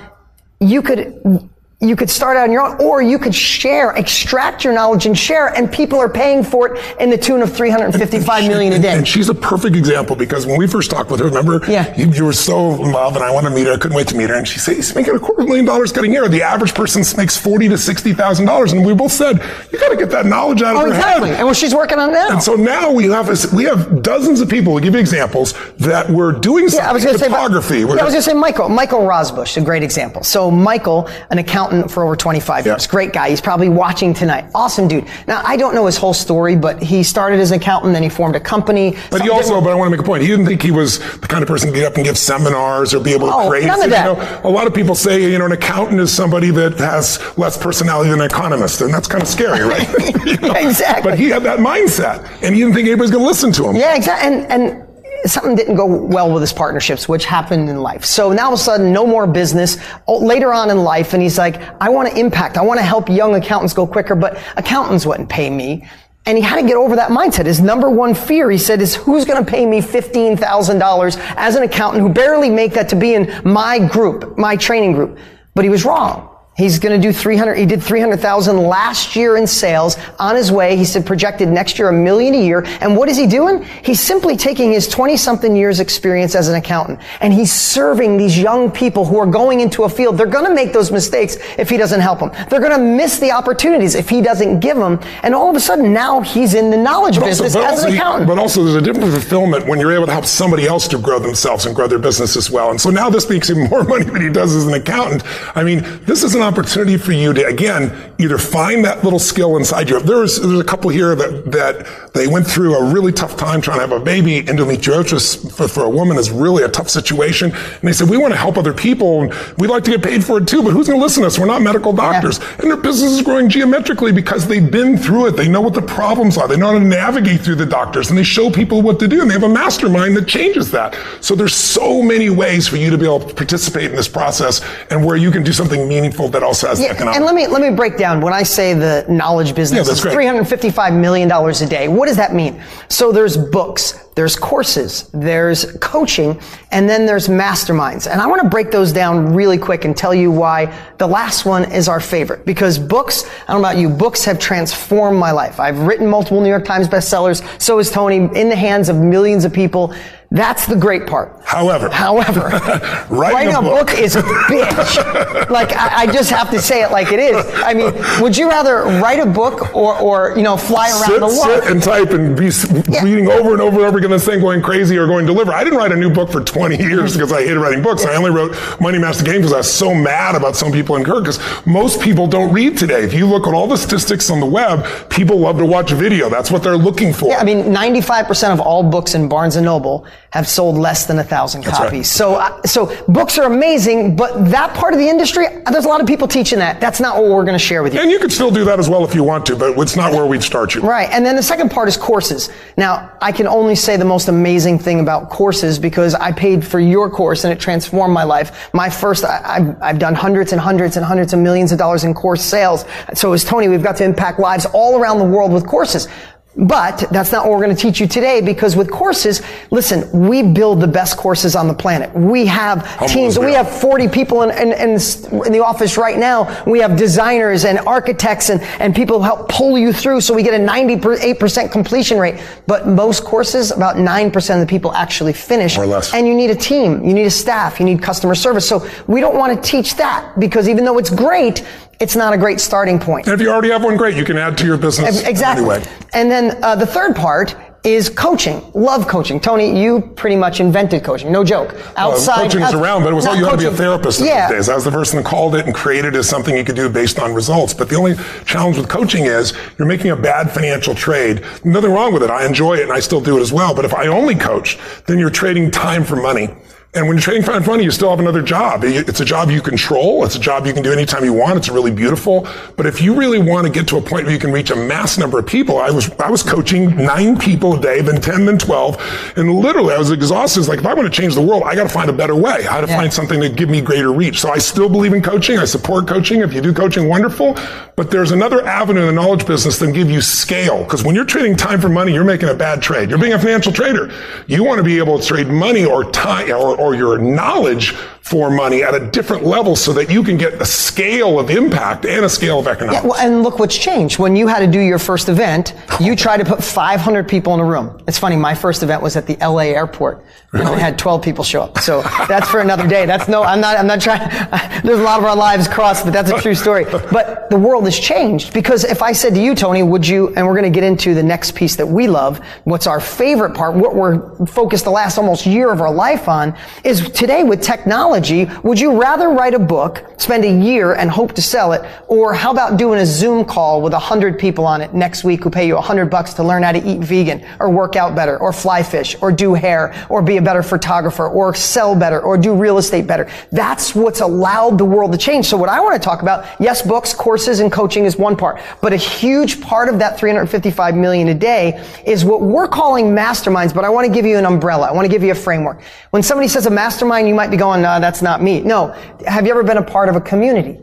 you 0.61 0.81
could 0.81 1.49
you 1.83 1.95
could 1.95 2.09
start 2.09 2.37
out 2.37 2.43
on 2.43 2.51
your 2.51 2.65
own, 2.65 2.79
or 2.79 3.01
you 3.01 3.19
could 3.19 3.35
share, 3.35 3.91
extract 3.91 4.63
your 4.63 4.73
knowledge 4.73 5.05
and 5.05 5.17
share, 5.17 5.47
and 5.55 5.71
people 5.71 5.99
are 5.99 6.09
paying 6.09 6.43
for 6.43 6.73
it 6.73 6.99
in 6.99 7.09
the 7.09 7.17
tune 7.17 7.41
of 7.41 7.53
355 7.55 8.47
million 8.47 8.73
a 8.73 8.79
day. 8.79 8.93
And 8.97 9.07
she's 9.07 9.29
a 9.29 9.35
perfect 9.35 9.75
example 9.75 10.15
because 10.15 10.45
when 10.45 10.57
we 10.57 10.67
first 10.67 10.89
talked 10.89 11.11
with 11.11 11.19
her, 11.19 11.27
remember? 11.27 11.59
Yeah. 11.69 11.95
You, 11.97 12.11
you 12.11 12.25
were 12.25 12.33
so 12.33 12.71
in 12.83 12.91
love 12.91 13.15
and 13.15 13.23
I 13.23 13.31
wanted 13.31 13.49
to 13.49 13.55
meet 13.55 13.67
her. 13.67 13.73
I 13.73 13.77
couldn't 13.77 13.97
wait 13.97 14.07
to 14.09 14.15
meet 14.15 14.29
her. 14.29 14.35
And 14.35 14.47
she 14.47 14.59
said, 14.59 14.75
he's 14.75 14.95
making 14.95 15.15
a 15.15 15.19
quarter 15.19 15.43
million 15.43 15.65
dollars 15.65 15.91
cutting 15.91 16.11
hair. 16.11 16.27
The 16.27 16.41
average 16.41 16.73
person 16.73 17.03
makes 17.17 17.37
40 17.37 17.69
to 17.69 17.75
$60,000. 17.75 18.71
And 18.71 18.85
we 18.85 18.93
both 18.93 19.11
said, 19.11 19.37
you 19.71 19.79
got 19.79 19.89
to 19.89 19.97
get 19.97 20.09
that 20.11 20.25
knowledge 20.25 20.61
out 20.61 20.75
of 20.75 20.81
oh, 20.81 20.85
her 20.85 20.93
exactly. 20.93 21.29
head. 21.29 21.39
And 21.39 21.45
well, 21.45 21.53
she's 21.53 21.75
working 21.75 21.99
on 21.99 22.11
that. 22.13 22.31
And 22.31 22.41
so 22.41 22.55
now 22.55 22.91
we 22.91 23.05
have, 23.05 23.29
a, 23.29 23.55
we 23.55 23.65
have 23.65 24.01
dozens 24.01 24.41
of 24.41 24.49
people, 24.49 24.73
we'll 24.73 24.83
give 24.83 24.93
you 24.93 24.99
examples, 24.99 25.53
that 25.77 26.09
were 26.09 26.31
doing 26.31 26.67
yeah, 26.71 26.89
I 26.89 26.93
was 26.93 27.03
gonna 27.03 27.17
photography. 27.17 27.81
Say, 27.81 27.95
yeah, 27.95 28.01
I 28.01 28.03
was 28.03 28.13
going 28.13 28.15
to 28.15 28.21
say 28.21 28.33
Michael, 28.33 28.69
Michael 28.69 29.01
Rosbush, 29.01 29.57
a 29.57 29.61
great 29.61 29.83
example. 29.83 30.23
So 30.23 30.49
Michael, 30.49 31.09
an 31.29 31.39
accountant 31.39 31.72
for 31.89 32.03
over 32.03 32.15
25 32.15 32.53
five 32.53 32.65
years. 32.65 32.87
Great 32.87 33.13
guy. 33.13 33.29
He's 33.29 33.41
probably 33.41 33.69
watching 33.69 34.13
tonight. 34.13 34.45
Awesome 34.53 34.87
dude. 34.87 35.07
Now, 35.27 35.41
I 35.43 35.57
don't 35.57 35.73
know 35.73 35.85
his 35.85 35.97
whole 35.97 36.13
story, 36.13 36.55
but 36.55 36.81
he 36.81 37.03
started 37.03 37.39
as 37.39 37.51
an 37.51 37.59
accountant, 37.59 37.93
then 37.93 38.03
he 38.03 38.09
formed 38.09 38.35
a 38.35 38.39
company. 38.39 38.95
But 39.09 39.21
he 39.21 39.29
also, 39.29 39.59
but 39.61 39.71
I 39.71 39.75
want 39.75 39.87
to 39.87 39.97
make 39.97 40.05
a 40.05 40.07
point. 40.07 40.21
He 40.21 40.27
didn't 40.27 40.45
think 40.45 40.61
he 40.61 40.71
was 40.71 40.99
the 41.19 41.27
kind 41.27 41.41
of 41.41 41.47
person 41.47 41.71
to 41.71 41.75
get 41.75 41.85
up 41.85 41.95
and 41.95 42.05
give 42.05 42.17
seminars 42.17 42.93
or 42.93 42.99
be 42.99 43.13
able 43.13 43.27
to 43.27 43.33
oh, 43.33 43.49
create. 43.49 43.65
None 43.65 43.81
of 43.81 43.89
that. 43.89 44.05
You 44.05 44.13
know, 44.13 44.41
a 44.43 44.51
lot 44.51 44.67
of 44.67 44.73
people 44.73 44.95
say, 44.95 45.31
you 45.31 45.39
know, 45.39 45.45
an 45.45 45.51
accountant 45.51 45.99
is 45.99 46.13
somebody 46.13 46.51
that 46.51 46.77
has 46.79 47.19
less 47.37 47.57
personality 47.57 48.11
than 48.11 48.19
an 48.19 48.25
economist, 48.25 48.81
and 48.81 48.93
that's 48.93 49.07
kind 49.07 49.23
of 49.23 49.27
scary, 49.27 49.61
right? 49.61 49.87
you 50.25 50.37
know? 50.37 50.53
exactly. 50.55 51.11
But 51.11 51.19
he 51.19 51.29
had 51.29 51.43
that 51.43 51.59
mindset, 51.59 52.23
and 52.41 52.53
he 52.55 52.61
didn't 52.61 52.75
think 52.75 52.87
anybody's 52.87 53.11
going 53.11 53.23
to 53.23 53.27
listen 53.27 53.51
to 53.53 53.69
him. 53.69 53.75
Yeah, 53.75 53.95
exactly. 53.95 54.27
And, 54.27 54.51
and 54.51 54.92
something 55.25 55.55
didn't 55.55 55.75
go 55.75 55.85
well 55.85 56.31
with 56.31 56.41
his 56.41 56.53
partnerships, 56.53 57.07
which 57.07 57.25
happened 57.25 57.69
in 57.69 57.81
life. 57.81 58.05
So 58.05 58.31
now 58.31 58.47
all 58.47 58.53
of 58.53 58.59
a 58.59 58.61
sudden, 58.61 58.91
no 58.91 59.05
more 59.07 59.25
business 59.25 59.77
oh, 60.07 60.17
later 60.17 60.53
on 60.53 60.69
in 60.69 60.77
life. 60.79 61.13
And 61.13 61.21
he's 61.21 61.37
like, 61.37 61.61
I 61.81 61.89
want 61.89 62.09
to 62.09 62.19
impact. 62.19 62.57
I 62.57 62.61
want 62.61 62.79
to 62.79 62.85
help 62.85 63.09
young 63.09 63.35
accountants 63.35 63.73
go 63.73 63.87
quicker, 63.87 64.15
but 64.15 64.37
accountants 64.57 65.05
wouldn't 65.05 65.29
pay 65.29 65.49
me. 65.49 65.87
And 66.25 66.37
he 66.37 66.43
had 66.43 66.61
to 66.61 66.67
get 66.67 66.77
over 66.77 66.95
that 66.95 67.11
mindset. 67.11 67.45
His 67.45 67.59
number 67.59 67.89
one 67.89 68.13
fear, 68.13 68.49
he 68.49 68.57
said, 68.57 68.81
is 68.81 68.95
who's 68.95 69.25
going 69.25 69.43
to 69.43 69.49
pay 69.49 69.65
me 69.65 69.81
$15,000 69.81 71.35
as 71.35 71.55
an 71.55 71.63
accountant 71.63 72.01
who 72.01 72.09
barely 72.13 72.49
make 72.49 72.73
that 72.73 72.89
to 72.89 72.95
be 72.95 73.13
in 73.13 73.41
my 73.43 73.79
group, 73.79 74.37
my 74.37 74.55
training 74.55 74.93
group. 74.93 75.17
But 75.53 75.65
he 75.65 75.69
was 75.69 75.83
wrong. 75.83 76.32
He's 76.55 76.77
going 76.77 76.99
to 76.99 77.07
do 77.07 77.11
300, 77.11 77.55
he 77.55 77.65
did 77.65 77.81
300,000 77.81 78.57
last 78.57 79.15
year 79.15 79.37
in 79.37 79.47
sales 79.47 79.97
on 80.19 80.35
his 80.35 80.51
way. 80.51 80.75
He 80.77 80.85
said 80.85 81.03
projected 81.03 81.49
next 81.49 81.79
year 81.79 81.89
a 81.89 81.93
million 81.93 82.35
a 82.35 82.43
year. 82.45 82.63
And 82.79 82.95
what 82.95 83.09
is 83.09 83.17
he 83.17 83.25
doing? 83.25 83.63
He's 83.83 83.99
simply 83.99 84.37
taking 84.37 84.71
his 84.71 84.87
20 84.87 85.17
something 85.17 85.55
years 85.55 85.79
experience 85.79 86.35
as 86.35 86.49
an 86.49 86.55
accountant 86.55 86.99
and 87.21 87.33
he's 87.33 87.51
serving 87.51 88.17
these 88.17 88.37
young 88.37 88.69
people 88.69 89.03
who 89.03 89.17
are 89.17 89.25
going 89.25 89.61
into 89.61 89.83
a 89.83 89.89
field. 89.89 90.15
They're 90.15 90.27
going 90.27 90.45
to 90.45 90.53
make 90.53 90.73
those 90.73 90.91
mistakes 90.91 91.37
if 91.57 91.69
he 91.69 91.77
doesn't 91.77 92.01
help 92.01 92.19
them. 92.19 92.31
They're 92.49 92.59
going 92.59 92.77
to 92.77 92.83
miss 92.83 93.17
the 93.17 93.31
opportunities 93.31 93.95
if 93.95 94.07
he 94.07 94.21
doesn't 94.21 94.59
give 94.59 94.77
them. 94.77 94.99
And 95.23 95.33
all 95.33 95.49
of 95.49 95.55
a 95.55 95.59
sudden 95.59 95.91
now 95.91 96.21
he's 96.21 96.53
in 96.53 96.69
the 96.69 96.77
knowledge 96.77 97.15
but 97.15 97.25
business 97.25 97.55
also, 97.55 97.67
as 97.67 97.79
also, 97.79 97.87
an 97.87 97.93
accountant. 97.95 98.27
But 98.27 98.37
also 98.37 98.63
there's 98.63 98.75
a 98.75 98.81
different 98.81 99.11
fulfillment 99.11 99.65
when 99.65 99.79
you're 99.79 99.93
able 99.93 100.05
to 100.05 100.11
help 100.11 100.25
somebody 100.25 100.67
else 100.67 100.87
to 100.89 100.99
grow 100.99 101.17
themselves 101.17 101.65
and 101.65 101.75
grow 101.75 101.87
their 101.87 101.97
business 101.97 102.37
as 102.37 102.51
well. 102.51 102.69
And 102.69 102.79
so 102.79 102.91
now 102.91 103.09
this 103.09 103.27
makes 103.27 103.49
him 103.49 103.63
more 103.69 103.83
money 103.83 104.05
than 104.05 104.21
he 104.21 104.29
does 104.29 104.53
as 104.53 104.67
an 104.67 104.73
accountant. 104.75 105.23
I 105.55 105.63
mean, 105.63 105.81
this 106.05 106.21
is 106.21 106.35
an 106.35 106.42
opportunity 106.43 106.97
for 106.97 107.11
you 107.11 107.33
to, 107.33 107.45
again, 107.45 108.13
either 108.19 108.37
find 108.37 108.85
that 108.85 109.03
little 109.03 109.19
skill 109.19 109.57
inside 109.57 109.89
you. 109.89 109.99
There's, 109.99 110.39
there's 110.39 110.59
a 110.59 110.63
couple 110.63 110.89
here 110.89 111.15
that, 111.15 111.51
that 111.51 112.13
they 112.13 112.27
went 112.27 112.45
through 112.45 112.75
a 112.75 112.93
really 112.93 113.11
tough 113.11 113.35
time 113.35 113.61
trying 113.61 113.79
to 113.79 113.87
have 113.87 113.91
a 113.91 114.03
baby. 114.03 114.43
Endometriosis 114.43 115.51
for, 115.55 115.67
for 115.67 115.83
a 115.83 115.89
woman 115.89 116.17
is 116.17 116.29
really 116.29 116.63
a 116.63 116.69
tough 116.69 116.89
situation. 116.89 117.51
And 117.51 117.81
they 117.81 117.93
said, 117.93 118.09
we 118.09 118.17
want 118.17 118.33
to 118.33 118.39
help 118.39 118.57
other 118.57 118.73
people 118.73 119.21
and 119.21 119.33
we'd 119.57 119.69
like 119.69 119.83
to 119.85 119.91
get 119.91 120.03
paid 120.03 120.23
for 120.23 120.37
it 120.37 120.47
too, 120.47 120.61
but 120.61 120.71
who's 120.71 120.87
going 120.87 120.99
to 120.99 121.03
listen 121.03 121.23
to 121.23 121.27
us? 121.27 121.39
We're 121.39 121.45
not 121.45 121.61
medical 121.61 121.93
doctors. 121.93 122.39
Yeah. 122.39 122.55
And 122.59 122.71
their 122.71 122.77
business 122.77 123.11
is 123.13 123.21
growing 123.21 123.49
geometrically 123.49 124.11
because 124.11 124.47
they've 124.47 124.69
been 124.69 124.97
through 124.97 125.27
it. 125.27 125.31
They 125.31 125.47
know 125.47 125.61
what 125.61 125.73
the 125.73 125.81
problems 125.81 126.37
are. 126.37 126.47
They 126.47 126.57
know 126.57 126.67
how 126.67 126.79
to 126.79 126.79
navigate 126.79 127.41
through 127.41 127.55
the 127.55 127.65
doctors 127.65 128.09
and 128.09 128.17
they 128.17 128.23
show 128.23 128.51
people 128.51 128.81
what 128.81 128.99
to 128.99 129.07
do 129.07 129.21
and 129.21 129.29
they 129.29 129.33
have 129.33 129.43
a 129.43 129.49
mastermind 129.49 130.15
that 130.17 130.27
changes 130.27 130.71
that. 130.71 130.97
So 131.21 131.35
there's 131.35 131.55
so 131.55 132.01
many 132.01 132.29
ways 132.29 132.67
for 132.67 132.77
you 132.77 132.89
to 132.89 132.97
be 132.97 133.05
able 133.05 133.21
to 133.21 133.33
participate 133.33 133.89
in 133.89 133.95
this 133.95 134.07
process 134.07 134.61
and 134.89 135.03
where 135.05 135.15
you 135.15 135.31
can 135.31 135.43
do 135.43 135.53
something 135.53 135.87
meaningful 135.87 136.29
that 136.33 136.43
also 136.43 136.67
has 136.67 136.79
yeah, 136.79 136.87
economic. 136.87 137.15
And 137.15 137.25
let 137.25 137.33
me 137.33 137.47
let 137.47 137.61
me 137.61 137.75
break 137.75 137.97
down 137.97 138.21
when 138.21 138.33
I 138.33 138.43
say 138.43 138.73
the 138.73 139.05
knowledge 139.09 139.55
business 139.55 139.87
yeah, 139.87 139.93
is 139.93 140.01
355 140.01 140.93
million 140.93 141.29
dollars 141.29 141.61
a 141.61 141.67
day. 141.67 141.87
What 141.87 142.07
does 142.07 142.17
that 142.17 142.33
mean? 142.33 142.61
So 142.89 143.11
there's 143.11 143.37
books, 143.37 144.03
there's 144.15 144.35
courses, 144.35 145.09
there's 145.13 145.77
coaching, 145.77 146.39
and 146.71 146.89
then 146.89 147.05
there's 147.05 147.27
masterminds. 147.27 148.11
And 148.11 148.21
I 148.21 148.27
want 148.27 148.41
to 148.41 148.49
break 148.49 148.71
those 148.71 148.91
down 148.91 149.33
really 149.33 149.57
quick 149.57 149.85
and 149.85 149.95
tell 149.95 150.13
you 150.13 150.29
why 150.29 150.65
the 150.97 151.07
last 151.07 151.45
one 151.45 151.71
is 151.71 151.87
our 151.87 151.99
favorite. 151.99 152.45
Because 152.45 152.77
books, 152.77 153.25
I 153.47 153.53
don't 153.53 153.61
know 153.61 153.69
about 153.69 153.79
you, 153.79 153.89
books 153.89 154.25
have 154.25 154.39
transformed 154.39 155.17
my 155.17 155.31
life. 155.31 155.59
I've 155.59 155.79
written 155.79 156.07
multiple 156.07 156.41
New 156.41 156.49
York 156.49 156.65
Times 156.65 156.87
bestsellers. 156.87 157.43
So 157.61 157.77
has 157.77 157.89
Tony 157.89 158.17
in 158.17 158.49
the 158.49 158.55
hands 158.55 158.89
of 158.89 158.97
millions 158.97 159.45
of 159.45 159.53
people. 159.53 159.95
That's 160.33 160.65
the 160.65 160.75
great 160.75 161.05
part. 161.05 161.31
However, 161.43 161.91
however, 161.91 162.39
writing, 163.11 163.53
a, 163.53 163.61
book. 163.61 163.89
book. 163.89 163.99
is 163.99 164.15
a 164.15 164.23
bitch. 164.23 165.49
like 165.51 165.71
I, 165.73 166.01
I, 166.01 166.05
just 166.07 166.31
have 166.31 166.49
to 166.49 166.59
say 166.59 166.81
it 166.81 166.89
like 166.89 167.11
it 167.11 167.19
is. 167.19 167.45
I 167.57 167.75
mean, 167.75 167.93
would 168.19 168.35
you 168.35 168.49
rather 168.49 168.77
write 168.99 169.19
a 169.19 169.27
book 169.27 169.75
or, 169.75 169.95
or 169.99 170.35
you 170.35 170.41
know, 170.41 170.57
fly 170.57 170.89
around 170.89 171.05
sit, 171.05 171.19
the 171.19 171.27
world? 171.27 171.63
Sit 171.63 171.71
and 171.71 171.83
type 171.83 172.09
and 172.09 172.35
be 172.35 172.49
yeah. 172.91 173.03
reading 173.03 173.27
over 173.27 173.51
and 173.51 173.61
over 173.61 173.77
and 173.77 173.85
over 173.85 173.99
again 173.99 174.09
this 174.09 174.25
thing, 174.25 174.39
going 174.39 174.63
crazy 174.63 174.97
or 174.97 175.05
going 175.05 175.27
deliver. 175.27 175.53
I 175.53 175.63
didn't 175.63 175.77
write 175.77 175.91
a 175.91 175.95
new 175.95 176.09
book 176.09 176.31
for 176.31 176.43
20 176.43 176.77
years 176.77 177.13
because 177.13 177.31
I 177.31 177.41
hated 177.41 177.59
writing 177.59 177.83
books. 177.83 178.03
I 178.03 178.15
only 178.15 178.31
wrote 178.31 178.57
Money 178.81 178.97
Master 178.97 179.23
Game 179.23 179.35
because 179.35 179.53
I 179.53 179.57
was 179.57 179.71
so 179.71 179.93
mad 179.93 180.33
about 180.33 180.55
some 180.55 180.71
people 180.71 180.95
in 180.95 181.03
Kirk 181.03 181.25
because 181.25 181.39
most 181.67 182.01
people 182.01 182.25
don't 182.25 182.51
read 182.51 182.75
today. 182.75 183.03
If 183.03 183.13
you 183.13 183.27
look 183.27 183.45
at 183.45 183.53
all 183.53 183.67
the 183.67 183.77
statistics 183.77 184.31
on 184.31 184.39
the 184.39 184.47
web, 184.47 184.83
people 185.11 185.37
love 185.37 185.59
to 185.59 185.65
watch 185.67 185.91
video. 185.91 186.27
That's 186.27 186.49
what 186.49 186.63
they're 186.63 186.75
looking 186.75 187.13
for. 187.13 187.29
Yeah, 187.29 187.37
I 187.37 187.43
mean, 187.43 187.65
95% 187.65 188.51
of 188.51 188.59
all 188.59 188.81
books 188.81 189.13
in 189.13 189.29
Barnes 189.29 189.57
and 189.57 189.65
Noble 189.65 190.07
have 190.33 190.47
sold 190.47 190.75
less 190.75 191.05
than 191.05 191.19
a 191.19 191.23
thousand 191.23 191.61
copies. 191.61 191.91
Right. 191.91 192.05
So, 192.07 192.35
uh, 192.37 192.59
so 192.63 192.91
books 193.05 193.37
are 193.37 193.45
amazing, 193.45 194.15
but 194.15 194.49
that 194.49 194.73
part 194.73 194.91
of 194.91 194.99
the 194.99 195.07
industry, 195.07 195.45
there's 195.71 195.85
a 195.85 195.87
lot 195.87 196.01
of 196.01 196.07
people 196.07 196.27
teaching 196.27 196.57
that. 196.57 196.81
That's 196.81 196.99
not 196.99 197.17
what 197.17 197.29
we're 197.29 197.43
going 197.43 197.53
to 197.53 197.63
share 197.63 197.83
with 197.83 197.93
you. 197.93 197.99
And 197.99 198.09
you 198.09 198.17
can 198.17 198.31
still 198.31 198.49
do 198.49 198.65
that 198.65 198.79
as 198.79 198.89
well 198.89 199.05
if 199.05 199.13
you 199.13 199.23
want 199.23 199.45
to, 199.45 199.55
but 199.55 199.77
it's 199.77 199.95
not 199.95 200.11
where 200.11 200.25
we'd 200.25 200.41
start 200.41 200.73
you. 200.73 200.81
Right. 200.81 201.07
And 201.11 201.23
then 201.23 201.35
the 201.35 201.43
second 201.43 201.69
part 201.69 201.87
is 201.87 201.97
courses. 201.97 202.49
Now, 202.77 203.15
I 203.21 203.31
can 203.31 203.45
only 203.45 203.75
say 203.75 203.95
the 203.95 204.05
most 204.05 204.27
amazing 204.27 204.79
thing 204.79 205.01
about 205.01 205.29
courses 205.29 205.77
because 205.77 206.15
I 206.15 206.31
paid 206.31 206.65
for 206.65 206.79
your 206.79 207.11
course 207.11 207.43
and 207.43 207.53
it 207.53 207.59
transformed 207.59 208.15
my 208.15 208.23
life. 208.23 208.73
My 208.73 208.89
first, 208.89 209.25
I, 209.25 209.59
have 209.59 209.77
I've 209.83 209.99
done 209.99 210.15
hundreds 210.15 210.51
and 210.51 210.59
hundreds 210.59 210.97
and 210.97 211.05
hundreds 211.05 211.33
of 211.33 211.41
millions 211.41 211.71
of 211.71 211.77
dollars 211.77 212.05
in 212.05 212.15
course 212.15 212.41
sales. 212.43 212.85
So 213.13 213.33
as 213.33 213.43
Tony, 213.43 213.67
we've 213.67 213.83
got 213.83 213.97
to 213.97 214.03
impact 214.03 214.39
lives 214.39 214.65
all 214.73 214.99
around 214.99 215.19
the 215.19 215.25
world 215.25 215.53
with 215.53 215.67
courses. 215.67 216.07
But 216.55 217.05
that's 217.09 217.31
not 217.31 217.45
what 217.45 217.53
we're 217.53 217.65
going 217.65 217.75
to 217.75 217.81
teach 217.81 217.99
you 217.99 218.07
today 218.07 218.39
because 218.39 218.75
with 218.75 218.91
courses, 218.91 219.41
listen, 219.71 220.27
we 220.27 220.43
build 220.43 220.81
the 220.81 220.87
best 220.87 221.17
courses 221.17 221.55
on 221.55 221.67
the 221.67 221.73
planet. 221.73 222.13
We 222.13 222.45
have 222.45 222.85
Humble 222.85 223.07
teams. 223.07 223.39
We 223.39 223.53
have 223.53 223.67
40 223.67 224.07
people 224.09 224.43
in, 224.43 224.51
in, 224.51 224.71
in, 224.71 225.45
in, 225.45 225.51
the 225.51 225.63
office 225.65 225.97
right 225.97 226.17
now. 226.17 226.63
We 226.65 226.79
have 226.79 226.95
designers 226.95 227.65
and 227.65 227.79
architects 227.79 228.51
and, 228.51 228.61
and 228.79 228.95
people 228.95 229.17
who 229.17 229.23
help 229.23 229.49
pull 229.49 229.79
you 229.79 229.91
through 229.91 230.21
so 230.21 230.35
we 230.35 230.43
get 230.43 230.53
a 230.53 230.63
98% 230.63 231.71
completion 231.71 232.19
rate. 232.19 232.39
But 232.67 232.87
most 232.87 233.23
courses, 233.23 233.71
about 233.71 233.95
9% 233.95 234.53
of 234.53 234.59
the 234.59 234.67
people 234.67 234.93
actually 234.93 235.33
finish. 235.33 235.75
Or 235.75 235.87
less. 235.87 236.13
And 236.13 236.27
you 236.27 236.35
need 236.35 236.51
a 236.51 236.55
team. 236.55 237.03
You 237.03 237.15
need 237.15 237.25
a 237.25 237.31
staff. 237.31 237.79
You 237.79 237.85
need 237.85 238.03
customer 238.03 238.35
service. 238.35 238.69
So 238.69 238.87
we 239.07 239.21
don't 239.21 239.35
want 239.35 239.55
to 239.55 239.69
teach 239.69 239.95
that 239.95 240.39
because 240.39 240.69
even 240.69 240.85
though 240.85 240.99
it's 240.99 241.09
great, 241.09 241.65
it's 242.03 242.17
not 242.17 242.33
a 242.33 242.37
great 242.37 242.59
starting 242.59 242.99
point. 242.99 243.27
And 243.27 243.33
if 243.33 243.39
you 243.39 243.49
already 243.49 243.69
have 243.69 243.81
one, 243.81 243.95
great. 243.95 244.17
You 244.17 244.25
can 244.25 244.37
add 244.37 244.57
to 244.57 244.65
your 244.65 244.77
business. 244.77 245.23
Exactly. 245.23 245.63
Anyway. 245.63 245.83
And 246.11 246.29
then 246.29 246.61
uh, 246.61 246.75
the 246.75 246.85
third 246.85 247.15
part 247.15 247.55
is 247.85 248.09
coaching. 248.09 248.61
Love 248.73 249.07
coaching. 249.07 249.39
Tony, 249.39 249.81
you 249.81 250.01
pretty 250.15 250.35
much 250.35 250.59
invented 250.59 251.03
coaching. 251.03 251.31
No 251.31 251.45
joke. 251.45 251.75
Outside 251.95 252.35
well, 252.35 252.43
coaching 252.45 252.61
is 252.61 252.73
around, 252.73 253.03
but 253.03 253.13
it 253.13 253.15
was 253.15 253.25
all 253.25 253.35
you 253.37 253.45
had 253.45 253.51
to 253.51 253.57
be 253.57 253.65
a 253.65 253.71
therapist 253.71 254.19
in 254.19 254.27
yeah. 254.27 254.49
those 254.49 254.57
days. 254.57 254.69
I 254.69 254.75
was 254.75 254.83
the 254.83 254.91
person 254.91 255.17
that 255.17 255.25
called 255.25 255.55
it 255.55 255.65
and 255.65 255.73
created 255.73 256.13
it 256.15 256.19
as 256.19 256.27
something 256.27 256.55
you 256.55 256.65
could 256.65 256.75
do 256.75 256.89
based 256.89 257.19
on 257.19 257.33
results. 257.33 257.73
But 257.73 257.87
the 257.87 257.95
only 257.95 258.15
challenge 258.45 258.77
with 258.77 258.89
coaching 258.89 259.25
is 259.25 259.53
you're 259.77 259.87
making 259.87 260.11
a 260.11 260.15
bad 260.15 260.51
financial 260.51 260.93
trade. 260.93 261.45
Nothing 261.63 261.91
wrong 261.91 262.13
with 262.13 262.23
it. 262.23 262.29
I 262.29 262.45
enjoy 262.45 262.75
it 262.75 262.83
and 262.83 262.91
I 262.91 262.99
still 262.99 263.21
do 263.21 263.37
it 263.37 263.41
as 263.41 263.53
well. 263.53 263.73
But 263.73 263.85
if 263.85 263.93
I 263.93 264.07
only 264.07 264.35
coach, 264.35 264.77
then 265.07 265.19
you're 265.19 265.29
trading 265.29 265.71
time 265.71 266.03
for 266.03 266.17
money. 266.17 266.49
And 266.95 267.07
when 267.07 267.17
you're 267.17 267.23
trading 267.23 267.41
fast 267.41 267.65
money, 267.65 267.83
you 267.83 267.89
still 267.89 268.11
have 268.11 268.19
another 268.19 268.43
job. 268.43 268.83
It's 268.83 269.19
a 269.19 269.25
job 269.25 269.49
you 269.49 269.63
control. 269.63 270.23
It's 270.25 270.35
a 270.35 270.39
job 270.39 270.67
you 270.67 270.73
can 270.73 270.83
do 270.83 270.91
anytime 270.91 271.23
you 271.23 271.33
want. 271.33 271.57
It's 271.57 271.69
really 271.69 271.89
beautiful. 271.89 272.47
But 272.75 272.85
if 272.85 273.01
you 273.01 273.15
really 273.15 273.39
want 273.39 273.65
to 273.65 273.73
get 273.73 273.87
to 273.87 273.97
a 273.97 274.01
point 274.01 274.25
where 274.25 274.31
you 274.31 274.37
can 274.37 274.51
reach 274.51 274.69
a 274.69 274.75
mass 274.75 275.17
number 275.17 275.39
of 275.39 275.47
people, 275.47 275.79
I 275.79 275.89
was, 275.89 276.11
I 276.19 276.29
was 276.29 276.43
coaching 276.43 276.95
nine 276.95 277.35
people 277.35 277.73
a 277.77 277.81
day, 277.81 278.01
then 278.01 278.21
10, 278.21 278.45
then 278.45 278.59
12. 278.59 279.33
And 279.37 279.51
literally 279.55 279.95
I 279.95 279.97
was 279.97 280.11
exhausted. 280.11 280.59
It's 280.59 280.69
like, 280.69 280.79
if 280.79 280.85
I 280.85 280.93
want 280.93 281.11
to 281.11 281.21
change 281.21 281.33
the 281.33 281.41
world, 281.41 281.63
I 281.63 281.73
got 281.73 281.83
to 281.83 281.89
find 281.89 282.11
a 282.11 282.13
better 282.13 282.35
way. 282.35 282.51
I 282.51 282.61
got 282.61 282.81
to 282.81 282.87
yeah. 282.87 282.97
find 282.97 283.11
something 283.11 283.41
to 283.41 283.49
give 283.49 283.69
me 283.69 283.81
greater 283.81 284.13
reach. 284.13 284.39
So 284.39 284.51
I 284.51 284.59
still 284.59 284.87
believe 284.87 285.13
in 285.13 285.23
coaching. 285.23 285.57
I 285.57 285.65
support 285.65 286.07
coaching. 286.07 286.41
If 286.41 286.53
you 286.53 286.61
do 286.61 286.75
coaching, 286.75 287.09
wonderful. 287.09 287.57
But 287.95 288.11
there's 288.11 288.29
another 288.29 288.67
avenue 288.67 289.01
in 289.01 289.07
the 289.07 289.13
knowledge 289.13 289.47
business 289.47 289.79
that 289.79 289.93
give 289.93 290.11
you 290.11 290.21
scale. 290.21 290.83
Because 290.83 291.03
when 291.03 291.15
you're 291.15 291.25
trading 291.25 291.55
time 291.55 291.81
for 291.81 291.89
money, 291.89 292.13
you're 292.13 292.23
making 292.23 292.49
a 292.49 292.53
bad 292.53 292.83
trade. 292.83 293.09
You're 293.09 293.17
being 293.17 293.33
a 293.33 293.39
financial 293.39 293.73
trader. 293.73 294.11
You 294.45 294.63
want 294.63 294.77
to 294.77 294.83
be 294.83 294.99
able 294.99 295.17
to 295.17 295.25
trade 295.25 295.47
money 295.47 295.85
or 295.85 296.11
time 296.11 296.51
or, 296.51 296.82
or 296.83 296.93
your 296.95 297.17
knowledge 297.17 297.95
for 298.23 298.49
money 298.49 298.81
at 298.81 298.95
a 298.95 299.05
different 299.11 299.43
level 299.43 299.75
so 299.75 299.91
that 299.91 300.09
you 300.09 300.23
can 300.23 300.37
get 300.37 300.53
a 300.53 300.65
scale 300.65 301.37
of 301.37 301.49
impact 301.49 302.05
and 302.05 302.23
a 302.23 302.29
scale 302.29 302.57
of 302.57 302.67
economics. 302.67 303.03
Yeah, 303.03 303.09
well, 303.09 303.19
and 303.19 303.43
look 303.43 303.59
what's 303.59 303.77
changed. 303.77 304.17
When 304.17 304.37
you 304.37 304.47
had 304.47 304.59
to 304.59 304.67
do 304.67 304.79
your 304.79 304.97
first 304.97 305.27
event, 305.27 305.73
you 305.99 306.15
tried 306.23 306.37
to 306.37 306.45
put 306.45 306.63
500 306.63 307.27
people 307.27 307.53
in 307.53 307.59
a 307.59 307.65
room. 307.65 308.01
It's 308.07 308.17
funny, 308.17 308.37
my 308.37 308.55
first 308.55 308.81
event 308.81 309.01
was 309.01 309.17
at 309.17 309.27
the 309.27 309.35
LA 309.41 309.63
airport. 309.63 310.23
Really? 310.53 310.67
And 310.67 310.75
I 310.75 310.79
had 310.79 310.97
12 310.97 311.21
people 311.21 311.43
show 311.43 311.63
up. 311.63 311.79
So 311.79 312.01
that's 312.29 312.49
for 312.49 312.61
another 312.61 312.87
day. 312.87 313.05
That's 313.05 313.27
no, 313.27 313.43
I'm 313.43 313.59
not, 313.59 313.77
I'm 313.77 313.87
not 313.87 313.99
trying, 313.99 314.21
there's 314.83 314.99
a 314.99 315.03
lot 315.03 315.19
of 315.19 315.25
our 315.25 315.35
lives 315.35 315.67
crossed, 315.67 316.05
but 316.05 316.11
that's 316.13 316.31
a 316.31 316.39
true 316.39 316.55
story. 316.55 316.85
But 316.85 317.49
the 317.49 317.57
world 317.57 317.83
has 317.83 317.99
changed 317.99 318.53
because 318.53 318.85
if 318.85 319.01
I 319.01 319.11
said 319.11 319.33
to 319.33 319.41
you, 319.41 319.53
Tony, 319.53 319.83
would 319.83 320.07
you, 320.07 320.33
and 320.35 320.47
we're 320.47 320.53
going 320.53 320.71
to 320.71 320.75
get 320.75 320.85
into 320.85 321.13
the 321.13 321.23
next 321.23 321.55
piece 321.55 321.75
that 321.75 321.87
we 321.87 322.07
love, 322.07 322.39
what's 322.63 322.87
our 322.87 323.01
favorite 323.01 323.53
part, 323.53 323.75
what 323.75 323.95
we're 323.95 324.45
focused 324.45 324.85
the 324.85 324.91
last 324.91 325.17
almost 325.17 325.45
year 325.45 325.71
of 325.71 325.81
our 325.81 325.91
life 325.91 326.29
on, 326.29 326.57
is 326.85 327.09
today 327.09 327.43
with 327.43 327.61
technology, 327.61 328.12
would 328.13 328.79
you 328.79 329.01
rather 329.01 329.29
write 329.29 329.53
a 329.53 329.59
book, 329.59 330.05
spend 330.17 330.45
a 330.45 330.51
year 330.51 330.93
and 330.93 331.09
hope 331.09 331.33
to 331.33 331.41
sell 331.41 331.73
it, 331.73 331.81
or 332.07 332.33
how 332.33 332.51
about 332.51 332.77
doing 332.77 332.99
a 332.99 333.05
Zoom 333.05 333.43
call 333.43 333.81
with 333.81 333.93
a 333.93 333.99
hundred 333.99 334.37
people 334.37 334.65
on 334.65 334.81
it 334.81 334.93
next 334.93 335.23
week 335.23 335.43
who 335.43 335.49
pay 335.49 335.65
you 335.65 335.77
a 335.77 335.81
hundred 335.81 336.09
bucks 336.09 336.33
to 336.35 336.43
learn 336.43 336.63
how 336.63 336.71
to 336.71 336.87
eat 336.87 336.99
vegan, 336.99 337.45
or 337.59 337.69
work 337.69 337.95
out 337.95 338.15
better, 338.15 338.37
or 338.37 338.53
fly 338.53 338.83
fish, 338.83 339.15
or 339.21 339.31
do 339.31 339.53
hair, 339.53 339.93
or 340.09 340.21
be 340.21 340.37
a 340.37 340.41
better 340.41 340.63
photographer, 340.63 341.27
or 341.27 341.53
sell 341.53 341.95
better, 341.95 342.21
or 342.21 342.37
do 342.37 342.53
real 342.53 342.77
estate 342.77 343.07
better? 343.07 343.29
That's 343.51 343.95
what's 343.95 344.21
allowed 344.21 344.77
the 344.77 344.85
world 344.85 345.11
to 345.11 345.17
change. 345.17 345.47
So 345.47 345.57
what 345.57 345.69
I 345.69 345.79
want 345.79 346.01
to 346.01 346.05
talk 346.05 346.21
about, 346.21 346.45
yes, 346.59 346.81
books, 346.81 347.13
courses, 347.13 347.59
and 347.59 347.71
coaching 347.71 348.05
is 348.05 348.17
one 348.17 348.35
part, 348.35 348.61
but 348.81 348.93
a 348.93 348.97
huge 348.97 349.61
part 349.61 349.89
of 349.89 349.99
that 349.99 350.19
355 350.19 350.95
million 350.95 351.27
a 351.29 351.33
day 351.33 351.83
is 352.05 352.23
what 352.23 352.41
we're 352.41 352.67
calling 352.67 353.07
masterminds, 353.07 353.73
but 353.73 353.85
I 353.85 353.89
want 353.89 354.07
to 354.07 354.13
give 354.13 354.25
you 354.25 354.37
an 354.37 354.45
umbrella. 354.45 354.87
I 354.87 354.91
want 354.91 355.05
to 355.05 355.11
give 355.11 355.23
you 355.23 355.31
a 355.31 355.35
framework. 355.35 355.81
When 356.11 356.21
somebody 356.21 356.47
says 356.47 356.65
a 356.65 356.69
mastermind, 356.69 357.27
you 357.27 357.33
might 357.33 357.49
be 357.49 357.57
going, 357.57 357.83
that's 358.03 358.21
not 358.21 358.41
me. 358.41 358.59
No. 358.59 358.87
Have 359.25 359.45
you 359.45 359.51
ever 359.51 359.63
been 359.63 359.77
a 359.77 359.83
part 359.83 360.09
of 360.09 360.15
a 360.15 360.21
community? 360.21 360.79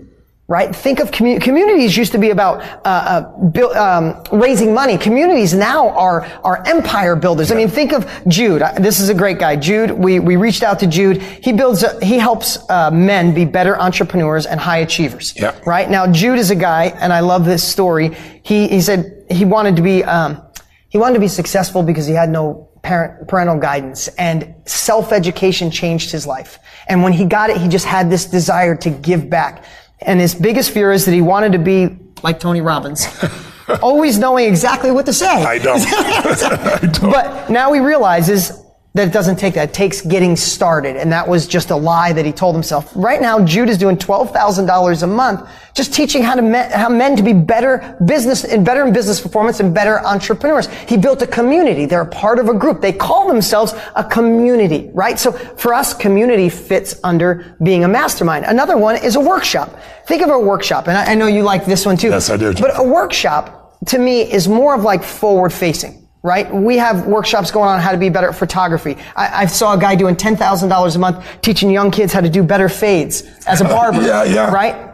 Right? 0.49 0.75
Think 0.75 0.99
of 0.99 1.13
commu- 1.13 1.41
communities 1.41 1.97
used 1.97 2.11
to 2.11 2.19
be 2.19 2.31
about 2.31 2.61
uh, 2.85 2.89
uh, 2.89 3.21
build, 3.51 3.73
um, 3.77 4.21
raising 4.33 4.75
money. 4.75 4.99
Communities 4.99 5.55
now 5.55 5.91
are 5.91 6.23
are 6.43 6.67
empire 6.67 7.15
builders. 7.15 7.53
I 7.53 7.55
mean, 7.55 7.69
think 7.69 7.93
of 7.93 8.11
Jude. 8.27 8.61
This 8.77 8.99
is 8.99 9.11
a 9.11 9.15
great 9.15 9.39
guy. 9.39 9.55
Jude. 9.55 9.93
We 9.93 10.19
we 10.19 10.35
reached 10.35 10.65
out 10.65 10.81
to 10.81 10.89
Jude. 10.89 11.23
He 11.23 11.53
builds. 11.53 11.85
A, 11.85 12.05
he 12.05 12.19
helps 12.19 12.59
uh, 12.69 12.91
men 12.91 13.33
be 13.33 13.45
better 13.45 13.79
entrepreneurs 13.79 14.45
and 14.45 14.59
high 14.59 14.79
achievers. 14.79 15.35
Yeah. 15.37 15.57
Right 15.67 15.89
now, 15.89 16.11
Jude 16.11 16.41
is 16.41 16.51
a 16.51 16.57
guy, 16.57 16.87
and 16.99 17.13
I 17.13 17.21
love 17.21 17.45
this 17.45 17.63
story. 17.63 18.17
He 18.43 18.67
he 18.67 18.81
said 18.81 19.27
he 19.31 19.45
wanted 19.45 19.77
to 19.77 19.83
be 19.83 20.03
um, 20.03 20.43
he 20.89 20.99
wanted 20.99 21.15
to 21.15 21.21
be 21.21 21.29
successful 21.29 21.85
because 21.85 22.07
he 22.09 22.15
had 22.15 22.29
no 22.29 22.70
parent, 22.83 23.29
parental 23.29 23.59
guidance 23.59 24.09
and 24.09 24.55
self-education 24.65 25.71
changed 25.71 26.11
his 26.11 26.27
life. 26.27 26.59
And 26.89 27.03
when 27.03 27.13
he 27.13 27.25
got 27.25 27.51
it, 27.51 27.57
he 27.57 27.69
just 27.69 27.87
had 27.87 28.11
this 28.11 28.27
desire 28.27 28.75
to 28.77 28.91
give 28.91 29.29
back. 29.29 29.65
And 30.01 30.19
his 30.19 30.35
biggest 30.35 30.71
fear 30.71 30.93
is 30.93 31.05
that 31.05 31.13
he 31.13 31.21
wanted 31.21 31.53
to 31.53 31.59
be 31.59 31.97
like 32.23 32.41
Tony 32.41 32.61
Robbins. 32.61 33.07
always 33.83 34.19
knowing 34.19 34.49
exactly 34.49 34.91
what 34.91 35.07
to 35.07 35.13
say. 35.13 35.27
I 35.27 35.59
don't. 35.59 35.81
I 35.87 36.79
don't. 36.81 37.13
But 37.13 37.51
now 37.51 37.73
he 37.73 37.81
realizes 37.81 38.60
that 38.95 39.07
it 39.07 39.13
doesn't 39.13 39.37
take 39.37 39.55
that. 39.55 39.71
It 39.71 39.75
takes 39.75 40.01
getting 40.01 40.35
started. 40.35 40.97
And 40.97 41.13
that 41.13 41.29
was 41.29 41.47
just 41.47 41.71
a 41.71 41.77
lie 41.77 42.13
that 42.13 42.25
he 42.25 42.33
told 42.33 42.57
himself. 42.57 42.91
Right 42.97 43.21
now, 43.21 43.45
Jude 43.45 43.69
is 43.69 43.79
doing 43.79 43.97
$12,000 43.97 45.03
a 45.03 45.07
month 45.07 45.49
just 45.75 45.95
teaching 45.95 46.23
how 46.23 46.35
to 46.35 46.43
men, 46.43 46.71
how 46.73 46.89
men 46.89 47.17
to 47.17 47.23
be 47.23 47.33
better 47.33 47.97
business 48.05 48.43
and 48.43 48.65
better 48.65 48.85
in 48.85 48.93
business 48.93 49.21
performance 49.21 49.61
and 49.61 49.73
better 49.73 50.05
entrepreneurs. 50.05 50.67
He 50.89 50.97
built 50.97 51.23
a 51.23 51.27
community. 51.27 51.87
They're 51.87 52.01
a 52.03 52.07
part 52.07 52.41
of 52.41 52.49
a 52.49 52.55
group. 52.55 52.81
They 52.81 52.93
call 52.93 53.29
themselves 53.29 53.75
a 53.95 54.03
community, 54.03 54.91
right? 54.93 55.19
So 55.19 55.31
for 55.31 55.73
us, 55.73 55.95
community 55.95 56.49
fits 56.49 56.99
under 57.05 57.57
being 57.63 57.85
a 57.85 57.89
mastermind. 57.89 58.45
Another 58.47 58.77
one 58.77 58.97
is 58.97 59.15
a 59.15 59.21
workshop. 59.21 59.79
Think 60.07 60.23
of 60.23 60.31
a 60.31 60.39
workshop. 60.39 60.89
And 60.89 60.99
I, 60.99 61.13
I 61.13 61.15
know 61.15 61.29
you 61.29 61.43
like 61.43 61.65
this 61.65 61.87
one 61.87 61.97
too. 61.97 62.09
Yes, 62.09 62.29
I 62.29 62.37
do. 62.37 62.53
But 62.55 62.73
a 62.77 62.83
workshop 62.83 63.79
to 63.87 63.99
me 63.99 64.23
is 64.23 64.49
more 64.49 64.75
of 64.75 64.83
like 64.83 65.05
forward 65.05 65.53
facing 65.53 66.00
right? 66.23 66.53
We 66.53 66.77
have 66.77 67.07
workshops 67.07 67.51
going 67.51 67.69
on 67.69 67.81
how 67.81 67.93
to 67.93 67.99
be 67.99 68.09
better 68.09 68.29
at 68.29 68.37
photography. 68.37 68.97
I, 69.17 69.43
I 69.43 69.47
saw 69.47 69.75
a 69.75 69.79
guy 69.79 69.95
doing 69.95 70.17
$10,000 70.17 70.97
a 70.97 70.99
month 70.99 71.25
teaching 71.43 71.71
young 71.71 71.91
kids 71.91 72.13
how 72.13 72.21
to 72.21 72.29
do 72.29 72.43
better 72.43 72.69
fades 72.69 73.23
as 73.47 73.61
a 73.61 73.65
barber. 73.65 74.03
yeah, 74.07 74.25
yeah. 74.25 74.51
Right? 74.51 74.91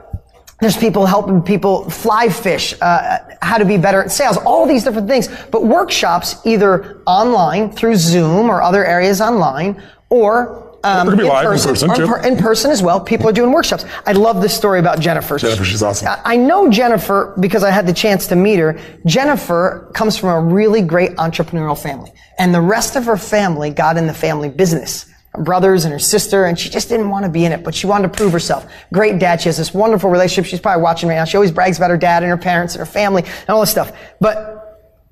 There's 0.61 0.77
people 0.77 1.05
helping 1.05 1.43
people 1.43 1.91
fly 1.91 2.31
fish, 2.31 2.75
uh, 2.81 3.19
how 3.43 3.59
to 3.59 3.65
be 3.67 3.77
better 3.77 4.03
at 4.03 4.11
sales, 4.11 4.39
all 4.39 4.67
these 4.67 4.85
different 4.85 5.07
things. 5.07 5.29
But 5.51 5.65
workshops 5.65 6.37
either 6.47 7.03
online 7.07 7.73
through 7.73 7.97
Zoom 7.97 8.49
or 8.49 8.63
other 8.63 8.85
areas 8.85 9.21
online 9.21 9.83
or 10.09 10.66
um, 10.87 11.09
in, 11.09 11.17
person, 11.19 11.71
in, 11.71 11.89
person, 11.89 12.09
per, 12.09 12.21
in 12.21 12.37
person 12.37 12.71
as 12.71 12.83
well. 12.83 13.01
People 13.01 13.29
are 13.29 13.33
doing 13.33 13.51
workshops. 13.51 13.85
I 14.07 14.13
love 14.13 14.41
this 14.41 14.57
story 14.57 14.79
about 14.79 15.01
Jennifer. 15.01 15.37
Jennifer, 15.39 15.65
she's 15.65 15.83
awesome. 15.83 16.09
I 16.25 16.37
know 16.37 16.71
Jennifer 16.71 17.35
because 17.41 17.65
I 17.65 17.71
had 17.71 17.87
the 17.87 17.93
chance 17.93 18.29
to 18.29 18.37
meet 18.37 18.59
her. 18.59 18.79
Jennifer 19.05 19.91
comes 19.95 20.17
from 20.17 20.31
a 20.31 20.41
really 20.41 20.83
great 20.83 21.13
entrepreneurial 21.17 21.81
family, 21.81 22.13
and 22.39 22.55
the 22.55 22.61
rest 22.61 22.97
of 22.97 23.05
her 23.07 23.17
family 23.17 23.71
got 23.71 23.97
in 23.97 24.07
the 24.07 24.15
family 24.15 24.49
business. 24.49 25.13
Her 25.35 25.43
brothers 25.43 25.85
and 25.85 25.93
her 25.93 25.99
sister, 25.99 26.47
and 26.47 26.59
she 26.59 26.71
just 26.71 26.89
didn't 26.89 27.11
want 27.11 27.25
to 27.25 27.31
be 27.31 27.45
in 27.45 27.53
it, 27.53 27.63
but 27.63 27.75
she 27.75 27.87
wanted 27.87 28.11
to 28.11 28.17
prove 28.17 28.33
herself. 28.33 28.71
Great 28.93 29.19
dad. 29.19 29.41
She 29.41 29.49
has 29.49 29.57
this 29.59 29.75
wonderful 29.75 30.09
relationship. 30.09 30.49
She's 30.49 30.61
probably 30.61 30.83
watching 30.83 31.09
right 31.09 31.17
now. 31.17 31.25
She 31.25 31.37
always 31.37 31.51
brags 31.51 31.77
about 31.77 31.91
her 31.91 31.99
dad 31.99 32.23
and 32.23 32.31
her 32.31 32.39
parents 32.39 32.75
and 32.75 32.79
her 32.79 32.87
family 32.87 33.23
and 33.23 33.51
all 33.51 33.61
this 33.61 33.71
stuff. 33.71 33.93
But 34.19 34.66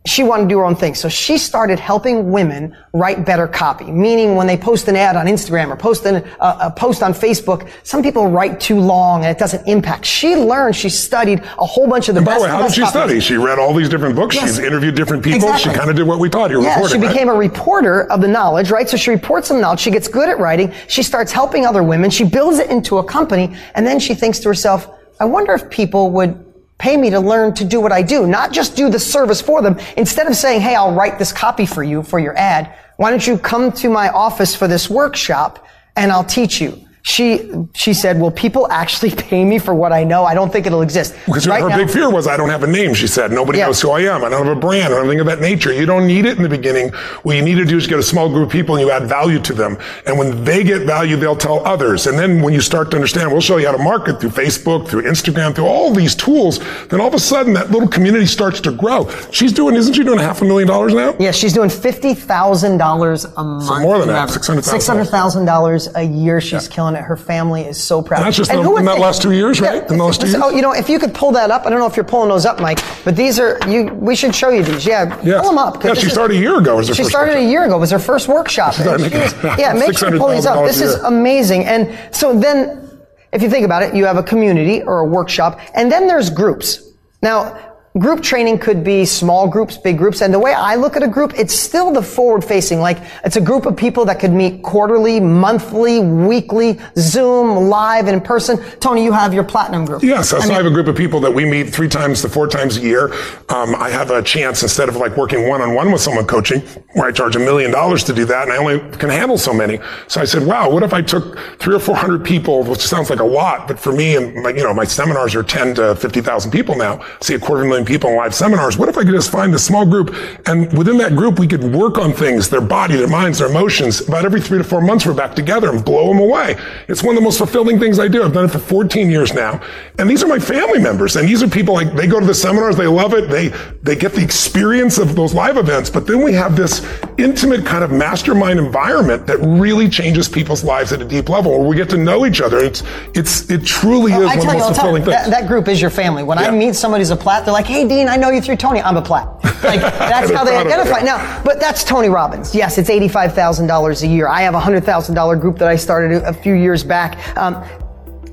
she 0.06 0.22
wanted 0.22 0.42
to 0.42 0.48
do 0.50 0.58
her 0.58 0.64
own 0.64 0.76
thing. 0.76 0.94
So 0.94 1.08
she 1.08 1.38
started 1.38 1.78
helping 1.78 2.30
women 2.30 2.76
write 2.92 3.24
better 3.24 3.48
copy. 3.48 3.90
Meaning 3.90 4.36
when 4.36 4.46
they 4.46 4.56
post 4.56 4.86
an 4.88 4.96
ad 4.96 5.16
on 5.16 5.26
Instagram 5.26 5.70
or 5.70 5.76
post 5.76 6.04
an, 6.04 6.16
uh, 6.40 6.58
a 6.60 6.70
post 6.70 7.02
on 7.02 7.14
Facebook, 7.14 7.70
some 7.84 8.02
people 8.02 8.28
write 8.28 8.60
too 8.60 8.78
long 8.78 9.24
and 9.24 9.34
it 9.34 9.38
doesn't 9.38 9.66
impact. 9.66 10.04
She 10.04 10.36
learned, 10.36 10.76
she 10.76 10.90
studied 10.90 11.40
a 11.40 11.64
whole 11.64 11.88
bunch 11.88 12.10
of 12.10 12.16
the 12.16 12.18
and 12.18 12.26
best. 12.26 12.40
By 12.40 12.48
the 12.48 12.52
way, 12.52 12.60
how 12.60 12.62
did 12.68 12.74
she 12.74 12.82
copies. 12.82 12.92
study? 12.92 13.20
She 13.20 13.36
read 13.36 13.58
all 13.58 13.72
these 13.72 13.88
different 13.88 14.14
books. 14.14 14.34
Yes. 14.34 14.44
She's 14.44 14.58
interviewed 14.58 14.94
different 14.94 15.24
people. 15.24 15.48
Exactly. 15.48 15.72
She 15.72 15.78
kind 15.78 15.88
of 15.88 15.96
did 15.96 16.06
what 16.06 16.18
we 16.18 16.28
taught 16.28 16.50
you. 16.50 16.62
Yeah, 16.62 16.86
she 16.86 16.98
became 16.98 17.28
right? 17.28 17.36
a 17.36 17.38
reporter 17.38 18.10
of 18.12 18.20
the 18.20 18.28
knowledge, 18.28 18.70
right? 18.70 18.88
So 18.88 18.98
she 18.98 19.10
reports 19.10 19.48
some 19.48 19.58
knowledge. 19.58 19.80
She 19.80 19.90
gets 19.90 20.06
good 20.06 20.28
at 20.28 20.38
writing. 20.38 20.70
She 20.86 21.02
starts 21.02 21.32
helping 21.32 21.64
other 21.64 21.82
women. 21.82 22.10
She 22.10 22.24
builds 22.24 22.58
it 22.58 22.68
into 22.68 22.98
a 22.98 23.04
company. 23.04 23.56
And 23.74 23.86
then 23.86 23.98
she 23.98 24.14
thinks 24.14 24.38
to 24.40 24.48
herself, 24.48 24.86
I 25.18 25.24
wonder 25.24 25.54
if 25.54 25.70
people 25.70 26.10
would 26.10 26.43
pay 26.78 26.96
me 26.96 27.10
to 27.10 27.20
learn 27.20 27.54
to 27.54 27.64
do 27.64 27.80
what 27.80 27.92
I 27.92 28.02
do, 28.02 28.26
not 28.26 28.52
just 28.52 28.76
do 28.76 28.90
the 28.90 28.98
service 28.98 29.40
for 29.40 29.62
them. 29.62 29.78
Instead 29.96 30.26
of 30.26 30.34
saying, 30.34 30.60
hey, 30.60 30.74
I'll 30.74 30.94
write 30.94 31.18
this 31.18 31.32
copy 31.32 31.66
for 31.66 31.82
you 31.82 32.02
for 32.02 32.18
your 32.18 32.36
ad, 32.36 32.74
why 32.96 33.10
don't 33.10 33.26
you 33.26 33.38
come 33.38 33.72
to 33.72 33.88
my 33.88 34.08
office 34.08 34.54
for 34.54 34.68
this 34.68 34.90
workshop 34.90 35.66
and 35.96 36.10
I'll 36.12 36.24
teach 36.24 36.60
you? 36.60 36.83
She 37.04 37.50
she 37.74 37.92
said, 37.92 38.18
"Will 38.18 38.30
people 38.30 38.66
actually 38.70 39.10
pay 39.28 39.44
me 39.44 39.58
for 39.58 39.74
what 39.74 39.92
I 39.92 40.04
know? 40.04 40.24
I 40.24 40.32
don't 40.32 40.50
think 40.50 40.66
it'll 40.66 40.80
exist." 40.80 41.14
Because 41.26 41.46
right 41.46 41.62
her 41.62 41.68
now, 41.68 41.76
big 41.76 41.90
fear 41.90 42.10
was, 42.10 42.26
"I 42.26 42.36
don't 42.38 42.48
have 42.48 42.62
a 42.62 42.66
name." 42.66 42.94
She 42.94 43.06
said, 43.06 43.30
"Nobody 43.30 43.58
yeah. 43.58 43.66
knows 43.66 43.80
who 43.80 43.90
I 43.90 44.00
am. 44.00 44.24
I 44.24 44.30
don't 44.30 44.46
have 44.46 44.56
a 44.56 44.60
brand 44.60 44.92
or 44.92 45.00
anything 45.00 45.20
of 45.20 45.26
that 45.26 45.40
nature." 45.40 45.70
You 45.70 45.84
don't 45.84 46.06
need 46.06 46.24
it 46.24 46.38
in 46.38 46.42
the 46.42 46.48
beginning. 46.48 46.88
What 47.22 47.36
you 47.36 47.42
need 47.42 47.56
to 47.56 47.66
do 47.66 47.76
is 47.76 47.86
get 47.86 47.98
a 47.98 48.02
small 48.02 48.30
group 48.30 48.46
of 48.46 48.52
people 48.52 48.76
and 48.76 48.86
you 48.86 48.90
add 48.90 49.06
value 49.06 49.38
to 49.40 49.52
them. 49.52 49.76
And 50.06 50.18
when 50.18 50.44
they 50.44 50.64
get 50.64 50.86
value, 50.86 51.16
they'll 51.16 51.36
tell 51.36 51.64
others. 51.66 52.06
And 52.06 52.18
then 52.18 52.40
when 52.40 52.54
you 52.54 52.62
start 52.62 52.90
to 52.92 52.96
understand, 52.96 53.30
we'll 53.30 53.42
show 53.42 53.58
you 53.58 53.66
how 53.66 53.76
to 53.76 53.82
market 53.82 54.18
through 54.18 54.30
Facebook, 54.30 54.88
through 54.88 55.02
Instagram, 55.02 55.54
through 55.54 55.66
all 55.66 55.92
these 55.92 56.14
tools. 56.14 56.58
Then 56.86 57.02
all 57.02 57.08
of 57.08 57.14
a 57.14 57.20
sudden, 57.20 57.52
that 57.52 57.70
little 57.70 57.88
community 57.88 58.26
starts 58.26 58.62
to 58.62 58.72
grow. 58.72 59.10
She's 59.30 59.52
doing, 59.52 59.76
isn't 59.76 59.92
she 59.92 60.04
doing 60.04 60.20
half 60.20 60.40
a 60.40 60.46
million 60.46 60.68
dollars 60.68 60.94
now? 60.94 61.14
Yeah, 61.20 61.32
she's 61.32 61.52
doing 61.52 61.68
fifty 61.68 62.14
thousand 62.14 62.78
dollars 62.78 63.26
a 63.26 63.44
month. 63.44 63.64
So 63.64 63.80
more 63.80 63.98
than 63.98 64.08
that, 64.08 64.30
six 64.30 64.46
hundred 64.46 64.62
thousand. 64.62 64.80
Six 64.80 64.86
hundred 64.86 65.08
thousand 65.08 65.44
dollars 65.44 65.88
a 65.94 66.02
year. 66.02 66.40
She's 66.40 66.66
yeah. 66.66 66.74
killing 66.74 66.93
it. 66.96 67.02
Her 67.02 67.16
family 67.16 67.62
is 67.62 67.82
so 67.82 68.02
proud. 68.02 68.18
And 68.18 68.26
that's 68.26 68.36
just 68.36 68.50
and 68.50 68.64
the, 68.64 68.74
in 68.76 68.84
that 68.84 68.98
last 68.98 69.22
two 69.22 69.32
years, 69.32 69.60
right? 69.60 69.82
Yeah, 69.82 69.88
the 69.88 69.96
most. 69.96 70.20
two 70.20 70.28
years. 70.28 70.40
Oh, 70.42 70.50
you 70.50 70.62
know, 70.62 70.72
if 70.72 70.88
you 70.88 70.98
could 70.98 71.14
pull 71.14 71.32
that 71.32 71.50
up, 71.50 71.66
I 71.66 71.70
don't 71.70 71.78
know 71.78 71.86
if 71.86 71.96
you're 71.96 72.04
pulling 72.04 72.28
those 72.28 72.46
up, 72.46 72.60
Mike, 72.60 72.80
but 73.04 73.16
these 73.16 73.38
are 73.38 73.58
you. 73.68 73.86
We 73.94 74.16
should 74.16 74.34
show 74.34 74.50
you 74.50 74.62
these. 74.62 74.86
Yeah, 74.86 75.20
yeah. 75.22 75.40
pull 75.40 75.50
them 75.50 75.58
up. 75.58 75.82
Yeah, 75.82 75.94
she 75.94 76.08
started 76.08 76.34
is, 76.34 76.40
a 76.40 76.42
year 76.42 76.58
ago. 76.58 76.76
Was 76.76 76.88
her 76.88 76.94
she 76.94 77.02
first 77.02 77.10
started 77.10 77.32
workshop. 77.32 77.46
a 77.46 77.50
year 77.50 77.64
ago. 77.64 77.78
Was 77.78 77.90
her 77.90 77.98
first 77.98 78.28
workshop. 78.28 78.78
was, 78.78 79.12
yeah, 79.58 79.72
make 79.72 79.96
sure 79.96 80.10
to 80.10 80.18
pull 80.18 80.28
these 80.28 80.46
up. 80.46 80.64
This 80.66 80.80
is 80.80 80.94
amazing. 80.96 81.64
And 81.64 81.96
so 82.14 82.38
then, 82.38 82.90
if 83.32 83.42
you 83.42 83.50
think 83.50 83.64
about 83.64 83.82
it, 83.82 83.94
you 83.94 84.04
have 84.04 84.16
a 84.16 84.22
community 84.22 84.82
or 84.82 85.00
a 85.00 85.06
workshop, 85.06 85.60
and 85.74 85.90
then 85.90 86.06
there's 86.06 86.30
groups. 86.30 86.80
Now, 87.22 87.73
group 87.96 88.20
training 88.24 88.58
could 88.58 88.82
be 88.82 89.04
small 89.04 89.46
groups, 89.46 89.76
big 89.76 89.96
groups. 89.96 90.20
And 90.20 90.34
the 90.34 90.38
way 90.40 90.52
I 90.52 90.74
look 90.74 90.96
at 90.96 91.04
a 91.04 91.08
group, 91.08 91.32
it's 91.38 91.54
still 91.54 91.92
the 91.92 92.02
forward 92.02 92.42
facing. 92.42 92.80
Like 92.80 92.98
it's 93.24 93.36
a 93.36 93.40
group 93.40 93.66
of 93.66 93.76
people 93.76 94.04
that 94.06 94.18
could 94.18 94.32
meet 94.32 94.64
quarterly, 94.64 95.20
monthly, 95.20 96.00
weekly, 96.00 96.80
Zoom, 96.96 97.68
live, 97.68 98.08
and 98.08 98.16
in 98.16 98.20
person. 98.20 98.58
Tony, 98.80 99.04
you 99.04 99.12
have 99.12 99.32
your 99.32 99.44
platinum 99.44 99.84
group. 99.84 100.02
Yes. 100.02 100.30
So 100.30 100.38
I, 100.38 100.40
mean, 100.40 100.50
I 100.50 100.54
have 100.54 100.66
a 100.66 100.70
group 100.70 100.88
of 100.88 100.96
people 100.96 101.20
that 101.20 101.32
we 101.32 101.44
meet 101.44 101.72
three 101.72 101.88
times 101.88 102.20
to 102.22 102.28
four 102.28 102.48
times 102.48 102.78
a 102.78 102.80
year. 102.80 103.12
Um, 103.48 103.76
I 103.76 103.90
have 103.90 104.10
a 104.10 104.22
chance 104.22 104.64
instead 104.64 104.88
of 104.88 104.96
like 104.96 105.16
working 105.16 105.48
one 105.48 105.60
on 105.60 105.76
one 105.76 105.92
with 105.92 106.00
someone 106.00 106.26
coaching 106.26 106.62
where 106.94 107.06
I 107.06 107.12
charge 107.12 107.36
a 107.36 107.38
million 107.38 107.70
dollars 107.70 108.02
to 108.04 108.12
do 108.12 108.24
that 108.24 108.48
and 108.48 108.52
I 108.52 108.56
only 108.56 108.80
can 108.96 109.08
handle 109.08 109.38
so 109.38 109.54
many. 109.54 109.78
So 110.08 110.20
I 110.20 110.24
said, 110.24 110.44
wow, 110.44 110.68
what 110.68 110.82
if 110.82 110.92
I 110.92 111.00
took 111.00 111.38
three 111.60 111.76
or 111.76 111.80
four 111.80 111.94
hundred 111.94 112.24
people, 112.24 112.64
which 112.64 112.80
sounds 112.80 113.08
like 113.08 113.20
a 113.20 113.24
lot, 113.24 113.68
but 113.68 113.78
for 113.78 113.92
me 113.92 114.16
and 114.16 114.42
my, 114.42 114.50
you 114.50 114.64
know, 114.64 114.74
my 114.74 114.84
seminars 114.84 115.36
are 115.36 115.44
10 115.44 115.76
to 115.76 115.94
50,000 115.94 116.50
people 116.50 116.74
now, 116.74 117.00
see 117.20 117.34
a 117.34 117.38
quarter 117.38 117.62
of 117.62 117.83
million 117.84 118.00
people 118.00 118.10
in 118.10 118.16
live 118.16 118.34
seminars. 118.34 118.76
What 118.76 118.88
if 118.88 118.98
I 118.98 119.04
could 119.04 119.12
just 119.12 119.30
find 119.30 119.54
a 119.54 119.58
small 119.58 119.86
group 119.86 120.14
and 120.46 120.76
within 120.76 120.98
that 120.98 121.14
group 121.16 121.38
we 121.38 121.46
could 121.46 121.62
work 121.62 121.98
on 121.98 122.12
things, 122.12 122.48
their 122.48 122.60
body, 122.60 122.96
their 122.96 123.08
minds, 123.08 123.38
their 123.38 123.48
emotions. 123.48 124.00
About 124.06 124.24
every 124.24 124.40
three 124.40 124.58
to 124.58 124.64
four 124.64 124.80
months 124.80 125.06
we're 125.06 125.14
back 125.14 125.34
together 125.34 125.70
and 125.70 125.84
blow 125.84 126.08
them 126.08 126.18
away. 126.18 126.56
It's 126.88 127.02
one 127.02 127.16
of 127.16 127.20
the 127.20 127.24
most 127.24 127.38
fulfilling 127.38 127.78
things 127.78 127.98
I 127.98 128.08
do. 128.08 128.22
I've 128.22 128.32
done 128.32 128.46
it 128.46 128.50
for 128.50 128.58
14 128.58 129.10
years 129.10 129.32
now. 129.32 129.60
And 129.98 130.08
these 130.08 130.22
are 130.22 130.28
my 130.28 130.38
family 130.38 130.80
members. 130.80 131.16
And 131.16 131.28
these 131.28 131.42
are 131.42 131.48
people 131.48 131.74
like, 131.74 131.94
they 131.94 132.06
go 132.06 132.20
to 132.20 132.26
the 132.26 132.34
seminars, 132.34 132.76
they 132.76 132.86
love 132.86 133.14
it, 133.14 133.28
they, 133.28 133.48
they 133.82 133.96
get 133.96 134.12
the 134.12 134.22
experience 134.22 134.98
of 134.98 135.14
those 135.14 135.34
live 135.34 135.56
events. 135.56 135.90
But 135.90 136.06
then 136.06 136.22
we 136.22 136.32
have 136.32 136.56
this 136.56 136.86
intimate 137.18 137.64
kind 137.64 137.84
of 137.84 137.90
mastermind 137.90 138.58
environment 138.58 139.26
that 139.26 139.38
really 139.38 139.88
changes 139.88 140.28
people's 140.28 140.64
lives 140.64 140.92
at 140.92 141.00
a 141.00 141.04
deep 141.04 141.28
level 141.28 141.58
where 141.58 141.68
we 141.68 141.76
get 141.76 141.90
to 141.90 141.98
know 141.98 142.26
each 142.26 142.40
other. 142.40 142.58
It's, 142.58 142.82
it's, 143.14 143.50
it 143.50 143.64
truly 143.64 144.12
well, 144.12 144.22
is 144.22 144.28
I 144.28 144.36
one 144.36 144.46
of 144.48 144.52
the 144.52 144.58
most 144.58 144.74
fulfilling 144.76 145.04
things. 145.04 145.16
That, 145.16 145.30
that, 145.30 145.48
group 145.48 145.68
is 145.68 145.80
your 145.80 145.90
family. 145.90 146.22
When 146.22 146.38
yeah. 146.38 146.48
I 146.48 146.50
meet 146.50 146.74
somebody 146.74 147.02
who's 147.02 147.10
a 147.10 147.16
plat, 147.16 147.44
they're 147.44 147.52
like, 147.52 147.66
hey, 147.66 147.73
Dean, 147.82 148.08
I 148.08 148.16
know 148.16 148.30
you 148.30 148.40
through 148.40 148.56
Tony. 148.56 148.80
I'm 148.80 148.96
a 148.96 149.02
plat. 149.02 149.28
Like, 149.64 149.80
that's 149.80 150.30
how 150.30 150.44
they 150.44 150.54
identify. 150.54 150.98
It, 150.98 151.06
yeah. 151.06 151.16
Now, 151.16 151.42
but 151.42 151.58
that's 151.58 151.84
Tony 151.84 152.10
Robbins. 152.10 152.54
Yes, 152.54 152.76
it's 152.76 152.90
$85,000 152.90 154.02
a 154.02 154.06
year. 154.06 154.28
I 154.28 154.42
have 154.42 154.54
a 154.54 154.60
$100,000 154.60 155.40
group 155.40 155.56
that 155.56 155.68
I 155.68 155.76
started 155.76 156.22
a 156.22 156.34
few 156.34 156.52
years 156.52 156.84
back. 156.84 157.34
Um, 157.38 157.64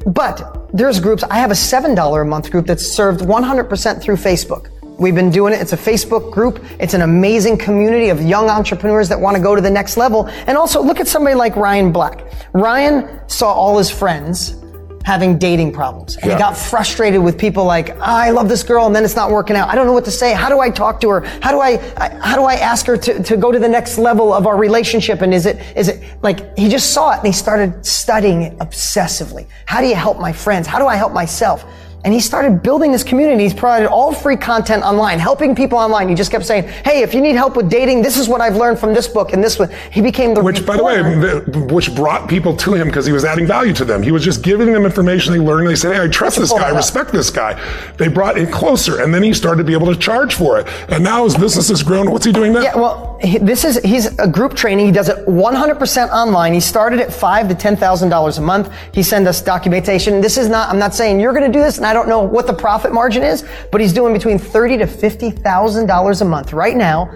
but 0.05 0.69
there's 0.73 0.99
groups, 0.99 1.23
I 1.23 1.35
have 1.35 1.49
a 1.51 1.53
$7 1.53 2.21
a 2.21 2.25
month 2.25 2.51
group 2.51 2.65
that's 2.65 2.85
served 2.85 3.21
100% 3.21 4.01
through 4.01 4.17
Facebook. 4.17 4.69
We've 4.99 5.15
been 5.15 5.31
doing 5.31 5.53
it. 5.53 5.61
It's 5.61 5.73
a 5.73 5.77
Facebook 5.77 6.31
group. 6.31 6.63
It's 6.79 6.93
an 6.93 7.01
amazing 7.01 7.57
community 7.57 8.09
of 8.09 8.21
young 8.21 8.49
entrepreneurs 8.49 9.09
that 9.09 9.19
want 9.19 9.35
to 9.37 9.41
go 9.41 9.55
to 9.55 9.61
the 9.61 9.69
next 9.69 9.97
level. 9.97 10.27
And 10.47 10.57
also 10.57 10.81
look 10.81 10.99
at 10.99 11.07
somebody 11.07 11.35
like 11.35 11.55
Ryan 11.55 11.91
Black. 11.91 12.25
Ryan 12.53 13.21
saw 13.27 13.51
all 13.51 13.77
his 13.77 13.89
friends 13.89 14.61
having 15.04 15.38
dating 15.38 15.72
problems. 15.74 16.16
And 16.18 16.26
yeah. 16.26 16.34
he 16.34 16.39
got 16.39 16.58
frustrated 16.58 17.22
with 17.22 17.38
people 17.38 17.66
like, 17.66 17.89
oh, 17.89 18.02
I 18.02 18.30
love 18.32 18.49
this 18.49 18.64
girl 18.64 18.86
and 18.86 18.95
then 18.95 19.04
it's 19.04 19.16
not 19.16 19.32
working 19.32 19.56
out. 19.56 19.70
I 19.70 19.76
don't 19.76 19.86
know 19.86 19.93
what 19.93 20.06
to 20.06 20.12
say. 20.12 20.34
How 20.34 20.49
do 20.49 20.60
I 20.60 20.70
talk 20.70 21.02
to 21.02 21.10
her? 21.10 21.22
How 21.41 21.52
do 21.52 21.60
I, 21.60 21.78
how 22.22 22.36
do 22.36 22.43
I 22.43 22.56
ask 22.56 22.86
her 22.86 22.97
to, 22.97 23.24
to 23.24 23.38
go 23.38 23.52
to 23.52 23.60
the 23.60 23.70
next 23.70 23.97
level 23.97 24.34
of 24.34 24.47
our 24.47 24.58
relationship? 24.58 25.22
And 25.22 25.34
is 25.34 25.45
it, 25.45 25.60
is 25.76 25.88
it 25.88 26.04
like, 26.22 26.58
he 26.58 26.70
just 26.70 26.93
saw 26.93 27.14
it 27.14 27.18
and 27.18 27.28
he 27.28 27.34
started 27.34 27.86
studying 27.86 28.43
it 28.43 28.58
obsessively. 28.60 29.47
How 29.66 29.82
do 29.82 29.88
you 29.88 29.95
help 29.95 30.20
my 30.20 30.34
friends? 30.34 30.68
How 30.68 30.80
do 30.80 30.88
I 30.88 30.95
help 30.95 31.14
myself? 31.14 31.66
And 32.04 32.14
he 32.14 32.20
started 32.20 32.64
building 32.64 32.91
this 32.91 33.04
community. 33.04 33.43
He's 33.43 33.54
provided 33.54 33.88
all 33.88 34.12
free 34.12 34.36
content 34.36 34.84
online, 34.84 35.20
helping 35.20 35.56
people 35.56 35.78
online. 35.78 36.10
He 36.10 36.16
just 36.16 36.32
kept 36.32 36.45
saying, 36.45 36.68
"Hey, 36.84 37.04
if 37.04 37.14
you 37.14 37.22
need 37.22 37.36
help 37.36 37.56
with 37.56 37.70
dating, 37.70 38.02
this 38.02 38.18
is 38.18 38.28
what 38.28 38.41
I've 38.41 38.56
learned 38.56 38.80
from 38.80 38.93
this 38.93 39.08
book 39.08 39.34
and 39.34 39.43
this 39.43 39.60
one." 39.60 39.70
He 39.91 40.02
became 40.02 40.34
the 40.34 40.41
which, 40.41 40.62
reporter. 40.62 40.82
by 40.82 41.04
the 41.04 41.41
way, 41.54 41.62
which 41.74 41.93
brought 41.95 42.28
people 42.28 42.56
to 42.58 42.74
him 42.74 42.88
because 42.88 43.06
he 43.06 43.12
was 43.12 43.24
adding 43.24 43.45
value 43.45 43.74
to 43.74 43.86
them. 43.86 44.02
He 44.02 44.12
was 44.12 44.24
just 44.24 44.41
giving 44.41 44.74
them 44.74 44.84
information 44.84 45.34
they 45.34 45.39
learned. 45.39 45.68
They 45.68 45.76
said, 45.76 45.93
"Hey, 45.93 46.02
I 46.02 46.08
trust 46.08 46.39
this 46.39 46.52
guy. 46.52 46.70
I 46.70 46.76
respect 46.76 47.12
this 47.12 47.30
guy." 47.30 47.60
They 47.97 48.08
brought 48.08 48.38
it 48.38 48.52
closer, 48.52 49.02
and 49.02 49.14
then 49.14 49.22
he 49.22 49.34
started 49.34 49.60
to 49.60 49.64
be 49.64 49.74
able 49.74 49.88
to 49.88 49.95
charge 49.95 50.34
for 50.34 50.60
it. 50.60 50.68
And 50.89 51.04
now 51.04 51.24
his 51.26 51.36
business 51.36 51.70
has 51.70 51.84
grown. 51.84 52.10
What's 52.10 52.26
he 52.26 52.32
doing 52.32 52.54
now? 52.54 52.62
Yeah, 52.62 52.76
well, 52.76 53.20
he, 53.22 53.38
this 53.38 53.64
is 53.64 53.78
he's 53.84 54.18
a 54.18 54.28
group 54.28 54.56
training. 54.56 54.88
He 54.88 54.91
does 54.91 55.10
it 55.10 55.28
100% 55.28 56.10
online. 56.10 56.54
He 56.54 56.60
started 56.60 56.99
at 56.99 57.14
five 57.14 57.47
to 57.49 57.56
ten 57.56 57.76
thousand 57.76 58.10
dollars 58.10 58.39
a 58.39 58.41
month. 58.41 58.72
He 58.91 59.04
sent 59.04 59.28
us 59.28 59.39
documentation. 59.41 60.20
This 60.22 60.38
is 60.38 60.49
not. 60.49 60.70
I'm 60.70 60.80
not 60.80 60.95
saying 60.95 61.20
you're 61.20 61.34
going 61.34 61.45
to 61.45 61.56
do 61.56 61.64
this, 61.64 61.78
and 61.78 61.90
I 61.91 61.93
don't 61.93 62.07
know 62.07 62.21
what 62.21 62.47
the 62.47 62.53
profit 62.53 62.93
margin 62.93 63.21
is, 63.21 63.45
but 63.69 63.81
he's 63.81 63.91
doing 63.91 64.13
between 64.13 64.39
thirty 64.39 64.77
to 64.77 64.87
fifty 64.87 65.29
thousand 65.29 65.87
dollars 65.87 66.21
a 66.21 66.25
month 66.25 66.53
right 66.53 66.77
now, 66.77 67.11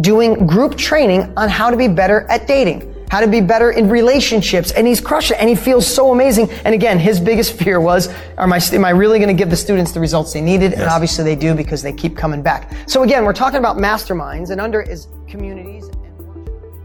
doing 0.00 0.48
group 0.48 0.76
training 0.76 1.32
on 1.36 1.48
how 1.48 1.70
to 1.70 1.76
be 1.76 1.86
better 1.86 2.22
at 2.28 2.48
dating 2.48 2.92
how 3.08 3.20
to 3.20 3.28
be 3.28 3.40
better 3.40 3.70
in 3.70 3.88
relationships, 3.88 4.72
and 4.72 4.84
he's 4.84 5.00
crushing 5.00 5.36
it, 5.36 5.40
and 5.40 5.48
he 5.48 5.54
feels 5.54 5.86
so 5.86 6.10
amazing. 6.10 6.50
And 6.64 6.74
again, 6.74 6.98
his 6.98 7.20
biggest 7.20 7.52
fear 7.52 7.80
was, 7.80 8.08
am 8.36 8.52
I, 8.52 8.60
am 8.72 8.84
I 8.84 8.90
really 8.90 9.20
going 9.20 9.28
to 9.28 9.40
give 9.40 9.48
the 9.48 9.56
students 9.56 9.92
the 9.92 10.00
results 10.00 10.32
they 10.32 10.40
needed? 10.40 10.72
Yes. 10.72 10.80
And 10.80 10.90
obviously 10.90 11.22
they 11.22 11.36
do 11.36 11.54
because 11.54 11.82
they 11.82 11.92
keep 11.92 12.16
coming 12.16 12.42
back. 12.42 12.72
So 12.88 13.04
again, 13.04 13.24
we're 13.24 13.32
talking 13.32 13.60
about 13.60 13.76
masterminds, 13.76 14.50
and 14.50 14.60
under 14.60 14.82
is 14.82 15.06
communities. 15.28 15.88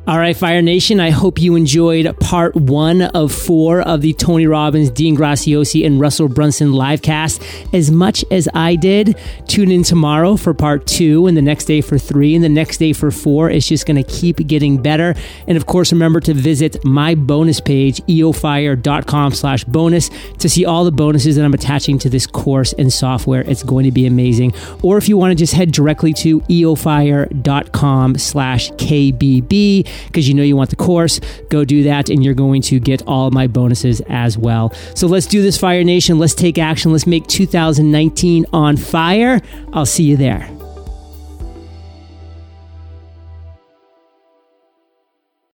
All 0.07 0.17
right, 0.17 0.35
Fire 0.35 0.63
Nation, 0.63 0.99
I 0.99 1.11
hope 1.11 1.39
you 1.39 1.55
enjoyed 1.55 2.19
part 2.19 2.55
one 2.55 3.03
of 3.03 3.31
four 3.31 3.81
of 3.81 4.01
the 4.01 4.13
Tony 4.13 4.47
Robbins, 4.47 4.89
Dean 4.89 5.15
Graziosi, 5.15 5.85
and 5.85 5.99
Russell 5.99 6.27
Brunson 6.27 6.71
livecast 6.71 7.71
as 7.71 7.91
much 7.91 8.25
as 8.31 8.49
I 8.55 8.75
did. 8.75 9.15
Tune 9.47 9.69
in 9.69 9.83
tomorrow 9.83 10.37
for 10.37 10.55
part 10.55 10.87
two, 10.87 11.27
and 11.27 11.37
the 11.37 11.41
next 11.41 11.65
day 11.65 11.81
for 11.81 11.99
three, 11.99 12.33
and 12.33 12.43
the 12.43 12.49
next 12.49 12.77
day 12.77 12.93
for 12.93 13.11
four. 13.11 13.51
It's 13.51 13.67
just 13.67 13.85
going 13.85 14.03
to 14.03 14.11
keep 14.11 14.37
getting 14.47 14.81
better. 14.81 15.13
And 15.47 15.55
of 15.55 15.67
course, 15.67 15.91
remember 15.91 16.19
to 16.21 16.33
visit 16.33 16.83
my 16.83 17.13
bonus 17.13 17.61
page, 17.61 17.97
eofire.com 18.07 19.33
slash 19.33 19.63
bonus, 19.65 20.09
to 20.39 20.49
see 20.49 20.65
all 20.65 20.83
the 20.83 20.91
bonuses 20.91 21.35
that 21.35 21.45
I'm 21.45 21.53
attaching 21.53 21.99
to 21.99 22.09
this 22.09 22.25
course 22.25 22.73
and 22.73 22.91
software. 22.91 23.41
It's 23.41 23.61
going 23.61 23.85
to 23.85 23.91
be 23.91 24.07
amazing. 24.07 24.55
Or 24.81 24.97
if 24.97 25.07
you 25.07 25.15
want 25.15 25.29
to 25.29 25.35
just 25.35 25.53
head 25.53 25.71
directly 25.71 26.11
to 26.13 26.39
eofire.com 26.41 28.17
slash 28.17 28.71
KBB 28.71 29.90
because 30.07 30.27
you 30.27 30.33
know 30.33 30.43
you 30.43 30.55
want 30.55 30.69
the 30.69 30.75
course, 30.75 31.19
go 31.49 31.65
do 31.65 31.83
that 31.83 32.09
and 32.09 32.23
you're 32.23 32.33
going 32.33 32.61
to 32.63 32.79
get 32.79 33.01
all 33.07 33.31
my 33.31 33.47
bonuses 33.47 34.01
as 34.09 34.37
well. 34.37 34.73
So 34.95 35.07
let's 35.07 35.25
do 35.25 35.41
this, 35.41 35.57
Fire 35.57 35.83
Nation. 35.83 36.19
Let's 36.19 36.35
take 36.35 36.57
action. 36.57 36.91
Let's 36.91 37.07
make 37.07 37.27
2019 37.27 38.45
on 38.53 38.77
fire. 38.77 39.41
I'll 39.73 39.85
see 39.85 40.03
you 40.03 40.17
there. 40.17 40.60